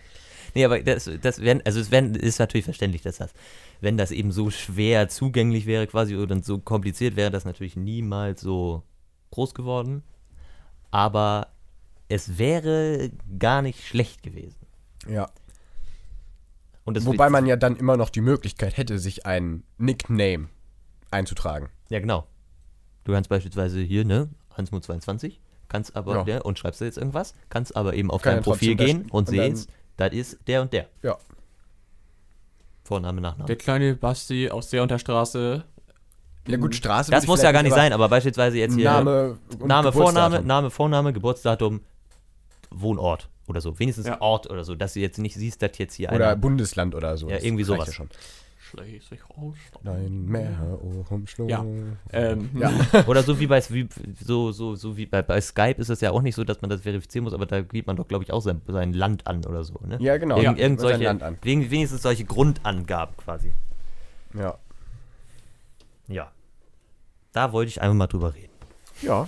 Nee, 0.53 0.65
aber 0.65 0.81
das, 0.81 1.09
das 1.21 1.41
wären, 1.41 1.61
also 1.65 1.79
es 1.79 1.91
wären, 1.91 2.15
ist 2.15 2.39
natürlich 2.39 2.65
verständlich, 2.65 3.01
dass 3.01 3.17
das, 3.17 3.33
wenn 3.81 3.97
das 3.97 4.11
eben 4.11 4.31
so 4.31 4.49
schwer 4.49 5.09
zugänglich 5.09 5.65
wäre 5.65 5.87
quasi 5.87 6.15
oder 6.15 6.41
so 6.41 6.59
kompliziert, 6.59 7.15
wäre 7.15 7.31
das 7.31 7.45
natürlich 7.45 7.75
niemals 7.75 8.41
so 8.41 8.83
groß 9.31 9.53
geworden. 9.53 10.03
Aber 10.91 11.47
es 12.07 12.37
wäre 12.37 13.11
gar 13.37 13.61
nicht 13.61 13.85
schlecht 13.85 14.23
gewesen. 14.23 14.57
ja. 15.07 15.29
Wobei 16.85 17.29
man 17.29 17.45
ja 17.45 17.57
dann 17.57 17.75
immer 17.75 17.97
noch 17.97 18.09
die 18.09 18.21
Möglichkeit 18.21 18.77
hätte, 18.77 18.97
sich 18.97 19.25
einen 19.25 19.65
Nickname 19.77 20.47
einzutragen. 21.11 21.67
Ja, 21.89 21.99
genau. 21.99 22.25
Du 23.03 23.11
kannst 23.11 23.29
beispielsweise 23.29 23.81
hier, 23.81 24.05
ne, 24.05 24.29
Hansmut22, 24.55 25.33
kannst 25.69 25.95
aber, 25.95 26.15
Ja. 26.17 26.23
ne, 26.23 26.43
und 26.43 26.57
schreibst 26.59 26.81
da 26.81 26.85
jetzt 26.85 26.97
irgendwas, 26.97 27.33
kannst 27.49 27.75
aber 27.75 27.93
eben 27.93 28.11
auf 28.11 28.21
Kann 28.21 28.35
dein 28.35 28.39
ja 28.39 28.43
Profil 28.43 28.75
gehen 28.75 29.01
und 29.03 29.11
Und 29.11 29.29
sehst, 29.29 29.69
das 29.97 30.13
ist 30.13 30.39
der 30.47 30.61
und 30.61 30.73
der. 30.73 30.87
Ja. 31.03 31.17
Vorname, 32.83 33.19
Nachname. 33.21 33.47
Der 33.47 33.57
kleine 33.57 33.95
Basti 33.95 34.49
aus 34.49 34.69
der 34.69 34.81
Unterstraße. 34.83 35.63
Ja 36.47 36.57
gut, 36.57 36.75
Straße 36.75 37.11
Das 37.11 37.27
muss 37.27 37.41
ja 37.41 37.51
gar 37.51 37.63
nicht 37.63 37.73
sein, 37.75 37.91
aber 37.91 38.07
beispielsweise 38.07 38.57
jetzt 38.57 38.75
hier 38.75 38.85
Name, 38.85 39.37
und 39.59 39.67
Name. 39.67 39.91
Vorname, 39.91 40.41
Name, 40.41 40.69
Vorname, 40.69 41.11
Geburtsdatum, 41.11 41.81
Wohnort 42.69 43.29
oder 43.47 43.59
so. 43.59 43.77
Wenigstens 43.79 44.07
Ja. 44.07 44.21
Ort 44.21 44.49
oder 44.49 44.63
so, 44.63 44.73
dass 44.75 44.93
du 44.93 45.01
jetzt 45.01 45.17
nicht 45.17 45.35
siehst, 45.35 45.61
dass 45.61 45.77
jetzt 45.77 45.95
hier 45.95 46.09
Oder 46.13 46.27
einer. 46.29 46.35
Bundesland 46.37 46.95
oder 46.95 47.17
so. 47.17 47.29
Ja, 47.29 47.37
irgendwie 47.41 47.65
sowas. 47.65 47.87
Ja 47.87 47.93
schon. 47.93 48.09
Schleswig-Holstein. 48.69 49.81
Nein, 49.83 50.25
mehr 50.25 50.77
umschlungen. 51.09 51.49
Ja. 51.49 51.65
Ähm, 52.13 52.49
Ja. 52.53 52.71
Oder 53.07 53.23
so 53.23 53.39
wie 53.39 53.47
bei 53.47 53.61
wie, 53.69 53.87
so, 54.23 54.51
so, 54.51 54.75
so 54.75 54.97
wie 54.97 55.05
bei, 55.05 55.21
bei 55.21 55.39
Skype 55.41 55.75
ist 55.81 55.89
es 55.89 56.01
ja 56.01 56.11
auch 56.11 56.21
nicht 56.21 56.35
so, 56.35 56.43
dass 56.43 56.61
man 56.61 56.69
das 56.69 56.81
verifizieren 56.81 57.23
muss, 57.23 57.33
aber 57.33 57.45
da 57.45 57.61
gibt 57.61 57.87
man 57.87 57.95
doch, 57.95 58.07
glaube 58.07 58.23
ich, 58.23 58.31
auch 58.33 58.41
sein, 58.41 58.61
sein 58.67 58.93
Land 58.93 59.25
an 59.27 59.45
oder 59.45 59.63
so, 59.63 59.75
ne? 59.85 59.97
Ja, 60.01 60.17
genau. 60.17 60.37
Irgend, 60.37 60.57
Ja, 60.57 60.63
irgend 60.63 60.79
solche, 60.81 61.03
Land 61.03 61.23
an. 61.23 61.37
wegen- 61.41 61.69
wenigstens 61.71 62.01
solche 62.01 62.25
Grundangaben 62.25 63.15
quasi. 63.17 63.51
Ja. 64.33 64.57
Ja. 66.07 66.31
Da 67.31 67.51
wollte 67.51 67.69
ich 67.69 67.81
einfach 67.81 67.95
mal 67.95 68.07
drüber 68.07 68.33
reden. 68.33 68.53
Ja. 69.01 69.27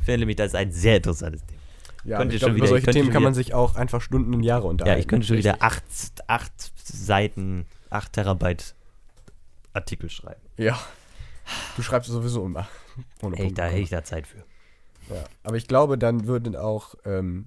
Ich 0.00 0.04
finde 0.04 0.20
nämlich, 0.20 0.36
das 0.36 0.48
ist 0.48 0.54
ein 0.56 0.72
sehr 0.72 0.96
interessantes 0.96 1.44
Thema. 1.44 1.56
Ja, 2.04 2.18
Könnte 2.18 2.36
ich 2.36 2.40
schon 2.40 2.50
glaub, 2.50 2.56
wieder- 2.56 2.64
über 2.64 2.68
solche 2.68 2.84
könnte 2.84 2.98
Themen 2.98 3.06
schon 3.06 3.12
kann 3.14 3.22
man 3.24 3.32
wieder- 3.32 3.42
sich 3.44 3.54
auch 3.54 3.74
einfach 3.76 4.00
Stunden 4.00 4.32
und 4.34 4.42
Jahre 4.42 4.66
unterhalten. 4.68 4.96
Ja, 4.98 5.00
ich 5.00 5.08
könnte 5.08 5.26
schon 5.26 5.38
wieder 5.38 5.56
acht, 5.60 5.82
acht 6.28 6.52
Seiten, 6.84 7.66
acht 7.90 8.12
Terabyte 8.12 8.74
Artikel 9.72 10.10
schreiben. 10.10 10.42
Ja. 10.56 10.78
Du 11.76 11.82
schreibst 11.82 12.10
sowieso 12.10 12.44
immer. 12.44 12.68
Ohne 13.22 13.36
Ey, 13.36 13.44
Punkt 13.44 13.58
da 13.58 13.66
hätte 13.66 13.80
ich 13.80 13.90
da 13.90 14.02
Zeit 14.02 14.26
für. 14.26 14.44
Ja. 15.08 15.24
Aber 15.44 15.56
ich 15.56 15.68
glaube, 15.68 15.96
dann 15.98 16.26
würden 16.26 16.56
auch 16.56 16.94
ähm, 17.04 17.46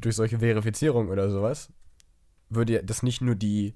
durch 0.00 0.16
solche 0.16 0.38
Verifizierungen 0.38 1.10
oder 1.10 1.30
sowas, 1.30 1.70
würde 2.48 2.82
das 2.84 3.02
nicht 3.02 3.20
nur 3.20 3.34
die 3.34 3.74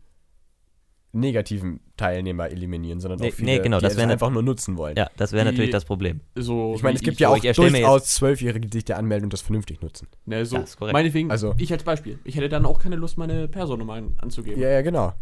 negativen 1.14 1.80
Teilnehmer 1.96 2.50
eliminieren, 2.50 3.00
sondern 3.00 3.20
Nee, 3.20 3.28
auch 3.28 3.32
viele, 3.32 3.46
nee, 3.52 3.58
genau, 3.60 3.78
die 3.78 3.84
das 3.84 3.96
ne- 3.96 4.06
einfach 4.08 4.30
nur 4.30 4.42
nutzen 4.42 4.76
wollen. 4.76 4.96
Ja, 4.96 5.08
das 5.16 5.32
wäre 5.32 5.44
natürlich 5.44 5.70
das 5.70 5.84
Problem. 5.84 6.20
so 6.34 6.74
Ich 6.74 6.82
meine, 6.82 6.96
es 6.96 7.02
gibt 7.02 7.20
ja 7.20 7.28
auch 7.28 7.38
durchaus 7.38 8.06
Zwölfjährige, 8.14 8.68
die 8.68 8.78
sich 8.78 8.84
da 8.84 8.96
anmelden 8.96 9.24
und 9.26 9.32
das 9.32 9.40
vernünftig 9.42 9.80
nutzen. 9.80 10.08
Ne, 10.26 10.44
so, 10.44 10.56
Das 10.56 10.70
ist 10.70 10.76
korrekt. 10.76 10.92
meinetwegen, 10.92 11.30
Also- 11.30 11.54
ich 11.58 11.72
als 11.72 11.84
Beispiel. 11.84 12.18
Ich 12.24 12.36
hätte 12.36 12.48
dann 12.48 12.66
auch 12.66 12.78
keine 12.78 12.96
Lust, 12.96 13.16
meine 13.16 13.48
Personennummer 13.48 13.94
an- 13.94 14.16
anzugeben. 14.20 14.60
Ja, 14.60 14.68
ja, 14.70 14.82
genau. 14.82 15.12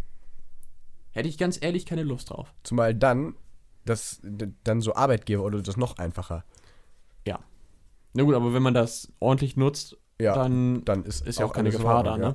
Hätte 1.12 1.28
ich 1.28 1.36
ganz 1.38 1.59
ehrlich 1.62 1.84
keine 1.86 2.03
Lust 2.05 2.30
drauf. 2.30 2.53
Zumal 2.62 2.95
dann, 2.95 3.34
das, 3.84 4.20
dann 4.64 4.80
so 4.80 4.95
Arbeitgeber 4.95 5.43
oder 5.45 5.61
das 5.61 5.76
noch 5.76 5.99
einfacher. 5.99 6.45
Ja. 7.26 7.38
Na 8.14 8.22
gut, 8.22 8.34
aber 8.34 8.55
wenn 8.55 8.62
man 8.62 8.74
das 8.74 9.12
ordentlich 9.20 9.57
nutzt, 9.57 9.97
Ja, 10.20 10.34
dann 10.34 10.84
dann 10.84 11.05
ist, 11.05 11.26
ist 11.26 11.38
ja 11.38 11.47
auch 11.47 11.53
keine 11.53 11.70
Gefahr 11.70 12.03
da, 12.05 12.12
Ordnung, 12.12 12.34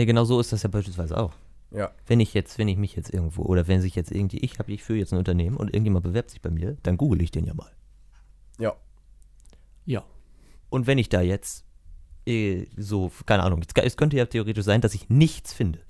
ne? 0.00 0.06
Genau 0.06 0.24
so 0.24 0.40
ist 0.40 0.52
das 0.52 0.62
ja 0.62 0.68
beispielsweise 0.68 1.16
auch. 1.16 1.32
Ja. 1.70 1.78
ja. 1.78 1.90
Wenn 2.06 2.20
ich 2.20 2.34
jetzt, 2.34 2.58
wenn 2.58 2.68
ich 2.68 2.76
mich 2.76 2.96
jetzt 2.96 3.12
irgendwo, 3.12 3.42
oder 3.42 3.68
wenn 3.68 3.80
sich 3.80 3.94
jetzt 3.94 4.10
irgendwie, 4.10 4.38
ich 4.38 4.58
habe, 4.58 4.72
ich 4.72 4.82
führe 4.82 4.98
jetzt 4.98 5.12
ein 5.12 5.18
Unternehmen 5.18 5.56
und 5.56 5.68
irgendjemand 5.68 6.04
bewerbt 6.04 6.30
sich 6.30 6.40
bei 6.40 6.50
mir, 6.50 6.76
dann 6.82 6.96
google 6.96 7.22
ich 7.22 7.30
den 7.30 7.44
ja 7.44 7.54
mal. 7.54 7.70
Ja. 8.58 8.74
Ja. 9.86 10.04
Und 10.68 10.86
wenn 10.86 10.98
ich 10.98 11.08
da 11.08 11.20
jetzt 11.20 11.64
äh, 12.26 12.66
so, 12.76 13.10
keine 13.26 13.42
Ahnung, 13.42 13.60
es, 13.62 13.82
es 13.82 13.96
könnte 13.96 14.16
ja 14.16 14.26
theoretisch 14.26 14.64
sein, 14.64 14.80
dass 14.80 14.94
ich 14.94 15.08
nichts 15.08 15.52
finde. 15.52 15.80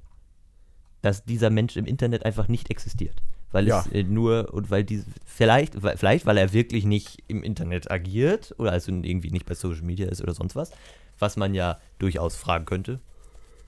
Dass 1.03 1.25
dieser 1.25 1.51
Mensch 1.51 1.77
im 1.77 1.87
Internet 1.87 2.25
einfach 2.27 2.49
nicht 2.49 2.71
existiert. 2.71 3.23
Weil 3.53 3.67
Ja. 3.67 3.81
es 3.81 3.93
äh, 3.93 4.03
nur, 4.05 4.53
und 4.53 4.71
weil 4.71 4.85
die, 4.85 5.03
vielleicht, 5.25 5.83
weil, 5.83 5.97
vielleicht, 5.97 6.27
weil 6.27 6.37
er 6.37 6.53
wirklich 6.53 6.85
nicht 6.85 7.23
im 7.27 7.43
Internet 7.43 7.91
agiert 7.91 8.55
oder 8.59 8.73
also 8.73 8.93
irgendwie 8.93 9.31
nicht 9.31 9.47
bei 9.47 9.55
Social 9.55 9.83
Media 9.83 10.09
ist 10.09 10.23
oder 10.23 10.35
sonst 10.35 10.55
was, 10.57 10.71
was 11.19 11.37
man 11.37 11.55
ja 11.55 11.81
durchaus 11.99 12.37
fragen 12.37 12.65
könnte 12.65 13.01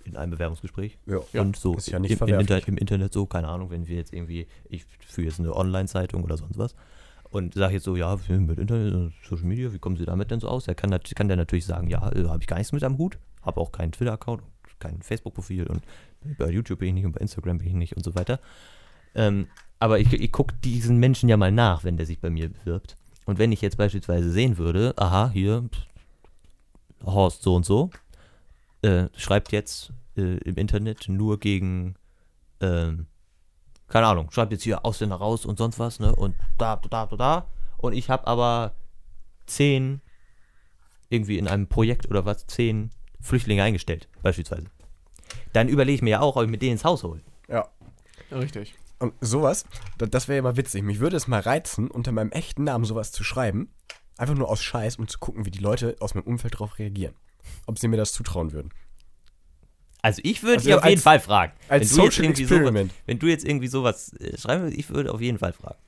in 0.04 0.16
einem 0.16 0.32
Bewerbungsgespräch. 0.32 0.98
Ja. 1.06 1.20
und 1.40 1.56
so 1.56 1.74
ist 1.74 1.88
ja 1.88 1.98
nicht 1.98 2.20
im, 2.20 2.28
im. 2.28 2.40
Inter 2.40 2.66
im 2.66 2.76
Internet 2.76 3.12
so, 3.12 3.26
keine 3.26 3.48
Ahnung, 3.48 3.70
wenn 3.70 3.86
wir 3.86 3.96
jetzt 3.96 4.12
irgendwie, 4.12 4.46
ich 4.68 4.84
führe 5.06 5.26
jetzt 5.26 5.40
eine 5.40 5.54
Online-Zeitung 5.54 6.22
oder 6.24 6.36
sonst 6.36 6.58
was 6.58 6.74
und 7.30 7.54
sage 7.54 7.74
jetzt 7.74 7.84
so, 7.84 7.96
ja, 7.96 8.18
mit 8.28 8.58
Internet 8.58 8.94
und 8.94 9.12
Social 9.28 9.46
Media, 9.46 9.72
wie 9.72 9.78
kommen 9.78 9.96
Sie 9.96 10.04
damit 10.04 10.30
denn 10.30 10.40
so 10.40 10.48
aus? 10.48 10.64
Der 10.64 10.74
kann, 10.74 10.96
kann 11.14 11.28
der 11.28 11.36
natürlich 11.36 11.64
sagen, 11.64 11.88
ja, 11.88 12.10
äh, 12.12 12.28
habe 12.28 12.40
ich 12.40 12.46
gar 12.46 12.58
nichts 12.58 12.72
mit 12.72 12.84
am 12.84 12.98
Hut, 12.98 13.18
habe 13.42 13.60
auch 13.60 13.72
keinen 13.72 13.92
Twitter-Account, 13.92 14.42
kein 14.78 15.00
Facebook-Profil 15.02 15.66
und 15.66 15.82
bei 16.38 16.50
YouTube 16.50 16.80
bin 16.80 16.88
ich 16.88 16.94
nicht 16.94 17.06
und 17.06 17.12
bei 17.12 17.20
Instagram 17.20 17.58
bin 17.58 17.68
ich 17.68 17.74
nicht 17.74 17.96
und 17.96 18.04
so 18.04 18.14
weiter. 18.14 18.38
Ähm, 19.14 19.46
aber 19.78 19.98
ich, 19.98 20.12
ich 20.12 20.30
gucke 20.30 20.54
diesen 20.62 20.98
Menschen 20.98 21.28
ja 21.28 21.36
mal 21.36 21.50
nach, 21.50 21.84
wenn 21.84 21.96
der 21.96 22.06
sich 22.06 22.20
bei 22.20 22.30
mir 22.30 22.48
bewirbt. 22.50 22.96
Und 23.24 23.38
wenn 23.38 23.52
ich 23.52 23.60
jetzt 23.60 23.76
beispielsweise 23.76 24.30
sehen 24.30 24.58
würde, 24.58 24.94
aha, 24.96 25.30
hier, 25.32 25.68
Horst 27.04 27.42
so 27.42 27.54
und 27.54 27.64
so, 27.64 27.90
äh, 28.82 29.08
schreibt 29.16 29.52
jetzt 29.52 29.92
äh, 30.16 30.36
im 30.38 30.56
Internet 30.56 31.08
nur 31.08 31.38
gegen, 31.40 31.94
ähm, 32.60 33.06
keine 33.88 34.06
Ahnung, 34.06 34.30
schreibt 34.30 34.52
jetzt 34.52 34.62
hier 34.64 34.84
Ausländer 34.84 35.16
raus 35.16 35.44
und 35.46 35.58
sonst 35.58 35.78
was, 35.78 36.00
ne? 36.00 36.14
Und 36.14 36.34
da, 36.58 36.76
da, 36.76 37.06
da, 37.06 37.16
da. 37.16 37.46
Und 37.78 37.92
ich 37.94 38.10
habe 38.10 38.26
aber 38.26 38.74
zehn, 39.46 40.00
irgendwie 41.08 41.38
in 41.38 41.48
einem 41.48 41.66
Projekt 41.68 42.08
oder 42.08 42.24
was, 42.24 42.46
zehn 42.46 42.90
Flüchtlinge 43.20 43.62
eingestellt, 43.62 44.08
beispielsweise. 44.22 44.66
Dann 45.52 45.68
überlege 45.68 45.96
ich 45.96 46.02
mir 46.02 46.10
ja 46.10 46.20
auch, 46.20 46.36
ob 46.36 46.44
ich 46.44 46.50
mit 46.50 46.62
denen 46.62 46.72
ins 46.72 46.84
Haus 46.84 47.02
hole. 47.04 47.20
ja. 47.48 47.68
Richtig. 48.30 48.74
Und 48.98 49.12
sowas, 49.20 49.66
da- 49.98 50.06
das 50.06 50.26
wäre 50.26 50.36
ja 50.36 50.42
mal 50.42 50.56
witzig. 50.56 50.82
Mich 50.82 51.00
würde 51.00 51.16
es 51.18 51.26
mal 51.28 51.40
reizen, 51.40 51.90
unter 51.90 52.12
meinem 52.12 52.30
echten 52.32 52.64
Namen 52.64 52.86
sowas 52.86 53.12
zu 53.12 53.24
schreiben. 53.24 53.68
Einfach 54.16 54.34
nur 54.34 54.48
aus 54.48 54.62
Scheiß, 54.62 54.96
um 54.96 55.06
zu 55.06 55.18
gucken, 55.18 55.44
wie 55.44 55.50
die 55.50 55.58
Leute 55.58 55.96
aus 56.00 56.14
meinem 56.14 56.24
Umfeld 56.24 56.54
darauf 56.54 56.78
reagieren. 56.78 57.14
Ob 57.66 57.78
sie 57.78 57.88
mir 57.88 57.96
das 57.96 58.12
zutrauen 58.12 58.52
würden. 58.52 58.70
Also 60.02 60.20
ich 60.24 60.42
würde 60.42 60.56
Also 60.56 60.66
dich 60.68 60.74
auf 60.74 60.84
jeden 60.84 60.96
als- 60.96 61.02
Fall 61.02 61.20
fragen. 61.20 61.52
Als 61.68 61.90
wenn, 61.90 61.96
du 61.98 62.02
jetzt 62.04 62.14
Social 62.14 62.24
irgendwie 62.24 62.44
sowas, 62.44 62.56
Experiment. 62.58 62.92
wenn 63.06 63.18
du 63.20 63.26
jetzt 63.28 63.44
irgendwie 63.44 63.68
sowas 63.68 64.12
äh, 64.14 64.36
schreiben 64.36 64.62
würdest, 64.64 64.78
ich 64.78 64.90
würde 64.90 65.12
auf 65.14 65.20
jeden 65.20 65.38
Fall 65.38 65.52
fragen. 65.52 65.78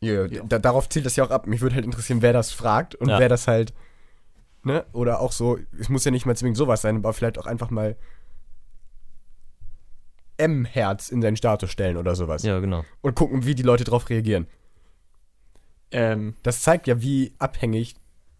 Ja, 0.00 0.26
Ja. 0.26 0.42
Da, 0.44 0.58
darauf 0.58 0.88
zielt 0.88 1.06
das 1.06 1.16
ja 1.16 1.24
auch 1.24 1.30
ab. 1.30 1.46
Mich 1.46 1.60
würde 1.60 1.74
halt 1.74 1.84
interessieren, 1.86 2.20
wer 2.22 2.32
das 2.32 2.52
fragt 2.52 2.94
und 2.96 3.08
Ja. 3.08 3.18
wer 3.18 3.28
das 3.30 3.48
halt, 3.48 3.72
ne? 4.62 4.84
Oder 4.92 5.20
auch 5.20 5.32
so, 5.32 5.58
es 5.78 5.88
muss 5.88 6.04
ja 6.04 6.10
nicht 6.10 6.26
mal 6.26 6.36
zwingend 6.36 6.56
sowas 6.58 6.82
sein, 6.82 6.96
aber 6.96 7.12
vielleicht 7.14 7.38
auch 7.38 7.46
einfach 7.46 7.70
mal 7.70 7.96
M-Herz 10.36 11.08
in 11.08 11.20
seinen 11.20 11.36
Status 11.36 11.70
stellen 11.70 11.96
oder 11.96 12.14
sowas. 12.14 12.42
Ja, 12.44 12.60
genau. 12.60 12.84
Und 13.00 13.14
gucken, 13.16 13.44
wie 13.44 13.54
die 13.54 13.62
Leute 13.64 13.84
drauf 13.84 14.08
reagieren. 14.08 14.46
Ähm, 15.90 16.36
Das 16.42 16.62
zeigt 16.62 16.86
ja, 16.86 17.00
wie 17.02 17.32
abhängig 17.38 17.96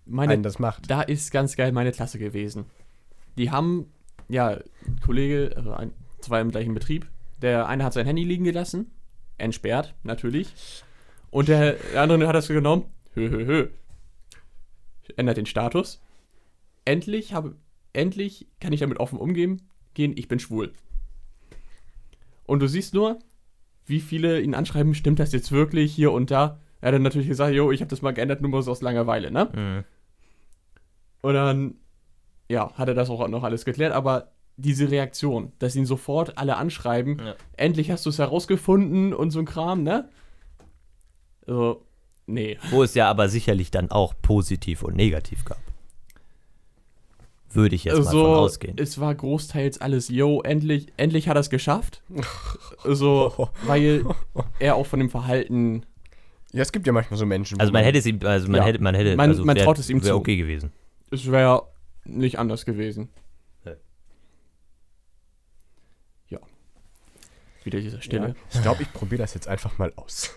meine, 0.09 0.41
das 0.43 0.59
macht. 0.59 0.91
da 0.91 1.03
ist 1.03 1.31
ganz 1.31 1.57
geil 1.57 1.73
meine 1.73 1.93
Klasse 1.93 2.19
gewesen. 2.19 2.67
Die 3.37 3.51
haben, 3.51 3.93
ja, 4.29 4.59
Kollege, 5.05 5.53
also 5.57 5.73
ein, 5.73 5.93
zwei 6.21 6.41
im 6.41 6.51
gleichen 6.51 6.75
Betrieb. 6.75 7.07
Der 7.41 7.69
eine 7.69 7.85
hat 7.85 7.93
sein 7.93 8.07
Handy 8.07 8.25
liegen 8.25 8.45
gelassen, 8.45 8.91
entsperrt, 9.37 9.95
natürlich. 10.03 10.53
Und 11.31 11.49
der, 11.49 11.75
der 11.75 12.03
andere 12.03 12.27
hat 12.27 12.35
das 12.35 12.49
genommen, 12.49 12.87
hö, 13.15 13.31
hö, 13.31 13.47
hö. 13.47 13.69
Ändert 15.17 15.37
den 15.37 15.47
Status. 15.47 16.03
Endlich 16.85 17.33
habe, 17.33 17.57
endlich 17.93 18.49
kann 18.61 18.73
ich 18.73 18.81
damit 18.81 18.99
offen 18.99 19.19
umgehen, 19.19 19.63
gehen, 19.95 20.15
ich 20.17 20.29
bin 20.29 20.39
schwul. 20.39 20.73
Und 22.45 22.61
du 22.61 22.67
siehst 22.67 22.95
nur, 22.95 23.19
wie 23.85 24.01
viele 24.01 24.41
ihn 24.41 24.55
anschreiben, 24.55 24.95
stimmt 24.95 25.19
das 25.19 25.33
jetzt 25.33 25.53
wirklich 25.53 25.95
hier 25.95 26.13
und 26.13 26.31
da? 26.31 26.61
Er 26.81 26.89
hat 26.89 26.95
dann 26.95 27.03
natürlich 27.03 27.29
gesagt, 27.29 27.55
jo, 27.55 27.73
ich 27.73 27.81
habe 27.81 27.91
das 27.91 28.03
mal 28.03 28.15
geändert, 28.15 28.41
nur 28.41 28.63
so 28.63 28.71
aus 28.71 28.83
Langeweile, 28.83 29.31
ne? 29.31 29.51
Mhm. 29.55 29.85
Und 31.21 31.35
dann, 31.35 31.75
ja, 32.49 32.73
hat 32.75 32.89
er 32.89 32.95
das 32.95 33.11
auch 33.11 33.27
noch 33.29 33.43
alles 33.43 33.65
geklärt, 33.65 33.93
aber 33.93 34.33
diese 34.57 34.91
Reaktion, 34.91 35.53
dass 35.59 35.77
ihn 35.77 35.87
sofort 35.87 36.37
alle 36.39 36.57
anschreiben, 36.57 37.19
Ja. 37.25 37.35
endlich 37.57 37.91
hast 37.91 38.05
du 38.07 38.11
es 38.11 38.19
herausgefunden 38.19 39.13
und 39.15 39.31
so 39.31 39.39
ein 39.39 39.45
Kram, 39.45 39.83
ne? 39.83 40.09
Also, 41.47 41.85
nee. 42.27 42.59
Wo 42.71 42.83
es 42.83 42.95
ja 42.95 43.09
aber 43.09 43.29
sicherlich 43.29 43.71
dann 43.71 43.91
auch 43.91 44.15
positiv 44.21 44.83
und 44.83 44.97
negativ 44.97 45.45
gab. 45.45 45.59
Würde 47.51 47.75
ich 47.75 47.85
jetzt 47.85 47.97
mal 47.97 48.03
so, 48.05 48.25
von 48.25 48.35
ausgehen. 48.35 48.77
es 48.79 49.01
war 49.01 49.15
großteils 49.15 49.81
alles, 49.81 50.09
yo, 50.09 50.43
endlich, 50.43 50.89
endlich 50.99 51.29
hat 51.29 51.37
er 51.37 51.41
es 51.41 51.49
geschafft. 51.51 52.03
so, 52.85 53.49
weil 53.65 54.05
er 54.59 54.75
auch 54.77 54.87
von 54.87 54.99
dem 55.01 55.09
Verhalten, 55.11 55.85
Ja, 56.53 56.63
es 56.63 56.73
gibt 56.73 56.87
ja 56.87 56.93
manchmal 56.93 57.19
so 57.19 57.27
Menschen. 57.27 57.59
Also 57.61 57.73
man 57.73 57.85
hätte 57.85 57.99
es 57.99 58.07
ihm, 58.07 58.19
also 58.25 58.49
man 58.49 58.61
Ja. 58.61 58.67
hätte, 58.67 58.83
man 58.83 58.95
hätte, 58.95 59.17
Man- 59.17 59.31
also 59.31 59.45
man 59.45 59.57
wär- 59.57 59.65
traut 59.65 59.79
es 59.79 59.89
ihm 59.91 60.03
wär 60.03 60.11
zu. 60.13 60.17
okay 60.17 60.37
gewesen. 60.37 60.73
Es 61.11 61.31
wäre 61.31 61.69
nicht 62.05 62.39
anders 62.39 62.65
gewesen. 62.65 63.11
Nee. 63.65 63.75
Ja. 66.29 66.39
Wieder 67.65 67.81
diese 67.81 68.01
Stille. 68.01 68.29
Ja. 68.29 68.35
Ich 68.53 68.63
glaube, 68.63 68.83
ich 68.83 68.93
probiere 68.93 69.23
das 69.23 69.35
jetzt 69.35 69.49
einfach 69.49 69.79
mal 69.79 69.93
aus. 69.97 70.37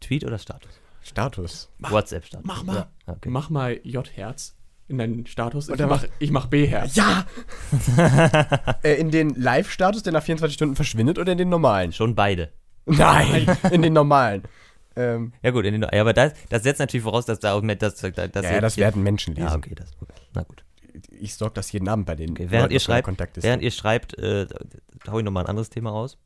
Tweet 0.00 0.24
oder 0.24 0.38
Status? 0.38 0.70
Status. 1.02 1.70
WhatsApp-Status. 1.78 2.46
Mach 2.46 2.62
mal. 2.64 2.76
Ja, 3.06 3.14
okay. 3.14 3.30
Mach 3.30 3.50
mal 3.50 3.80
J-Herz 3.82 4.56
in 4.88 4.98
deinen 4.98 5.26
Status. 5.26 5.68
Ich 5.68 5.74
Oder 5.74 5.86
mach, 5.86 6.04
ich 6.18 6.30
mach 6.30 6.46
B-Herz. 6.46 6.96
Ja! 6.96 7.26
äh, 8.82 8.94
in 8.94 9.10
den 9.10 9.30
Live-Status, 9.34 10.02
der 10.02 10.14
nach 10.14 10.22
24 10.22 10.54
Stunden 10.54 10.76
verschwindet, 10.76 11.18
oder 11.18 11.32
in 11.32 11.38
den 11.38 11.50
normalen? 11.50 11.92
Schon 11.92 12.14
beide. 12.14 12.52
Nein, 12.86 13.46
in 13.70 13.82
den 13.82 13.92
normalen. 13.92 14.44
Ähm, 14.98 15.32
Ja 15.42 15.52
gut, 15.52 15.64
in 15.64 15.74
den, 15.74 15.82
ja, 15.82 16.00
aber 16.00 16.12
das, 16.12 16.32
das 16.48 16.64
setzt 16.64 16.80
natürlich 16.80 17.04
voraus, 17.04 17.24
dass 17.24 17.38
da 17.38 17.54
auch 17.54 17.62
mehr, 17.62 17.76
das, 17.76 17.94
das, 17.94 18.12
das 18.12 18.44
ja, 18.44 18.52
ja, 18.52 18.60
das 18.60 18.76
werden 18.76 19.02
Menschen 19.02 19.34
lesen. 19.34 19.46
Ja, 19.48 19.54
okay, 19.54 19.74
das, 19.76 19.92
okay. 20.00 20.12
Na 20.34 20.42
gut. 20.42 20.64
Ich 21.10 21.34
sorge 21.34 21.54
das 21.54 21.70
jeden 21.70 21.88
Abend 21.88 22.06
bei 22.06 22.16
den 22.16 22.32
Okay, 22.32 22.50
während, 22.50 22.64
Leuten 22.64 22.74
ihr 22.74 22.80
schreibt, 22.80 23.42
während 23.42 23.62
ihr 23.62 23.70
schreibt, 23.70 24.18
äh, 24.18 24.46
hau 25.08 25.18
ich 25.18 25.24
nochmal 25.24 25.44
ein 25.44 25.50
anderes 25.50 25.70
Thema 25.70 25.90
raus, 25.90 26.18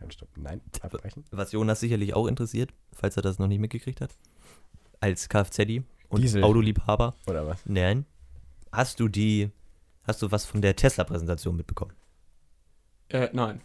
Nein, 0.00 0.10
stopp. 0.10 0.28
Nein, 0.36 0.60
abbrechen. 0.80 1.24
was 1.30 1.52
Jonas 1.52 1.80
sicherlich 1.80 2.14
auch 2.14 2.26
interessiert, 2.26 2.72
falls 2.92 3.16
er 3.16 3.22
das 3.22 3.38
noch 3.38 3.46
nicht 3.46 3.60
mitgekriegt 3.60 4.00
hat. 4.00 4.10
Als 5.00 5.28
Kfz 5.28 5.84
und 6.08 6.22
Diesel. 6.22 6.42
Autoliebhaber. 6.42 7.14
Oder 7.26 7.46
was? 7.46 7.60
Nein. 7.64 8.04
Hast 8.72 9.00
du 9.00 9.08
die, 9.08 9.50
hast 10.04 10.20
du 10.22 10.32
was 10.32 10.44
von 10.44 10.60
der 10.60 10.74
Tesla-Präsentation 10.74 11.56
mitbekommen? 11.56 11.92
Äh, 13.08 13.28
nein. 13.32 13.60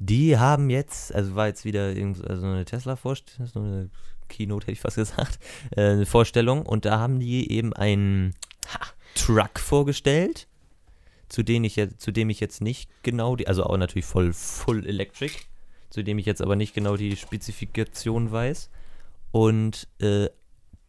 Die 0.00 0.38
haben 0.38 0.70
jetzt, 0.70 1.12
also 1.12 1.34
war 1.34 1.48
jetzt 1.48 1.64
wieder 1.64 1.86
also 2.28 2.46
eine 2.46 2.64
Tesla-Vorstellung, 2.64 3.50
so 3.52 3.58
eine 3.58 3.90
Keynote 4.28 4.66
hätte 4.66 4.72
ich 4.72 4.80
fast 4.80 4.96
gesagt, 4.96 5.40
äh, 5.76 5.90
eine 5.90 6.06
Vorstellung 6.06 6.64
und 6.64 6.84
da 6.84 7.00
haben 7.00 7.18
die 7.18 7.50
eben 7.50 7.72
einen 7.72 8.34
Truck 9.16 9.58
vorgestellt, 9.58 10.46
zu 11.28 11.42
dem 11.42 11.64
ich 11.64 11.74
jetzt, 11.74 12.00
zu 12.00 12.12
dem 12.12 12.30
ich 12.30 12.38
jetzt 12.38 12.60
nicht 12.60 12.88
genau 13.02 13.34
die, 13.34 13.48
also 13.48 13.64
auch 13.64 13.76
natürlich 13.76 14.04
voll 14.06 14.32
full 14.32 14.86
electric, 14.86 15.34
zu 15.90 16.04
dem 16.04 16.18
ich 16.18 16.26
jetzt 16.26 16.42
aber 16.42 16.54
nicht 16.54 16.74
genau 16.74 16.96
die 16.96 17.16
Spezifikation 17.16 18.30
weiß. 18.30 18.70
Und 19.32 19.88
äh, 19.98 20.28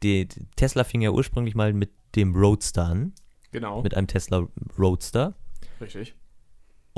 die, 0.04 0.28
die 0.28 0.46
Tesla 0.56 0.84
fing 0.84 1.02
ja 1.02 1.10
ursprünglich 1.10 1.56
mal 1.56 1.74
mit 1.74 1.90
dem 2.16 2.36
Roadster 2.36 2.86
an, 2.86 3.14
Genau. 3.52 3.82
mit 3.82 3.96
einem 3.96 4.06
Tesla 4.08 4.48
Roadster. 4.78 5.34
Richtig. 5.82 6.14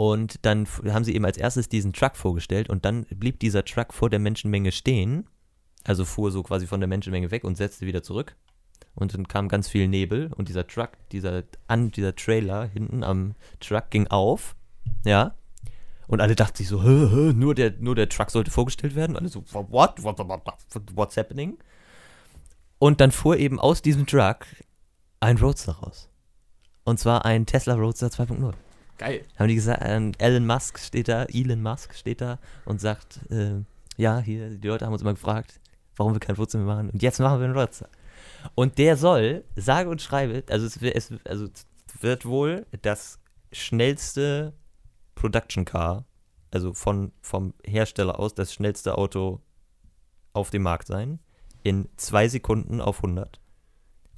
Und 0.02 0.44
dann 0.48 0.66
haben 0.88 1.04
sie 1.04 1.14
eben 1.14 1.26
als 1.26 1.38
erstes 1.38 1.70
diesen 1.70 1.94
Truck 1.94 2.16
vorgestellt 2.16 2.72
und 2.72 2.86
dann 2.86 3.06
blieb 3.12 3.40
dieser 3.40 3.64
Truck 3.64 3.94
vor 3.94 4.10
der 4.10 4.18
Menschenmenge 4.18 4.72
stehen. 4.72 5.28
Also 5.84 6.06
fuhr 6.06 6.32
so 6.32 6.42
quasi 6.42 6.66
von 6.66 6.80
der 6.80 6.88
Menschenmenge 6.88 7.30
weg 7.30 7.44
und 7.44 7.56
setzte 7.56 7.86
wieder 7.86 8.02
zurück. 8.02 8.36
Und 8.96 9.14
dann 9.14 9.28
kam 9.28 9.48
ganz 9.48 9.70
viel 9.70 9.88
Nebel 9.88 10.32
und 10.36 10.50
dieser 10.50 10.66
Truck, 10.66 10.94
dieser, 11.12 11.44
an, 11.68 11.92
dieser 11.92 12.16
Trailer 12.16 12.66
hinten 12.66 13.04
am 13.04 13.36
Truck 13.60 13.92
ging 13.92 14.08
auf. 14.08 14.56
Ja. 15.06 15.36
Und 16.08 16.20
alle 16.20 16.34
dachten 16.34 16.58
sich 16.58 16.68
so, 16.68 16.82
hä, 16.82 17.08
hä, 17.12 17.34
nur 17.36 17.54
der, 17.54 17.74
nur 17.80 17.94
der 17.94 18.10
Truck 18.10 18.32
sollte 18.32 18.50
vorgestellt 18.50 18.96
werden. 18.96 19.12
Und 19.12 19.18
alle 19.18 19.30
so? 19.30 19.44
What, 19.52 20.02
what, 20.02 20.18
what? 20.18 20.42
What's 20.96 21.16
happening? 21.16 21.60
Und 22.80 23.02
dann 23.02 23.12
fuhr 23.12 23.38
eben 23.38 23.60
aus 23.60 23.84
diesem 23.84 24.08
Truck 24.08 24.48
ein 25.20 25.38
Roadster 25.38 25.74
raus. 25.74 26.10
Und 26.86 27.00
zwar 27.00 27.24
ein 27.24 27.46
Tesla 27.46 27.76
Roadster 27.76 28.08
2.0 28.08 28.56
Geil. 29.02 29.26
haben 29.38 29.48
die 29.50 29.56
gesagt, 29.56 29.82
ähm, 29.86 30.14
Elon 30.18 30.46
Musk 30.48 30.80
steht 30.80 31.08
da, 31.10 31.24
Elon 31.26 31.62
Musk 31.62 31.94
steht 31.96 32.22
da 32.22 32.40
und 32.66 32.80
sagt, 32.80 33.20
äh, 33.30 33.62
ja, 33.98 34.20
hier, 34.20 34.50
die 34.58 34.68
Leute 34.68 34.86
haben 34.86 34.94
uns 34.94 35.02
immer 35.02 35.14
gefragt, 35.14 35.60
warum 35.98 36.14
wir 36.14 36.20
kein 36.20 36.36
Roadster 36.36 36.58
mehr 36.60 36.68
machen 36.68 36.90
und 36.92 37.02
jetzt 37.02 37.20
machen 37.20 37.40
wir 37.40 37.46
einen 37.46 37.58
Roadster. 37.58 37.90
Und 38.56 38.78
der 38.78 38.96
soll, 38.98 39.44
sage 39.56 39.90
und 39.90 40.02
schreibe, 40.02 40.44
also 40.50 40.66
es, 40.66 40.82
wird- 40.82 40.96
es 40.96 41.12
also 41.26 41.48
wird 42.00 42.26
wohl 42.26 42.66
das 42.82 43.20
schnellste 43.52 44.54
Production 45.16 45.66
Car, 45.66 46.06
also 46.52 46.74
von, 46.74 47.12
vom 47.22 47.54
Hersteller 47.66 48.20
aus, 48.20 48.34
das 48.34 48.54
schnellste 48.54 48.98
Auto 48.98 49.42
auf 50.34 50.50
dem 50.50 50.64
Markt 50.64 50.88
sein, 50.88 51.20
in 51.64 51.88
zwei 51.98 52.28
Sekunden 52.28 52.82
auf 52.82 52.98
100. 53.04 53.40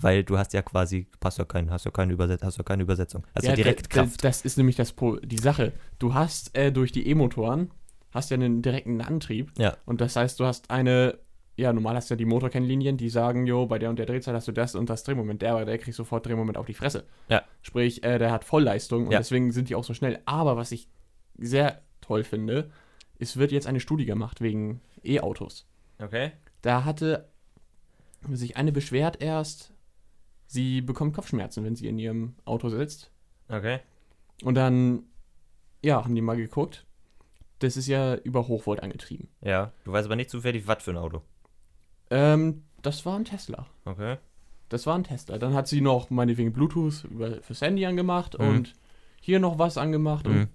Weil 0.03 0.23
du 0.23 0.37
hast 0.37 0.53
ja 0.53 0.61
quasi, 0.61 1.07
hast 1.23 1.37
ja, 1.37 1.45
kein, 1.45 1.71
hast 1.71 1.85
ja 1.85 1.91
keine, 1.91 2.13
Überset 2.13 2.43
hast 2.43 2.57
ja 2.57 2.63
keine 2.63 2.83
Übersetzung. 2.83 3.25
Hast 3.35 3.45
ja, 3.45 3.55
direkt 3.55 3.89
Kraft. 3.89 4.23
Das 4.23 4.41
ist 4.41 4.57
nämlich 4.57 4.75
das 4.75 4.93
die 5.23 5.37
Sache. 5.37 5.73
Du 5.99 6.13
hast 6.13 6.55
äh, 6.57 6.71
durch 6.71 6.91
die 6.91 7.07
E-Motoren 7.07 7.71
hast 8.11 8.29
ja 8.29 8.35
einen 8.35 8.61
direkten 8.61 9.01
Antrieb. 9.01 9.51
Ja. 9.57 9.75
Und 9.85 10.01
das 10.01 10.15
heißt, 10.15 10.39
du 10.39 10.45
hast 10.45 10.69
eine, 10.69 11.17
ja, 11.55 11.73
normal 11.73 11.95
hast 11.95 12.09
du 12.09 12.13
ja 12.13 12.17
die 12.17 12.25
Motorkennlinien, 12.25 12.97
die 12.97 13.09
sagen, 13.09 13.47
jo, 13.47 13.65
bei 13.65 13.79
der 13.79 13.89
und 13.89 13.97
der 13.97 14.05
Drehzahl 14.05 14.35
hast 14.35 14.47
du 14.47 14.51
das 14.51 14.75
und 14.75 14.89
das 14.89 15.03
Drehmoment. 15.03 15.41
Der, 15.41 15.53
aber 15.53 15.65
der 15.65 15.77
kriegt 15.79 15.95
sofort 15.95 16.25
Drehmoment 16.25 16.57
auf 16.57 16.65
die 16.67 16.73
Fresse. 16.75 17.05
Ja. 17.29 17.43
Sprich, 17.61 18.03
äh, 18.03 18.19
der 18.19 18.31
hat 18.31 18.43
Vollleistung 18.43 19.05
und 19.07 19.11
Ja. 19.11 19.17
deswegen 19.17 19.51
sind 19.51 19.69
die 19.69 19.75
auch 19.75 19.83
so 19.83 19.93
schnell. 19.93 20.19
Aber 20.25 20.57
was 20.57 20.71
ich 20.71 20.87
sehr 21.37 21.81
toll 22.01 22.23
finde, 22.23 22.69
es 23.19 23.37
wird 23.37 23.51
jetzt 23.51 23.67
eine 23.67 23.79
Studie 23.79 24.05
gemacht 24.05 24.41
wegen 24.41 24.81
E-Autos. 25.03 25.65
Okay. 25.99 26.33
Da 26.61 26.85
hatte 26.85 27.29
sich 28.31 28.57
eine 28.57 28.71
beschwert 28.71 29.21
erst, 29.21 29.72
sie 30.53 30.81
bekommt 30.81 31.13
Kopfschmerzen, 31.15 31.63
wenn 31.63 31.75
sie 31.75 31.87
in 31.87 31.97
ihrem 31.99 32.35
Auto 32.45 32.69
sitzt. 32.69 33.09
Okay. 33.49 33.79
Und 34.43 34.55
dann, 34.55 35.03
ja, 35.83 36.03
haben 36.03 36.15
die 36.15 36.21
mal 36.21 36.37
geguckt. 36.37 36.85
Das 37.59 37.77
ist 37.77 37.87
ja 37.87 38.15
über 38.15 38.47
Hochvolt 38.47 38.81
angetrieben. 38.83 39.29
Ja, 39.41 39.71
du 39.83 39.91
weißt 39.91 40.05
aber 40.05 40.15
nicht 40.15 40.29
zufällig, 40.29 40.67
was 40.67 40.83
für 40.83 40.91
ein 40.91 40.97
Auto. 40.97 41.21
Ähm, 42.09 42.63
das 42.81 43.05
war 43.05 43.17
ein 43.17 43.25
Tesla. 43.25 43.65
Okay. 43.85 44.17
Das 44.69 44.85
war 44.85 44.95
ein 44.95 45.03
Tesla. 45.03 45.37
Dann 45.37 45.53
hat 45.53 45.67
sie 45.67 45.81
noch 45.81 46.09
meinetwegen 46.09 46.51
Bluetooth 46.53 47.05
über, 47.05 47.41
fürs 47.41 47.61
Handy 47.61 47.85
angemacht 47.85 48.37
Mhm. 48.37 48.47
und 48.47 48.73
hier 49.21 49.39
noch 49.39 49.57
was 49.59 49.77
angemacht. 49.77 50.27
Mhm. 50.27 50.33
Und 50.41 50.47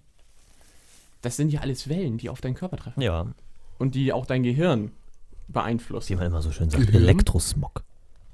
das 1.23 1.37
sind 1.37 1.51
ja 1.53 1.61
alles 1.61 1.89
Wellen, 1.89 2.19
die 2.19 2.29
auf 2.31 2.41
deinen 2.41 2.55
Körper 2.55 2.77
treffen. 2.77 3.01
Ja, 3.01 3.27
Und 3.79 3.95
die 3.95 4.13
auch 4.13 4.27
dein 4.27 4.43
Gehirn 4.43 4.91
wie 5.47 5.53
beeinflussen. 5.53 6.17
man 6.17 6.27
immer 6.27 6.43
so 6.43 6.53
schön 6.53 6.69
sagt, 6.69 6.87
Gehirn? 6.87 7.03
Elektrosmog. 7.05 7.83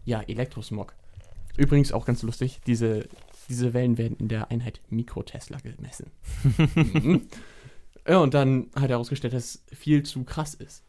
Ja, 0.04 0.20
Elektrosmog. 0.22 0.94
Übrigens 1.56 1.92
auch 1.92 2.04
ganz 2.06 2.22
lustig, 2.22 2.60
diese, 2.66 3.08
diese 3.48 3.74
Wellen 3.74 3.98
werden 3.98 4.16
in 4.18 4.28
der 4.28 4.50
Einheit 4.50 4.80
Mikrotesla 4.90 5.58
gemessen. 5.58 6.10
mhm. 6.56 7.22
Ja, 8.06 8.18
und 8.18 8.34
dann 8.34 8.66
hat 8.74 8.82
er 8.82 8.88
herausgestellt, 8.90 9.32
dass 9.32 9.44
es 9.44 9.78
viel 9.78 10.02
zu 10.02 10.24
krass 10.24 10.52
ist. 10.52 10.84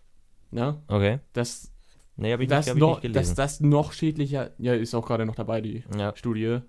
Ne? 0.52 0.82
Okay. 0.90 1.20
Dass 1.32 1.72
Nee, 2.18 2.32
hab 2.32 2.40
ich, 2.40 2.48
das, 2.48 2.66
nicht, 2.66 2.70
hab 2.70 2.78
ich 2.78 2.82
noch, 2.82 3.04
nicht 3.04 3.16
dass 3.16 3.34
das 3.34 3.60
noch 3.60 3.92
schädlicher, 3.92 4.52
ja, 4.58 4.74
ist 4.74 4.96
auch 4.96 5.06
gerade 5.06 5.26
noch 5.26 5.36
dabei, 5.36 5.60
die 5.60 5.84
ja. 5.98 6.16
Studie. 6.16 6.60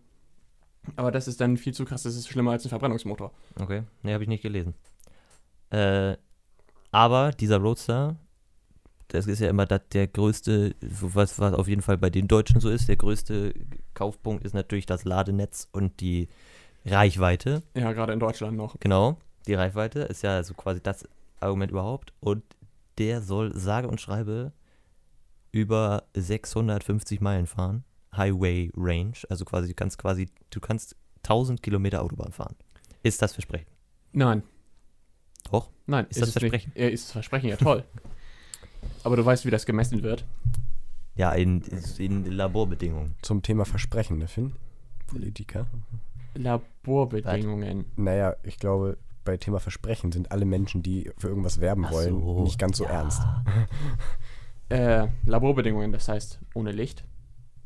Aber 0.97 1.12
das 1.12 1.28
ist 1.28 1.40
dann 1.40 1.57
viel 1.57 1.72
zu 1.72 1.84
krass, 1.84 2.03
das 2.03 2.16
ist 2.16 2.28
schlimmer 2.28 2.53
als 2.53 2.64
ein 2.64 2.68
Verbrennungsmotor. 2.68 3.32
Okay, 3.61 3.82
nee, 4.03 4.12
habe 4.12 4.24
ich 4.24 4.28
nicht 4.28 4.42
gelesen. 4.42 4.74
Äh, 5.70 6.16
aber 6.90 7.30
dieser 7.30 7.59
Roadster, 7.59 8.16
das 9.09 9.27
ist 9.27 9.41
ja 9.41 9.49
immer 9.49 9.67
das, 9.67 9.83
der 9.93 10.07
größte, 10.07 10.75
was, 10.81 11.39
was 11.39 11.55
auf 11.55 11.69
jeden 11.69 11.83
Fall 11.83 11.99
bei 11.99 12.11
den 12.11 12.29
Deutschen 12.29 12.61
so 12.61 12.69
ist, 12.69 12.89
der 12.89 12.97
größte 12.97 13.55
Kaufpunkt 13.95 14.45
ist 14.45 14.55
natürlich 14.55 14.87
das 14.87 15.05
Ladenetz 15.05 15.69
und 15.73 16.01
die 16.01 16.29
Reichweite. 16.85 17.63
Ja, 17.75 17.93
gerade 17.93 18.13
in 18.13 18.21
Deutschland 18.21 18.57
noch. 18.57 18.79
Genau, 18.81 19.19
die 19.47 19.55
Reichweite 19.55 20.01
ist 20.01 20.23
ja 20.23 20.43
so 20.43 20.55
quasi 20.55 20.81
das 20.81 21.09
Argument 21.41 21.71
überhaupt. 21.71 22.13
Und 22.21 22.43
der 22.99 23.23
soll 23.23 23.57
sage 23.57 23.89
und 23.89 24.01
schreibe 24.01 24.53
über 25.53 26.05
650 26.15 27.21
Meilen 27.21 27.47
fahren. 27.47 27.85
Highway 28.17 28.71
Range, 28.77 29.17
also 29.29 29.45
quasi, 29.45 29.69
du 29.69 29.75
kannst 29.75 29.99
quasi, 29.99 30.29
du 30.51 30.61
kannst 30.61 30.97
1000 31.25 31.63
Kilometer 31.63 32.03
Autobahn 32.03 32.33
fahren. 32.33 32.57
Ist 33.03 33.21
das 33.21 33.35
Versprechen? 33.35 33.67
Nein, 34.13 34.43
Doch. 35.51 35.71
nein. 35.87 36.07
Ist 36.09 36.21
das 36.23 36.29
es 36.29 36.33
Versprechen? 36.35 36.73
Nicht. 36.75 36.83
Ja, 36.83 36.89
ist 36.89 37.05
das 37.05 37.13
Versprechen, 37.13 37.49
ja 37.51 37.57
toll. 37.57 37.85
Aber 39.05 39.16
du 39.16 39.24
weißt, 39.24 39.45
wie 39.45 39.51
das 39.51 39.66
gemessen 39.66 40.03
wird. 40.03 40.24
Ja, 41.14 41.32
in, 41.32 41.62
in 41.99 42.30
Laborbedingungen. 42.30 43.14
Zum 43.22 43.43
Thema 43.43 43.64
Versprechen, 43.64 44.18
ne, 44.18 44.28
Finn? 44.28 44.53
Politiker. 45.07 45.66
Laborbedingungen. 46.34 47.87
Naja, 47.97 48.37
ich 48.43 48.59
glaube, 48.59 48.99
bei 49.24 49.37
Thema 49.37 49.61
Versprechen 49.61 50.12
sind 50.12 50.30
alle 50.30 50.45
Menschen, 50.45 50.82
die 50.82 51.11
für 51.18 51.28
irgendwas 51.28 51.61
werben 51.61 51.87
Ach 51.87 51.93
wollen, 51.93 52.20
so, 52.20 52.43
nicht 52.45 52.59
ganz 52.59 52.78
so 52.78 52.84
ja. 52.84 52.91
ernst. 52.91 53.22
Äh, 54.68 55.07
Laborbedingungen, 55.26 55.93
das 55.93 56.09
heißt 56.09 56.41
ohne 56.53 56.72
Licht, 56.72 57.05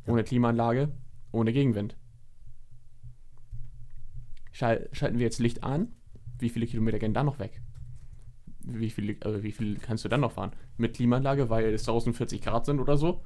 ohne 0.06 0.22
Klimaanlage, 0.22 0.90
ohne 1.32 1.50
Gegenwind. 1.50 1.96
Schal 4.52 4.86
schalten 4.92 5.18
wir 5.18 5.24
jetzt 5.24 5.38
Licht 5.38 5.64
an, 5.64 5.92
wie 6.38 6.50
viele 6.50 6.66
Kilometer 6.66 6.98
gehen 6.98 7.14
dann 7.14 7.24
noch 7.24 7.38
weg? 7.38 7.62
Wie 8.62 8.90
viel, 8.90 9.10
äh, 9.10 9.42
wie 9.42 9.52
viel 9.52 9.78
kannst 9.78 10.04
du 10.04 10.08
dann 10.08 10.20
noch 10.20 10.32
fahren? 10.32 10.52
Mit 10.76 10.94
Klimaanlage, 10.96 11.48
weil 11.50 11.72
es 11.72 11.84
draußen 11.84 12.12
40 12.12 12.42
Grad 12.42 12.66
sind 12.66 12.78
oder 12.80 12.96
so. 12.96 13.22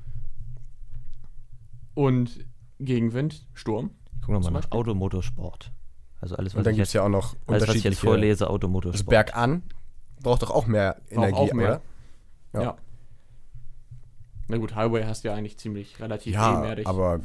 Und 1.94 2.44
Gegenwind, 2.80 3.46
Sturm. 3.54 3.90
Guck 4.20 4.30
nochmal 4.30 4.42
Zum 4.44 4.54
nach? 4.54 4.70
Automotorsport. 4.72 5.72
Also 6.20 6.36
alles, 6.36 6.54
was 6.54 6.58
Und 6.58 6.64
dann 6.66 6.72
ich 6.72 6.76
gibt 6.78 6.86
es 6.86 6.92
jetzt, 6.92 6.94
ja 6.94 7.04
auch 7.04 7.08
noch 7.10 7.36
alles, 7.46 7.68
was 7.68 7.74
ich 7.76 7.84
jetzt 7.84 8.00
vorlese, 8.00 8.40
Das 8.44 8.48
Automotorsport. 8.48 9.08
Bergan 9.10 9.62
braucht 10.22 10.42
doch 10.42 10.50
auch 10.50 10.66
mehr 10.66 10.96
Energie, 11.10 11.34
auch 11.36 11.52
mehr. 11.52 11.82
oder? 12.52 12.60
Ja. 12.60 12.62
Ja. 12.62 12.76
Na 14.48 14.56
gut, 14.58 14.74
Highway 14.74 15.04
hast 15.04 15.24
du 15.24 15.28
ja 15.28 15.34
eigentlich 15.34 15.58
ziemlich 15.58 15.98
relativ 16.00 16.34
Ja, 16.34 16.58
ebenerdig. 16.58 16.86
aber 16.86 17.20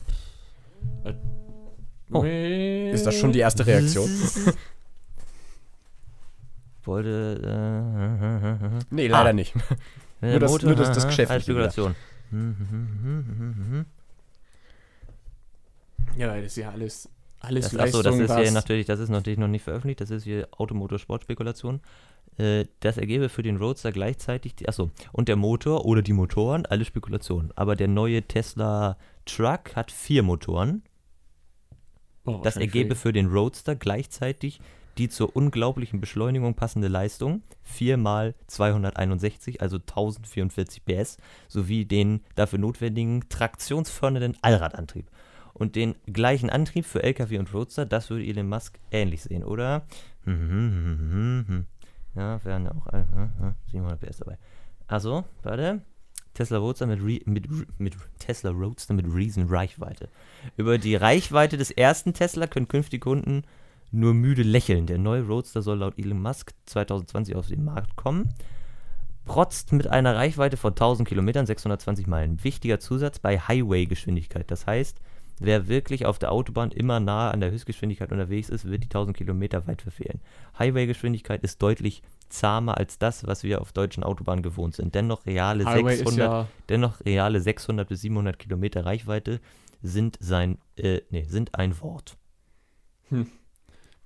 Oh. 2.11 2.23
ist 2.23 3.05
das 3.05 3.15
schon 3.15 3.31
die 3.31 3.39
erste 3.39 3.65
Reaktion? 3.67 4.09
Wollte. 6.83 8.79
Äh, 8.81 8.85
Nee, 8.95 9.07
leider 9.07 9.29
Ah. 9.29 9.33
nicht. 9.33 9.53
Nur 10.21 10.39
das- 10.39 10.51
Motor, 10.51 10.69
nur 10.69 10.75
das- 10.77 10.91
das 10.93 11.05
Geschäftliche 11.07 11.33
als 11.33 11.43
Spekulation. 11.43 11.95
Ja, 16.17 16.35
das 16.35 16.45
ist 16.45 16.55
ja 16.57 16.71
alles, 16.71 17.09
alles 17.39 17.69
Das, 17.71 17.79
achso, 17.79 18.01
das 18.01 18.15
ist 18.17 18.33
hier 18.35 18.45
was- 18.47 18.51
natürlich, 18.53 18.85
das 18.85 18.99
ist 18.99 19.09
natürlich 19.09 19.39
noch 19.39 19.47
nicht 19.47 19.63
veröffentlicht, 19.63 20.01
das 20.01 20.09
ist 20.09 20.23
hier 20.23 20.47
Automotorsportspekulation. 20.51 21.81
Äh, 22.37 22.65
das 22.81 22.97
ergebe 22.97 23.29
für 23.29 23.43
den 23.43 23.57
Roadster 23.57 23.91
gleichzeitig, 23.91 24.55
die, 24.55 24.67
achso, 24.67 24.91
und 25.11 25.27
der 25.27 25.35
Motor 25.35 25.85
oder 25.85 26.01
die 26.01 26.13
Motoren, 26.13 26.65
alle 26.65 26.85
Spekulationen. 26.85 27.51
Aber 27.55 27.75
der 27.75 27.87
neue 27.87 28.21
Tesla 28.23 28.97
Truck 29.25 29.75
hat 29.75 29.91
vier 29.91 30.23
Motoren. 30.23 30.83
Oh, 32.25 32.41
Das 32.43 32.57
ergebe 32.57 32.95
für 32.95 33.13
den 33.13 33.27
Roadster 33.27 33.75
gleichzeitig 33.75 34.59
die 34.99 35.09
zur 35.09 35.35
unglaublichen 35.35 36.01
Beschleunigung 36.01 36.55
passende 36.55 36.89
Leistung, 36.89 37.41
4 37.63 37.97
mal 37.97 38.35
261, 38.47 39.61
also 39.61 39.77
1044 39.77 40.83
PS, 40.83 41.17
sowie 41.47 41.85
den 41.85 42.21
dafür 42.35 42.59
notwendigen 42.59 43.27
traktionsfördernden 43.29 44.37
Allradantrieb. 44.41 45.09
Und 45.53 45.75
den 45.75 45.95
gleichen 46.05 46.49
Antrieb 46.49 46.85
für 46.85 47.01
LKW 47.01 47.37
und 47.37 47.53
Roadster, 47.53 47.85
das 47.85 48.09
würde 48.09 48.25
Elon 48.25 48.49
Musk 48.49 48.77
ähnlich 48.91 49.23
sehen, 49.23 49.43
oder? 49.43 49.85
Ja, 52.15 52.43
wären 52.43 52.65
ja 52.65 52.71
auch 52.71 52.87
äh, 52.87 52.99
äh, 52.99 53.53
700 53.71 54.01
PS 54.01 54.17
dabei. 54.17 54.37
Also, 54.87 55.23
warte. 55.43 55.81
Tesla 56.33 56.57
Roadster 56.57 56.87
mit, 56.87 57.01
Re 57.01 57.19
mit, 57.25 57.47
mit 57.79 57.97
Tesla 58.19 58.51
Roadster 58.51 58.93
mit 58.93 59.05
Reason 59.13 59.47
Reichweite. 59.47 60.09
Über 60.57 60.77
die 60.77 60.95
Reichweite 60.95 61.57
des 61.57 61.71
ersten 61.71 62.13
Tesla 62.13 62.47
können 62.47 62.67
künftige 62.67 63.01
Kunden 63.01 63.43
nur 63.91 64.13
müde 64.13 64.43
lächeln. 64.43 64.85
Der 64.85 64.97
neue 64.97 65.25
Roadster 65.25 65.61
soll 65.61 65.79
laut 65.79 65.97
Elon 65.97 66.21
Musk 66.21 66.53
2020 66.65 67.35
auf 67.35 67.47
den 67.47 67.63
Markt 67.63 67.95
kommen. 67.95 68.33
Protzt 69.25 69.73
mit 69.73 69.87
einer 69.87 70.15
Reichweite 70.15 70.57
von 70.57 70.71
1000 70.71 71.07
Kilometern, 71.07 71.45
620 71.45 72.07
Meilen. 72.07 72.43
Wichtiger 72.43 72.79
Zusatz 72.79 73.19
bei 73.19 73.39
Highway-Geschwindigkeit. 73.39 74.49
Das 74.49 74.65
heißt, 74.65 74.99
wer 75.39 75.67
wirklich 75.67 76.05
auf 76.05 76.19
der 76.19 76.31
Autobahn 76.31 76.71
immer 76.71 76.99
nahe 76.99 77.31
an 77.31 77.39
der 77.39 77.51
Höchstgeschwindigkeit 77.51 78.11
unterwegs 78.11 78.49
ist, 78.49 78.65
wird 78.65 78.83
die 78.83 78.87
1000 78.87 79.15
Kilometer 79.15 79.67
weit 79.67 79.81
verfehlen. 79.81 80.19
Highway-Geschwindigkeit 80.57 81.43
ist 81.43 81.61
deutlich 81.61 82.01
zahmer 82.29 82.77
als 82.77 82.97
das, 82.97 83.25
was 83.25 83.43
wir 83.43 83.61
auf 83.61 83.71
deutschen 83.71 84.03
Autobahnen 84.03 84.43
gewohnt 84.43 84.75
sind. 84.75 84.95
Dennoch 84.95 85.25
reale 85.25 85.65
Highway 85.65 85.97
600 85.97 86.11
ist 86.11 86.17
ja, 86.17 86.47
Dennoch 86.69 86.99
reale 87.05 87.39
600 87.39 87.87
bis 87.87 88.01
700 88.01 88.37
Kilometer 88.37 88.85
Reichweite 88.85 89.39
sind 89.81 90.17
sein, 90.19 90.57
äh, 90.75 91.01
nee, 91.09 91.23
sind 91.23 91.55
ein 91.55 91.79
Wort. 91.81 92.17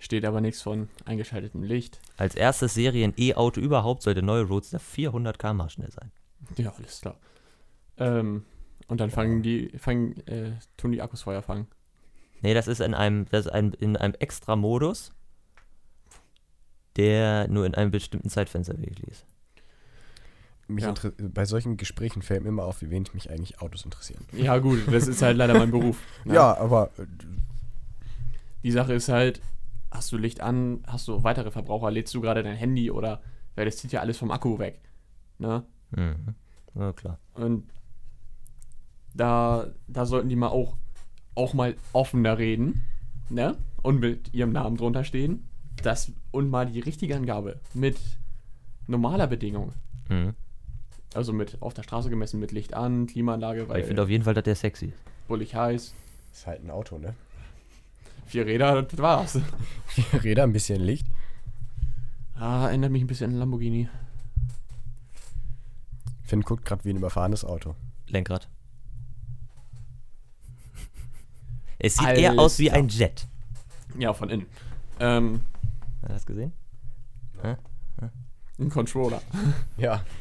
Steht 0.03 0.25
aber 0.25 0.41
nichts 0.41 0.61
von 0.61 0.89
eingeschaltetem 1.05 1.63
Licht. 1.63 1.99
Als 2.17 2.35
erstes 2.35 2.73
Serien-E-Auto 2.73 3.61
überhaupt 3.61 4.03
soll 4.03 4.13
der 4.13 4.23
neue 4.23 4.43
Roadster 4.43 4.79
400 4.79 5.39
km/h 5.39 5.69
schnell 5.69 5.91
sein. 5.91 6.11
Ja, 6.57 6.73
alles 6.77 7.01
klar. 7.01 7.17
Ähm, 7.97 8.43
und 8.87 8.99
dann 8.99 9.09
fangen 9.11 9.41
die, 9.43 9.69
fangen, 9.77 10.17
äh, 10.27 10.51
tun 10.77 10.91
die 10.91 11.01
Akkus 11.01 11.21
Feuer 11.23 11.41
fangen. 11.41 11.67
Nee, 12.41 12.53
das 12.53 12.67
ist 12.67 12.81
in 12.81 12.93
einem, 12.93 13.25
das 13.29 13.45
ist 13.45 13.51
ein, 13.53 13.71
in 13.73 13.95
einem 13.95 14.13
extra 14.19 14.55
Modus, 14.57 15.13
der 16.97 17.47
nur 17.47 17.65
in 17.65 17.73
einem 17.75 17.91
bestimmten 17.91 18.29
Zeitfenster 18.29 18.77
wirklich 18.77 19.07
ist. 19.07 19.25
Mich 20.67 20.83
Ja. 20.83 20.93
bei 21.19 21.45
solchen 21.45 21.77
Gesprächen 21.77 22.21
fällt 22.21 22.43
mir 22.43 22.49
immer 22.49 22.65
auf, 22.65 22.81
wie 22.81 22.89
wenig 22.89 23.13
mich 23.13 23.29
eigentlich 23.29 23.61
Autos 23.61 23.83
interessieren. 23.85 24.25
Ja, 24.33 24.57
gut, 24.57 24.79
das 24.91 25.07
ist 25.07 25.21
halt 25.21 25.37
leider 25.37 25.53
mein 25.53 25.71
Beruf. 25.71 25.97
ne? 26.25 26.35
Ja, 26.35 26.57
aber 26.57 26.91
äh, 26.97 27.05
Die 28.63 28.71
Sache 28.71 28.93
ist 28.93 29.09
halt, 29.09 29.41
hast 29.93 30.11
du 30.11 30.17
Licht 30.17 30.41
an, 30.41 30.83
hast 30.87 31.07
du 31.07 31.23
weitere 31.23 31.51
Verbraucher, 31.51 31.91
lädst 31.91 32.13
du 32.13 32.21
gerade 32.21 32.43
dein 32.43 32.55
Handy 32.55 32.91
oder, 32.91 33.21
weil 33.55 33.65
das 33.65 33.77
zieht 33.77 33.91
ja 33.91 34.01
alles 34.01 34.17
vom 34.17 34.31
Akku 34.31 34.59
weg. 34.59 34.81
Ne? 35.37 35.63
Mhm. 35.91 36.35
Ja, 36.75 36.91
klar. 36.93 37.19
Und 37.35 37.69
da, 39.13 39.67
da 39.87 40.05
sollten 40.05 40.29
die 40.29 40.35
mal 40.35 40.47
auch, 40.47 40.75
auch 41.35 41.53
mal 41.53 41.75
offener 41.93 42.37
reden, 42.37 42.83
ne? 43.29 43.57
Und 43.81 43.99
mit 43.99 44.33
ihrem 44.33 44.51
Namen 44.51 44.77
drunter 44.77 45.03
stehen. 45.03 45.47
Das, 45.83 46.11
und 46.31 46.49
mal 46.49 46.65
die 46.65 46.79
richtige 46.79 47.15
Angabe 47.15 47.59
mit 47.73 47.97
normaler 48.87 49.27
Bedingung. 49.27 49.73
Mhm. 50.09 50.33
Also 51.13 51.33
mit 51.33 51.61
auf 51.61 51.73
der 51.73 51.83
Straße 51.83 52.09
gemessen 52.09 52.39
mit 52.39 52.51
Licht 52.51 52.73
an, 52.73 53.05
Klimaanlage, 53.05 53.69
weil 53.69 53.81
ich 53.81 53.85
finde 53.85 54.01
auf 54.01 54.09
jeden 54.09 54.23
Fall, 54.23 54.33
dass 54.33 54.43
der 54.43 54.55
sexy 54.55 54.87
ist. 54.87 55.27
bullig 55.27 55.53
heiß. 55.53 55.93
ist 56.31 56.47
halt 56.47 56.63
ein 56.63 56.71
Auto, 56.71 56.97
ne? 56.97 57.13
Vier 58.25 58.45
Räder, 58.45 58.83
das 58.83 58.99
war's. 58.99 59.39
Vier 59.87 60.23
Räder, 60.23 60.43
ein 60.43 60.53
bisschen 60.53 60.81
Licht. 60.81 61.07
Ah, 62.35 62.67
erinnert 62.67 62.91
mich 62.91 63.03
ein 63.03 63.07
bisschen 63.07 63.31
an 63.31 63.37
Lamborghini. 63.37 63.89
Finn 66.23 66.41
guckt 66.41 66.65
gerade 66.65 66.83
wie 66.83 66.89
ein 66.89 66.97
überfahrenes 66.97 67.45
Auto. 67.45 67.75
Lenkrad. 68.07 68.47
Es 71.79 71.95
sieht 71.95 72.07
eher 72.07 72.29
Alles 72.31 72.39
aus 72.39 72.59
wie 72.59 72.71
ein 72.71 72.87
Jet. 72.87 73.27
Ja, 73.97 74.13
von 74.13 74.29
innen. 74.29 74.45
Ähm, 74.99 75.41
Hast 76.01 76.09
du 76.09 76.13
das 76.13 76.25
gesehen? 76.25 76.53
ein 78.59 78.69
Controller. 78.69 79.21
Ja. 79.77 80.03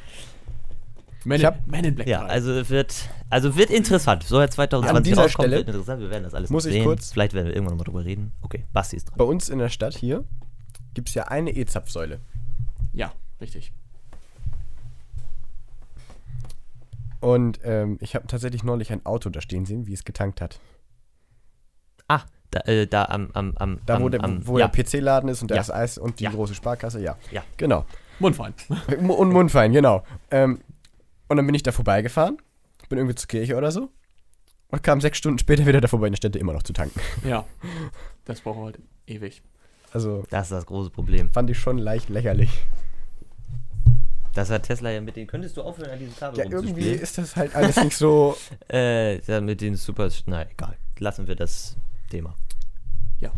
Man, 1.24 1.36
Ich 1.36 1.42
in, 1.42 1.46
hab- 1.46 1.66
Man 1.66 1.84
in 1.84 1.94
Black 1.94 2.08
Ja, 2.08 2.20
3. 2.22 2.28
also 2.28 2.68
wird, 2.68 3.08
also 3.30 3.56
wird 3.56 3.70
interessant. 3.70 4.24
So 4.24 4.40
ja 4.40 4.48
2020 4.48 4.96
An 4.96 5.02
dieser 5.04 5.22
rauskommt, 5.22 5.44
Stelle 5.46 5.56
wird 5.58 5.68
interessant. 5.68 6.00
Wir 6.02 6.10
werden 6.10 6.24
das 6.24 6.34
alles 6.34 6.50
muss 6.50 6.64
noch 6.64 6.70
ich 6.70 6.76
sehen. 6.76 6.84
kurz- 6.84 7.12
Vielleicht 7.12 7.32
werden 7.34 7.46
wir 7.46 7.54
irgendwann 7.54 7.76
nochmal 7.76 7.92
drüber 7.92 8.04
reden. 8.04 8.32
Okay, 8.42 8.66
Basti 8.72 8.96
ist 8.96 9.04
dran. 9.10 9.18
Bei 9.18 9.24
uns 9.24 9.48
in 9.48 9.58
der 9.58 9.68
Stadt 9.68 9.96
hier 9.96 10.24
gibt 10.94 11.08
es 11.08 11.14
ja 11.14 11.24
eine 11.28 11.50
E-Zapfsäule. 11.52 12.20
Ja, 12.92 13.12
richtig. 13.40 13.72
Und 17.20 17.60
ähm, 17.62 17.98
ich 18.00 18.14
habe 18.16 18.26
tatsächlich 18.26 18.64
neulich 18.64 18.90
ein 18.92 19.06
Auto 19.06 19.30
da 19.30 19.40
stehen 19.40 19.64
sehen, 19.64 19.86
wie 19.86 19.92
es 19.92 20.04
getankt 20.04 20.40
hat. 20.40 20.58
Ah, 22.08 22.22
da, 22.50 22.60
äh, 22.60 22.86
da 22.86 23.04
am, 23.04 23.30
am, 23.32 23.52
am, 23.56 23.78
Da, 23.86 23.94
am, 23.96 24.02
wo 24.02 24.08
der, 24.08 24.24
am, 24.24 24.46
wo 24.46 24.58
ja. 24.58 24.66
der 24.68 24.82
PC-Laden 24.82 25.28
ist 25.28 25.40
und 25.40 25.50
da 25.50 25.54
Ja. 25.54 25.60
ist 25.60 25.70
Eis 25.70 25.98
und 25.98 26.18
die 26.18 26.24
Ja. 26.24 26.30
große 26.30 26.54
Sparkasse, 26.54 27.00
ja. 27.00 27.16
Ja. 27.30 27.44
Genau. 27.56 27.86
Mundfein. 28.18 28.54
Und 29.08 29.30
Mundfein, 29.32 29.72
genau. 29.72 30.04
Ähm, 30.30 30.60
und 31.32 31.38
dann 31.38 31.46
bin 31.46 31.54
ich 31.54 31.62
da 31.64 31.72
vorbeigefahren, 31.72 32.36
bin 32.88 32.98
irgendwie 32.98 33.14
zur 33.16 33.26
Kirche 33.28 33.56
oder 33.56 33.72
so. 33.72 33.90
und 34.68 34.82
kam 34.82 35.00
sechs 35.00 35.18
Stunden 35.18 35.38
später 35.38 35.66
wieder 35.66 35.80
da 35.80 35.88
vorbei 35.88 36.06
in 36.06 36.12
der 36.12 36.18
Städte 36.18 36.38
immer 36.38 36.52
noch 36.52 36.62
zu 36.62 36.72
tanken. 36.72 37.00
Ja. 37.28 37.44
Das 38.24 38.40
braucht 38.42 38.58
halt 38.60 38.78
ewig. 39.06 39.42
Also 39.92 40.24
Das 40.30 40.46
ist 40.46 40.52
das 40.52 40.66
große 40.66 40.90
Problem. 40.90 41.30
fand 41.30 41.50
ich 41.50 41.58
schon 41.58 41.78
leicht 41.78 42.08
lächerlich. 42.08 42.50
Das 44.34 44.50
hat 44.50 44.62
Tesla 44.62 44.90
ja 44.90 45.00
mit 45.02 45.16
den. 45.16 45.26
Könntest 45.26 45.56
du 45.58 45.62
aufhören, 45.62 45.90
an 45.90 45.98
diesem 45.98 46.16
Kabel 46.16 46.38
Ja, 46.38 46.44
irgendwie 46.50 46.88
ist 46.90 47.18
das 47.18 47.36
halt 47.36 47.54
alles 47.54 47.76
nicht 47.82 47.96
so. 47.96 48.36
Äh, 48.72 49.20
ja, 49.22 49.40
mit 49.42 49.60
den 49.60 49.74
Super. 49.74 50.08
Na, 50.26 50.48
egal. 50.50 50.76
Lassen 50.98 51.26
wir 51.26 51.34
das 51.34 51.76
Thema. 52.10 52.34
Ja. 53.20 53.30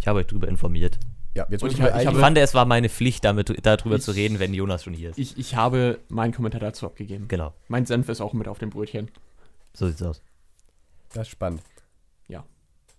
Ich 0.00 0.06
habe 0.08 0.20
euch 0.20 0.26
darüber 0.26 0.48
informiert. 0.48 0.98
Ja, 1.34 1.46
jetzt 1.48 1.62
Und 1.62 1.72
ich 1.72 1.78
wir 1.78 1.94
ich 1.96 2.08
Ich 2.08 2.16
fand, 2.18 2.36
es 2.36 2.52
war 2.54 2.66
meine 2.66 2.88
Pflicht, 2.90 3.24
damit, 3.24 3.64
darüber 3.64 3.96
Ich- 3.96 4.02
zu 4.02 4.10
reden, 4.12 4.38
wenn 4.38 4.52
Jonas 4.52 4.84
schon 4.84 4.92
hier 4.92 5.10
ist. 5.10 5.18
Ich, 5.18 5.38
ich 5.38 5.56
habe 5.56 5.98
meinen 6.08 6.32
Kommentar 6.34 6.60
dazu 6.60 6.86
abgegeben. 6.86 7.26
genau. 7.28 7.54
Mein 7.68 7.86
Senf 7.86 8.08
ist 8.08 8.20
auch 8.20 8.34
mit 8.34 8.48
auf 8.48 8.58
dem 8.58 8.70
Brötchen. 8.70 9.10
So 9.72 9.86
sieht's 9.88 10.02
aus. 10.02 10.20
Das 11.14 11.22
ist 11.22 11.28
spannend. 11.32 11.62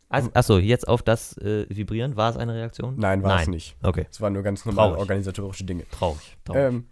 Also, 0.10 0.30
achso, 0.36 0.60
jetzt 0.60 0.88
auf 0.88 1.02
das 1.02 1.36
äh, 1.40 1.66
Vibrieren. 1.70 2.16
War 2.16 2.30
es 2.30 2.38
eine 2.38 2.54
Reaktion? 2.54 2.94
Nein, 3.00 3.24
war 3.24 3.38
es 3.40 3.48
Nein. 3.48 3.56
nicht. 3.56 3.76
Okay. 3.82 4.06
Es 4.12 4.22
waren 4.22 4.34
nur 4.34 4.44
ganz 4.44 4.64
normale 4.64 4.90
Traurig. 4.90 5.00
organisatorische 5.02 5.64
Dinge. 5.64 5.90
Traurig. 5.90 6.38
Traurig. 6.46 6.62
Ähm, 6.62 6.86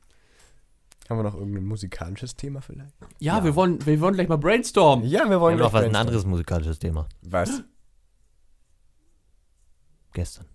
haben 1.08 1.18
wir 1.20 1.24
noch 1.24 1.36
irgendein 1.36 1.66
musikalisches 1.66 2.36
Thema 2.36 2.62
vielleicht? 2.62 2.96
Ja, 3.20 3.38
Ja. 3.38 3.44
Wir, 3.44 3.56
wollen, 3.56 3.86
wir 3.86 4.02
wollen 4.02 4.16
gleich 4.16 4.28
mal 4.28 4.40
brainstormen. 4.40 5.06
Ja, 5.08 5.26
wir 5.26 5.30
Wir 5.30 5.40
wollen 5.40 5.54
haben 5.54 5.60
noch 5.66 5.70
gleich 5.70 5.84
was, 5.84 5.90
ein 5.90 5.96
anderes 5.98 6.26
musikalisches 6.26 6.80
Thema. 6.80 7.08
Was? 7.22 7.62
Gestern. 10.14 10.48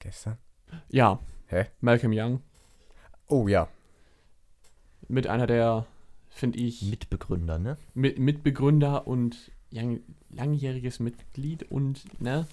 Gestern? 0.00 0.36
Ja. 0.88 1.20
Hä? 1.46 1.66
Malcolm 1.80 2.12
Young. 2.14 2.42
Oh 3.28 3.46
ja. 3.48 3.68
Mit 5.08 5.26
einer 5.26 5.46
der, 5.46 5.86
finde 6.30 6.58
ich, 6.58 6.82
Mitbegründer, 6.82 7.58
ne? 7.58 7.76
mit, 7.94 8.18
Mitbegründer 8.18 9.06
und 9.06 9.50
lang, 9.70 10.00
langjähriges 10.30 11.00
Mitglied 11.00 11.64
und, 11.70 12.20
ne? 12.20 12.46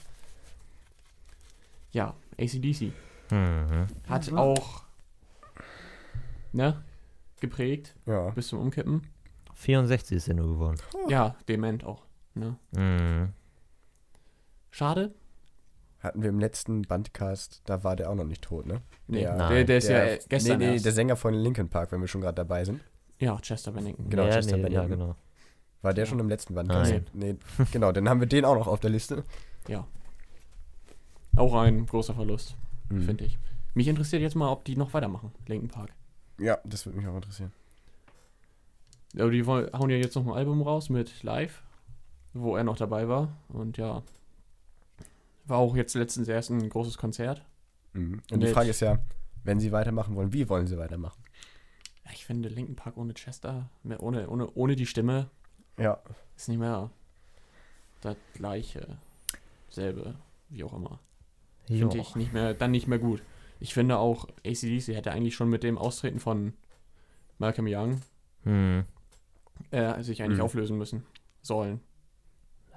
Ja, 1.92 2.16
ACDC. 2.40 2.92
Mhm. 3.32 3.88
Hat 4.08 4.32
Mhm. 4.32 4.38
auch, 4.38 4.84
ne? 6.54 6.84
Geprägt 7.40 7.96
Ja. 8.06 8.30
bis 8.32 8.48
zum 8.50 8.60
Umkippen. 8.60 9.04
64 9.54 10.18
ist 10.18 10.28
er 10.28 10.36
nur 10.36 10.48
geworden. 10.48 10.78
Ja, 11.08 11.36
dement 11.48 11.84
auch. 11.84 12.04
Ne? 12.36 12.58
Mhm. 12.72 13.30
Schade. 14.72 15.14
Hatten 16.00 16.22
wir 16.22 16.30
im 16.30 16.40
letzten 16.40 16.84
Bandcast, 16.84 17.62
da 17.66 17.84
war 17.84 17.96
der 17.96 18.10
auch 18.12 18.16
noch 18.16 18.24
nicht 18.24 18.44
tot, 18.44 18.66
ne? 18.68 18.82
Nee, 19.08 19.22
Der- 19.22 19.50
der, 19.50 19.64
der 19.64 19.78
ist 19.78 19.88
ja 19.90 20.04
äh, 20.04 20.20
gestern 20.30 20.60
Nee, 20.60 20.68
nee, 20.68 20.74
erst. 20.74 20.86
der 20.86 20.92
Sänger 20.94 21.16
von 21.16 21.34
Linkin 21.34 21.70
Park, 21.70 21.92
wenn 21.92 22.02
wir 22.02 22.08
schon 22.08 22.22
gerade 22.22 22.36
dabei 22.36 22.64
sind. 22.66 22.82
ja, 23.20 23.36
Chester 23.42 23.72
Bennington. 23.72 24.10
Genau, 24.10 24.24
ja, 24.26 24.32
Chester 24.32 24.58
nee, 24.58 24.64
ja, 24.64 24.82
Bennington. 24.82 25.00
genau. 25.00 25.16
War 25.82 25.94
der 25.94 26.04
Ja. 26.06 26.10
schon 26.10 26.20
im 26.20 26.30
letzten 26.30 26.54
Bandcast? 26.54 26.92
Nein. 26.92 27.06
Nee, 27.14 27.36
genau, 27.72 27.92
dann 27.92 28.08
haben 28.10 28.20
wir 28.20 28.28
den 28.28 28.46
auch 28.46 28.56
noch 28.56 28.68
auf 28.68 28.80
der 28.80 28.90
Liste. 28.92 29.24
Ja. 29.68 29.88
Auch 31.36 31.54
ein 31.56 31.86
großer 31.86 32.14
Verlust, 32.14 32.56
Mhm. 32.90 33.02
finde 33.04 33.26
ich. 33.26 33.38
Mich 33.74 33.88
interessiert 33.88 34.22
jetzt 34.22 34.36
mal, 34.36 34.52
ob 34.52 34.66
die 34.66 34.76
noch 34.76 34.94
weitermachen, 34.94 35.32
Linkin 35.48 35.70
Park. 35.70 35.94
Ja, 36.40 36.58
das 36.64 36.86
würde 36.86 36.98
mich 37.00 37.08
auch 37.08 37.16
interessieren. 37.16 37.52
Aber 39.18 39.32
die 39.32 39.46
wollen, 39.46 39.72
hauen 39.74 39.90
ja 39.90 39.98
jetzt 39.98 40.16
noch 40.16 40.26
ein 40.26 40.34
Album 40.34 40.62
raus 40.62 40.90
mit 40.90 41.24
Live, 41.24 41.64
wo 42.34 42.56
er 42.56 42.64
noch 42.64 42.78
dabei 42.78 43.08
war. 43.08 43.30
Und 43.50 43.78
ja, 43.78 44.04
war 45.48 45.58
auch 45.58 45.76
jetzt 45.76 45.94
letztens 45.96 46.28
erst 46.28 46.50
ein 46.50 46.70
großes 46.70 46.98
Konzert. 46.98 47.46
Mhm. 47.94 48.22
Und 48.32 48.40
die 48.42 48.48
Frage 48.48 48.70
ist 48.70 48.80
ja, 48.82 49.00
wenn 49.44 49.60
sie 49.60 49.72
weitermachen 49.72 50.16
wollen, 50.16 50.34
wie 50.34 50.48
wollen 50.50 50.68
sie 50.68 50.78
weitermachen? 50.78 51.24
Ja, 52.06 52.12
ich 52.14 52.26
finde 52.26 52.50
Linkin 52.50 52.76
Park 52.76 52.98
ohne 52.98 53.14
Chester, 53.14 53.70
mehr 53.84 54.02
ohne, 54.04 54.30
ohne, 54.30 54.50
ohne 54.54 54.76
die 54.76 54.86
Stimme, 54.86 55.30
Ja, 55.78 56.02
ist 56.36 56.50
nicht 56.50 56.58
mehr 56.60 56.90
das 58.02 58.16
gleiche, 58.34 58.98
selbe, 59.70 60.16
wie 60.50 60.64
auch 60.64 60.74
immer. 60.74 61.00
Finde 61.66 61.98
ich 61.98 62.16
nicht 62.16 62.32
mehr, 62.34 62.54
dann 62.54 62.72
nicht 62.72 62.88
mehr 62.88 63.00
gut. 63.00 63.22
Ich 63.60 63.74
finde 63.74 63.98
auch, 63.98 64.28
ACDC 64.46 64.96
hätte 64.96 65.12
eigentlich 65.12 65.36
schon 65.36 65.50
mit 65.50 65.64
dem 65.64 65.78
Austreten 65.78 66.20
von 66.20 66.54
Malcolm 67.40 67.68
Young 67.70 68.02
Hm. 68.44 68.86
äh, 69.72 70.02
sich 70.04 70.22
eigentlich 70.24 70.38
Mhm. 70.38 70.44
auflösen 70.46 70.78
müssen. 70.78 71.04
Sollen. 71.42 71.82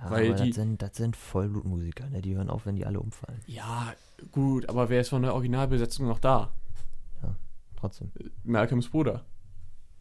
Ja, 0.03 0.11
Weil 0.11 0.31
aber 0.33 0.43
die- 0.43 0.51
das 0.51 0.57
sind, 0.57 0.81
das 0.83 0.97
sind 0.97 1.15
Vollblutmusiker, 1.17 2.09
ne? 2.09 2.23
Die 2.23 2.35
hören 2.35 2.49
auf, 2.51 2.65
wenn 2.67 2.77
die 2.77 2.87
alle 2.87 3.01
umfallen. 3.01 3.41
Ja, 3.47 3.93
gut, 4.33 4.69
aber 4.69 4.89
wer 4.89 5.01
ist 5.03 5.11
von 5.11 5.23
der 5.23 5.35
Originalbesetzung 5.35 6.07
noch 6.09 6.19
da? 6.19 6.51
Trotzdem. 7.77 8.11
Malcolms 8.45 8.91
Bruder. 8.91 9.25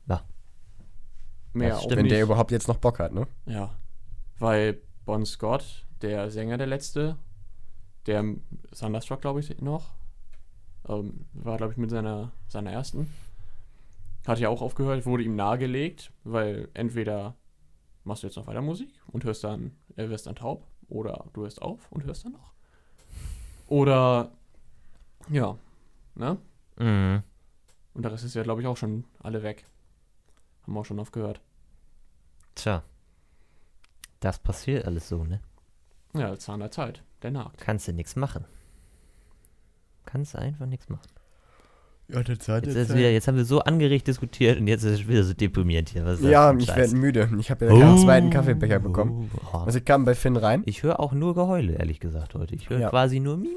Ja. 0.08 0.22
Mehr 1.54 1.78
auch 1.78 1.82
stimmt. 1.84 1.96
wenn 1.98 2.04
nicht. 2.04 2.12
der 2.14 2.24
überhaupt 2.24 2.52
jetzt 2.52 2.68
noch 2.68 2.76
Bock 2.78 3.00
hat, 3.00 3.14
ne? 3.14 3.26
Ja. 3.46 3.74
Weil 4.38 4.80
Bon 5.06 5.26
Scott, 5.26 5.86
der 6.02 6.30
Sänger 6.30 6.58
der 6.58 6.68
letzte, 6.68 7.16
der 8.06 8.24
Thunderstruck, 8.78 9.22
glaube 9.22 9.40
ich, 9.40 9.62
noch, 9.62 9.94
ähm, 10.90 11.26
war, 11.34 11.56
glaube 11.58 11.72
ich, 11.72 11.78
mit 11.78 11.90
seiner, 11.90 12.32
seiner 12.50 12.72
ersten. 12.72 13.10
Hat 14.28 14.40
ja 14.40 14.50
auch 14.50 14.62
aufgehört, 14.62 15.06
wurde 15.06 15.24
ihm 15.24 15.36
nahegelegt, 15.38 16.12
weil 16.26 16.68
entweder 16.74 17.36
machst 18.04 18.24
du 18.24 18.28
jetzt 18.28 18.36
noch 18.36 18.48
weiter 18.48 18.62
Musik 18.62 18.92
und 19.08 19.24
hörst 19.24 19.44
dann, 19.46 19.72
äh, 20.00 20.10
wirst 20.10 20.28
dann 20.28 20.36
taub, 20.36 20.66
oder 20.88 21.26
du 21.34 21.44
hörst 21.44 21.62
auf 21.62 21.92
und 21.92 22.04
hörst 22.04 22.26
dann 22.26 22.34
noch. 22.34 22.54
Oder, 23.68 24.32
ja, 25.30 25.58
ne? 26.16 26.38
Mhm. 26.78 27.24
Und 27.94 28.04
der 28.04 28.12
Rest 28.12 28.24
ist 28.24 28.36
ja, 28.36 28.44
glaube 28.44 28.62
ich, 28.62 28.68
auch 28.68 28.78
schon 28.78 29.04
alle 29.20 29.44
weg. 29.44 29.66
Haben 30.64 30.74
wir 30.74 30.80
auch 30.80 30.86
schon 30.86 31.00
oft 31.00 31.12
gehört. 31.12 31.42
Tja. 32.56 32.84
Das 34.20 34.40
passiert 34.40 34.86
alles 34.86 35.10
so, 35.10 35.24
ne? 35.24 35.42
Ja, 36.14 36.38
Zahn 36.38 36.60
der 36.60 36.72
Zeit. 36.72 37.04
Der 37.22 37.32
nagt. 37.32 37.60
Kannst 37.60 37.88
du 37.88 37.94
nichts 37.94 38.16
machen. 38.16 38.46
Kannst 40.06 40.34
du 40.34 40.40
einfach 40.40 40.66
nichts 40.66 40.90
machen. 40.90 41.10
Ja, 42.12 42.24
der 42.24 42.40
Zeit 42.40 42.66
Jetzt, 42.66 42.76
ist 42.76 42.96
wieder, 42.96 43.12
jetzt 43.12 43.28
haben 43.28 43.38
wir 43.38 43.46
so 43.46 43.60
angeregt 43.60 44.08
diskutiert 44.08 44.60
und 44.60 44.68
jetzt 44.68 44.84
ist 44.84 45.02
es 45.02 45.08
wieder 45.08 45.24
so 45.24 45.34
deprimierend 45.34 45.90
hier. 45.90 46.06
Was 46.06 46.16
ist 46.16 46.24
das 46.24 46.32
Ja, 46.32 46.54
ich 46.58 46.68
werde 46.76 46.96
müde. 46.96 47.30
Ich 47.40 47.52
habe 47.52 47.66
ja 47.66 47.72
keinen 47.80 47.98
zweiten 48.00 48.30
Kaffeebecher 48.32 48.80
bekommen. 48.80 49.30
Oh, 49.36 49.40
oh. 49.54 49.58
Also 49.60 49.78
ich 49.78 49.86
kam 49.86 50.06
bei 50.06 50.16
Finn 50.16 50.36
rein. 50.36 50.64
Ich 50.66 50.82
höre 50.82 51.00
auch 51.00 51.14
nur 51.14 51.36
Geheule, 51.36 51.74
ehrlich 51.74 52.00
gesagt, 52.00 52.34
heute. 52.34 52.56
Ich 52.56 52.70
höre 52.70 52.80
Ja. 52.80 52.90
quasi 52.90 53.20
nur 53.20 53.38
mi, 53.38 53.48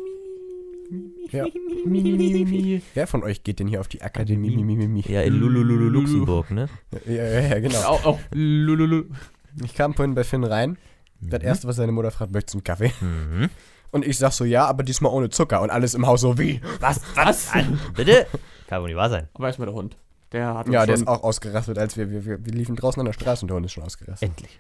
mi, 1.87 2.03
mi, 2.03 2.13
mi, 2.17 2.45
mi, 2.45 2.75
Ja. 2.75 2.81
Wer 2.95 3.07
von 3.07 3.23
euch 3.23 3.43
geht 3.43 3.59
denn 3.61 3.69
hier 3.69 3.81
auf 3.81 3.89
die 3.89 4.03
Akademie? 4.03 4.57
Mi, 4.63 4.77
mi, 4.77 4.87
mi? 4.87 5.01
Ja, 5.09 5.23
in 5.23 5.35
Lulululu 5.35 5.89
Luxemburg, 5.89 6.51
ne? 6.51 6.69
Ja, 7.07 7.13
ja, 7.25 7.41
ja, 7.41 7.59
genau. 7.61 7.79
Auch, 7.85 8.05
auch 8.05 8.19
lululu. 8.33 9.05
Ich 9.65 9.75
kam 9.75 9.95
vorhin 9.95 10.15
bei 10.15 10.25
Finn 10.25 10.45
rein. 10.45 10.77
Das 11.23 11.41
Mhm. 11.41 11.47
erste, 11.47 11.69
was 11.69 11.77
seine 11.77 11.93
Mutter 11.93 12.11
fragt, 12.11 12.33
möchtest 12.33 12.55
du 12.55 12.59
einen 12.59 12.65
Kaffee? 12.65 12.93
Mhm. 13.01 13.49
Und 13.93 14.05
ich 14.07 14.19
sag 14.19 14.33
so, 14.33 14.45
ja, 14.45 14.65
aber 14.67 14.83
diesmal 14.83 15.13
ohne 15.13 15.31
Zucker. 15.31 15.61
Und 15.63 15.71
alles 15.71 15.95
im 15.95 16.07
Haus 16.07 16.23
so, 16.23 16.39
wie? 16.39 16.61
Was? 16.81 17.01
Was? 17.15 17.53
Bitte? 17.95 18.27
Kann 18.67 18.81
wohl 18.81 18.89
nicht 18.89 18.97
wahr 18.97 19.11
sein. 19.11 19.29
Aber 19.35 19.47
erstmal 19.47 19.67
der 19.67 19.75
Hund. 19.75 19.97
Der 20.33 20.55
hat 20.55 20.67
uns 20.67 20.75
Ja, 20.75 20.87
der 20.87 20.95
schon, 20.97 21.03
ist 21.03 21.09
auch 21.09 21.23
ausgerastet, 21.23 21.79
als 21.79 21.97
wir, 21.97 22.11
wir, 22.11 22.25
wir, 22.25 22.45
wir 22.45 22.53
liefen 22.53 22.75
draußen 22.75 22.99
an 22.99 23.07
der 23.07 23.13
Straße 23.13 23.45
und 23.45 23.49
der 23.49 23.57
Hund 23.57 23.67
ist 23.67 23.73
schon 23.73 23.85
ausgerastet. 23.85 24.29
Endlich. 24.29 24.59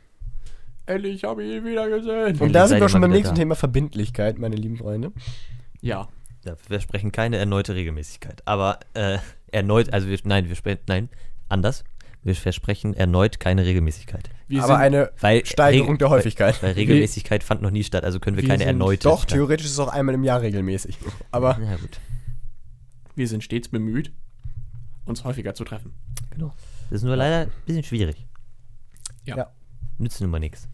Endlich 0.84 1.24
habe 1.24 1.42
ich 1.42 1.52
ihn 1.56 1.64
wieder 1.64 1.88
gesehen. 1.88 2.38
Und 2.38 2.52
da 2.52 2.60
seid 2.60 2.68
sind 2.68 2.78
ihr 2.78 2.80
wir 2.82 2.88
schon 2.90 3.00
mal 3.00 3.06
beim 3.06 3.12
wieder 3.12 3.18
nächsten 3.20 3.34
da. 3.34 3.40
Thema 3.40 3.54
Verbindlichkeit, 3.54 4.38
meine 4.38 4.56
lieben 4.56 4.76
Freunde. 4.76 5.12
Ja. 5.80 6.08
Ja, 6.44 6.52
wir 6.52 6.56
versprechen 6.56 7.10
keine 7.12 7.38
erneute 7.38 7.74
Regelmäßigkeit. 7.74 8.42
Aber 8.44 8.80
äh, 8.94 9.18
erneut, 9.50 9.92
also 9.92 10.08
wir, 10.08 10.18
nein, 10.24 10.48
wir 10.48 10.56
sprechen, 10.56 10.80
nein, 10.88 11.08
anders. 11.48 11.84
Wir 12.22 12.34
versprechen 12.34 12.94
erneut 12.94 13.40
keine 13.40 13.64
Regelmäßigkeit. 13.64 14.28
Wir 14.52 14.62
aber 14.64 14.74
sind, 14.74 14.82
eine 14.82 15.10
Weil 15.20 15.44
Steigerung 15.46 15.98
der 15.98 16.10
Häufigkeit. 16.10 16.62
Weil, 16.62 16.70
weil 16.70 16.74
Regelmäßigkeit 16.76 17.42
fand 17.42 17.62
noch 17.62 17.70
nie 17.70 17.84
statt, 17.84 18.04
also 18.04 18.20
können 18.20 18.36
wir 18.36 18.42
Wir 18.42 18.48
keine 18.50 18.58
sind- 18.60 18.68
erneute. 18.68 19.04
Doch, 19.04 19.24
theoretisch 19.24 19.66
ist 19.66 19.72
es 19.72 19.78
auch 19.78 19.88
einmal 19.88 20.14
im 20.14 20.24
Jahr 20.24 20.40
regelmäßig. 20.42 20.98
Aber 21.30 21.58
Ja, 21.60 21.76
gut. 21.76 21.98
wir 23.14 23.26
sind 23.28 23.42
stets 23.44 23.68
bemüht, 23.68 24.12
uns 25.06 25.24
häufiger 25.24 25.54
zu 25.54 25.64
treffen. 25.64 25.92
Genau. 26.30 26.52
Das 26.90 26.98
ist 26.98 27.04
nur 27.04 27.16
leider 27.16 27.46
ein 27.46 27.52
bisschen 27.66 27.82
schwierig. 27.84 28.26
Ja. 29.24 29.36
Ja. 29.36 29.52
Nützt 29.98 30.20
nun 30.20 30.30
mal 30.30 30.38
nichts. 30.38 30.68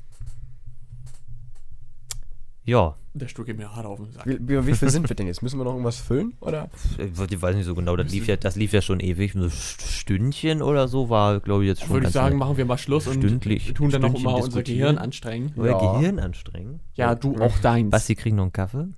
Ja, 2.65 2.97
Der 3.19 3.29
Stuhl 3.29 3.45
geht 3.45 3.57
mir 3.57 3.75
hart 3.75 3.85
auf 3.87 3.99
den 3.99 4.13
Sack. 4.13 4.27
wie, 4.27 4.39
wie, 4.49 4.67
wie 4.67 4.75
viel 4.75 4.89
sind 4.91 5.09
wir 5.09 5.15
denn 5.17 5.27
jetzt? 5.27 5.43
Müssen 5.43 5.59
wir 5.59 5.65
noch 5.65 5.73
irgendwas 5.73 5.99
füllen? 5.99 6.35
Oder? 6.41 6.69
ich 6.99 7.43
weiß 7.43 7.57
nicht 7.57 7.65
so 7.67 7.75
genau, 7.75 7.97
das 7.97 8.11
lief 8.13 8.27
ja, 8.27 8.37
das 8.37 8.57
lief 8.57 8.73
ja 8.73 8.81
schon 8.83 9.01
ewig. 9.01 9.33
So 9.35 9.41
St- 9.47 9.83
Stündchen 9.87 10.63
oder 10.63 10.89
so 10.89 11.11
war, 11.11 11.41
glaube 11.41 11.65
ich, 11.65 11.69
jetzt 11.69 11.83
schon 11.83 11.91
Würde 11.91 12.07
ich 12.07 12.13
sagen, 12.13 12.39
machen 12.39 12.57
wir 12.57 12.65
mal 12.65 12.79
Schluss 12.79 13.05
Stündlich- 13.13 13.69
und 13.69 13.75
tun 13.77 13.91
dann 13.91 14.03
noch 14.03 14.09
Stündchen 14.11 14.29
immer 14.29 14.37
unser 14.37 14.47
diskutieren. 14.49 14.79
Gehirn 14.81 14.99
anstrengen. 14.99 15.53
Euer 15.57 15.83
Ja. 15.83 15.93
Gehirn 15.99 16.19
anstrengen. 16.19 16.81
Ja, 16.95 17.15
du 17.15 17.37
auch 17.41 17.59
deins. 17.59 17.91
Basti 17.91 18.15
kriegt 18.15 18.37
noch 18.37 18.45
einen 18.45 18.53
Kaffee. 18.53 18.89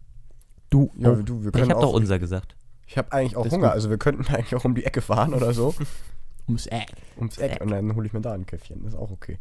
du 0.70 0.90
Ja, 0.98 1.12
auch. 1.12 1.22
du, 1.24 1.40
wir 1.42 1.46
Ich 1.48 1.52
können 1.52 1.70
habe 1.70 1.80
doch 1.80 1.92
unser 1.92 2.18
gesagt. 2.18 2.56
ich 2.86 2.96
habe 2.98 3.12
eigentlich 3.12 3.36
auch 3.36 3.44
Hunger, 3.50 3.68
gut. 3.68 3.74
also 3.74 3.90
wir 3.90 3.98
könnten 3.98 4.26
eigentlich 4.32 4.54
auch 4.54 4.64
um 4.64 4.74
die 4.74 4.84
Ecke 4.84 5.00
fahren 5.00 5.34
oder 5.34 5.52
so. 5.54 5.74
ums 6.46 6.66
Eck. 6.66 6.92
Ums 7.16 7.38
Eck. 7.38 7.60
Und 7.60 7.70
dann 7.70 7.94
hole 7.94 8.06
ich 8.06 8.12
mir 8.12 8.20
da 8.20 8.32
ein 8.32 8.44
Käffchen. 8.46 8.82
Das 8.84 8.94
ist 8.94 8.98
auch 8.98 9.10
okay. 9.10 9.38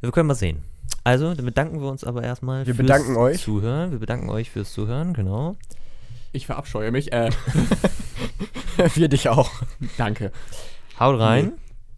Wir 0.00 0.12
können 0.12 0.26
mal 0.28 0.34
sehen. 0.34 0.62
Also, 1.02 1.34
dann 1.34 1.44
bedanken 1.44 1.80
wir 1.80 1.88
uns 1.88 2.04
aber 2.04 2.22
erstmal 2.22 2.66
Wir 2.66 2.74
bedanken 2.74 3.16
euch. 3.16 3.42
Zuhören. 3.42 3.90
Wir 3.90 3.98
bedanken 3.98 4.30
euch 4.30 4.50
fürs 4.50 4.72
Zuhören, 4.72 5.12
genau. 5.12 5.56
Ich 6.32 6.46
verabscheue 6.46 6.90
mich. 6.90 7.12
Äh, 7.12 7.30
wir 8.94 9.08
dich 9.08 9.28
auch. 9.28 9.50
danke. 9.98 10.32
Haut 10.98 11.20
rein. 11.20 11.52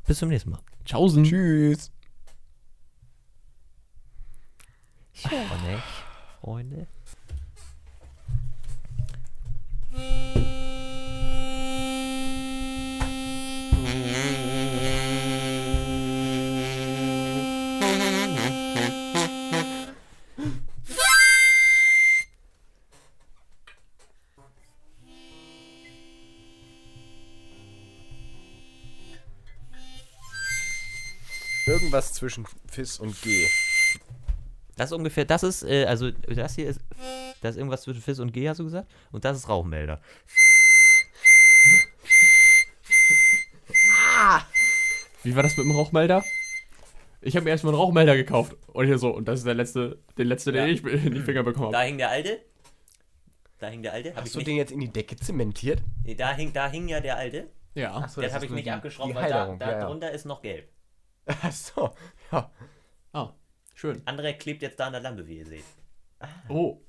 Bis 0.07 0.19
zum 0.19 0.29
nächsten 0.29 0.51
Mal. 0.51 0.61
Tschaußen. 0.85 1.25
Tschüss. 1.25 1.91
Freunde. 5.13 5.83
Freunde. 6.41 6.87
Irgendwas 31.97 32.13
zwischen 32.13 32.47
Fis 32.71 32.99
und 32.99 33.23
G. 33.23 33.47
Das 34.77 34.91
ist 34.91 34.93
ungefähr, 34.93 35.25
das 35.25 35.43
ist, 35.43 35.63
äh, 35.63 35.87
also 35.87 36.11
das 36.11 36.55
hier 36.55 36.69
ist, 36.69 36.81
das 37.41 37.53
ist 37.53 37.57
irgendwas 37.57 37.81
zwischen 37.83 38.03
Fizz 38.03 38.19
und 38.19 38.35
G, 38.35 38.47
hast 38.51 38.59
du 38.61 38.65
gesagt? 38.65 38.91
Und 39.13 39.25
das 39.25 39.39
ist 39.39 39.49
Rauchmelder. 39.49 39.99
Wie 45.23 45.35
war 45.35 45.43
das 45.43 45.57
mit 45.57 45.65
dem 45.65 45.73
Rauchmelder? 45.73 46.23
Ich 47.23 47.35
habe 47.35 47.45
mir 47.45 47.51
erstmal 47.53 47.73
einen 47.73 47.81
Rauchmelder 47.81 48.15
gekauft. 48.15 48.55
Und 48.67 48.85
hier 48.85 48.99
so, 48.99 49.09
und 49.15 49.27
das 49.27 49.39
ist 49.41 49.47
der 49.47 49.55
letzte, 49.55 49.99
der 50.19 50.27
letzte, 50.27 50.53
den 50.53 50.67
Ja. 50.67 50.73
ich 50.73 50.85
in 50.85 51.15
die 51.15 51.23
Finger 51.23 51.43
bekommen 51.45 51.73
Da 51.73 51.79
habe. 51.79 51.89
hing 51.89 51.97
der 51.97 52.11
alte. 52.11 52.41
Da 53.59 53.69
hing 53.69 53.83
der 53.83 53.95
alte. 53.95 54.11
Hab 54.11 54.19
ich 54.19 54.25
Hast 54.27 54.35
du 54.35 54.39
nicht, 54.41 54.49
den 54.49 54.57
jetzt 54.57 54.71
in 54.73 54.81
die 54.81 54.93
Decke 54.93 55.17
zementiert? 55.17 55.81
nee, 56.05 56.15
da, 56.15 56.35
hing, 56.35 56.53
da 56.53 56.69
hing 56.69 56.89
ja 56.89 57.01
der 57.01 57.17
alte. 57.17 57.49
Ja. 57.75 57.97
Achso, 57.97 58.21
Den 58.21 58.33
habe 58.35 58.45
ich 58.45 58.51
nicht 58.51 58.71
abgeschraubt, 58.71 59.15
weil 59.15 59.31
da, 59.31 59.55
da 59.59 59.67
ja, 59.73 59.79
ja. 59.79 59.87
drunter 59.87 60.11
ist 60.11 60.27
noch 60.27 60.43
gelb. 60.43 60.69
Achso, 61.43 61.91
ja. 62.31 62.51
Ah, 63.13 63.31
schön. 63.75 64.01
Andere 64.05 64.35
klebt 64.35 64.63
jetzt 64.63 64.79
da 64.79 64.87
an 64.87 64.93
der 64.93 65.03
Lampe, 65.03 65.27
wie 65.27 65.39
ihr 65.39 65.47
seht. 65.47 65.65
Oh. 66.49 66.81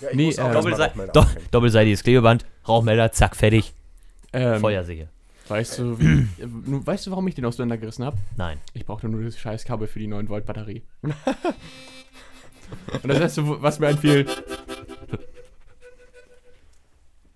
ja 0.00 0.10
ich 0.10 0.16
Nee, 0.16 0.26
muss 0.26 0.38
auch 0.38 0.50
äh, 0.50 0.54
Doppelsei 0.54 0.88
Do 1.12 1.26
doppelseitiges 1.50 2.02
Klebeband, 2.02 2.46
Rauchmelder, 2.66 3.12
zack, 3.12 3.36
fertig. 3.36 3.74
Ähm, 4.32 4.60
Feuersicher. 4.60 5.08
Weißt 5.48 5.78
du, 5.78 5.98
wie, 5.98 6.20
äh, 6.42 6.46
weißt 6.46 7.06
du, 7.06 7.10
warum 7.10 7.26
ich 7.28 7.34
den 7.34 7.44
auseinandergerissen 7.44 8.04
habe? 8.04 8.16
Nein. 8.36 8.58
Ich 8.72 8.86
brauchte 8.86 9.08
nur 9.08 9.22
das 9.22 9.38
scheiß 9.38 9.64
Kabel 9.64 9.88
für 9.88 9.98
die 9.98 10.06
9 10.06 10.28
Volt 10.28 10.46
Batterie. 10.46 10.82
Und 11.02 11.14
das 13.08 13.20
erste, 13.20 13.62
was 13.62 13.78
mir 13.78 13.88
einfiel. 13.88 14.26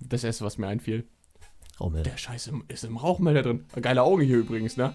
Das 0.00 0.24
erste, 0.24 0.44
was 0.44 0.56
mir 0.56 0.68
einfiel. 0.68 1.06
Rauchmelder. 1.78 2.10
Der 2.10 2.16
Scheiß 2.16 2.50
ist 2.68 2.84
im 2.84 2.96
Rauchmelder 2.96 3.42
drin. 3.42 3.66
Geile 3.80 4.02
Augen 4.02 4.22
hier 4.22 4.38
übrigens, 4.38 4.78
ne? 4.78 4.94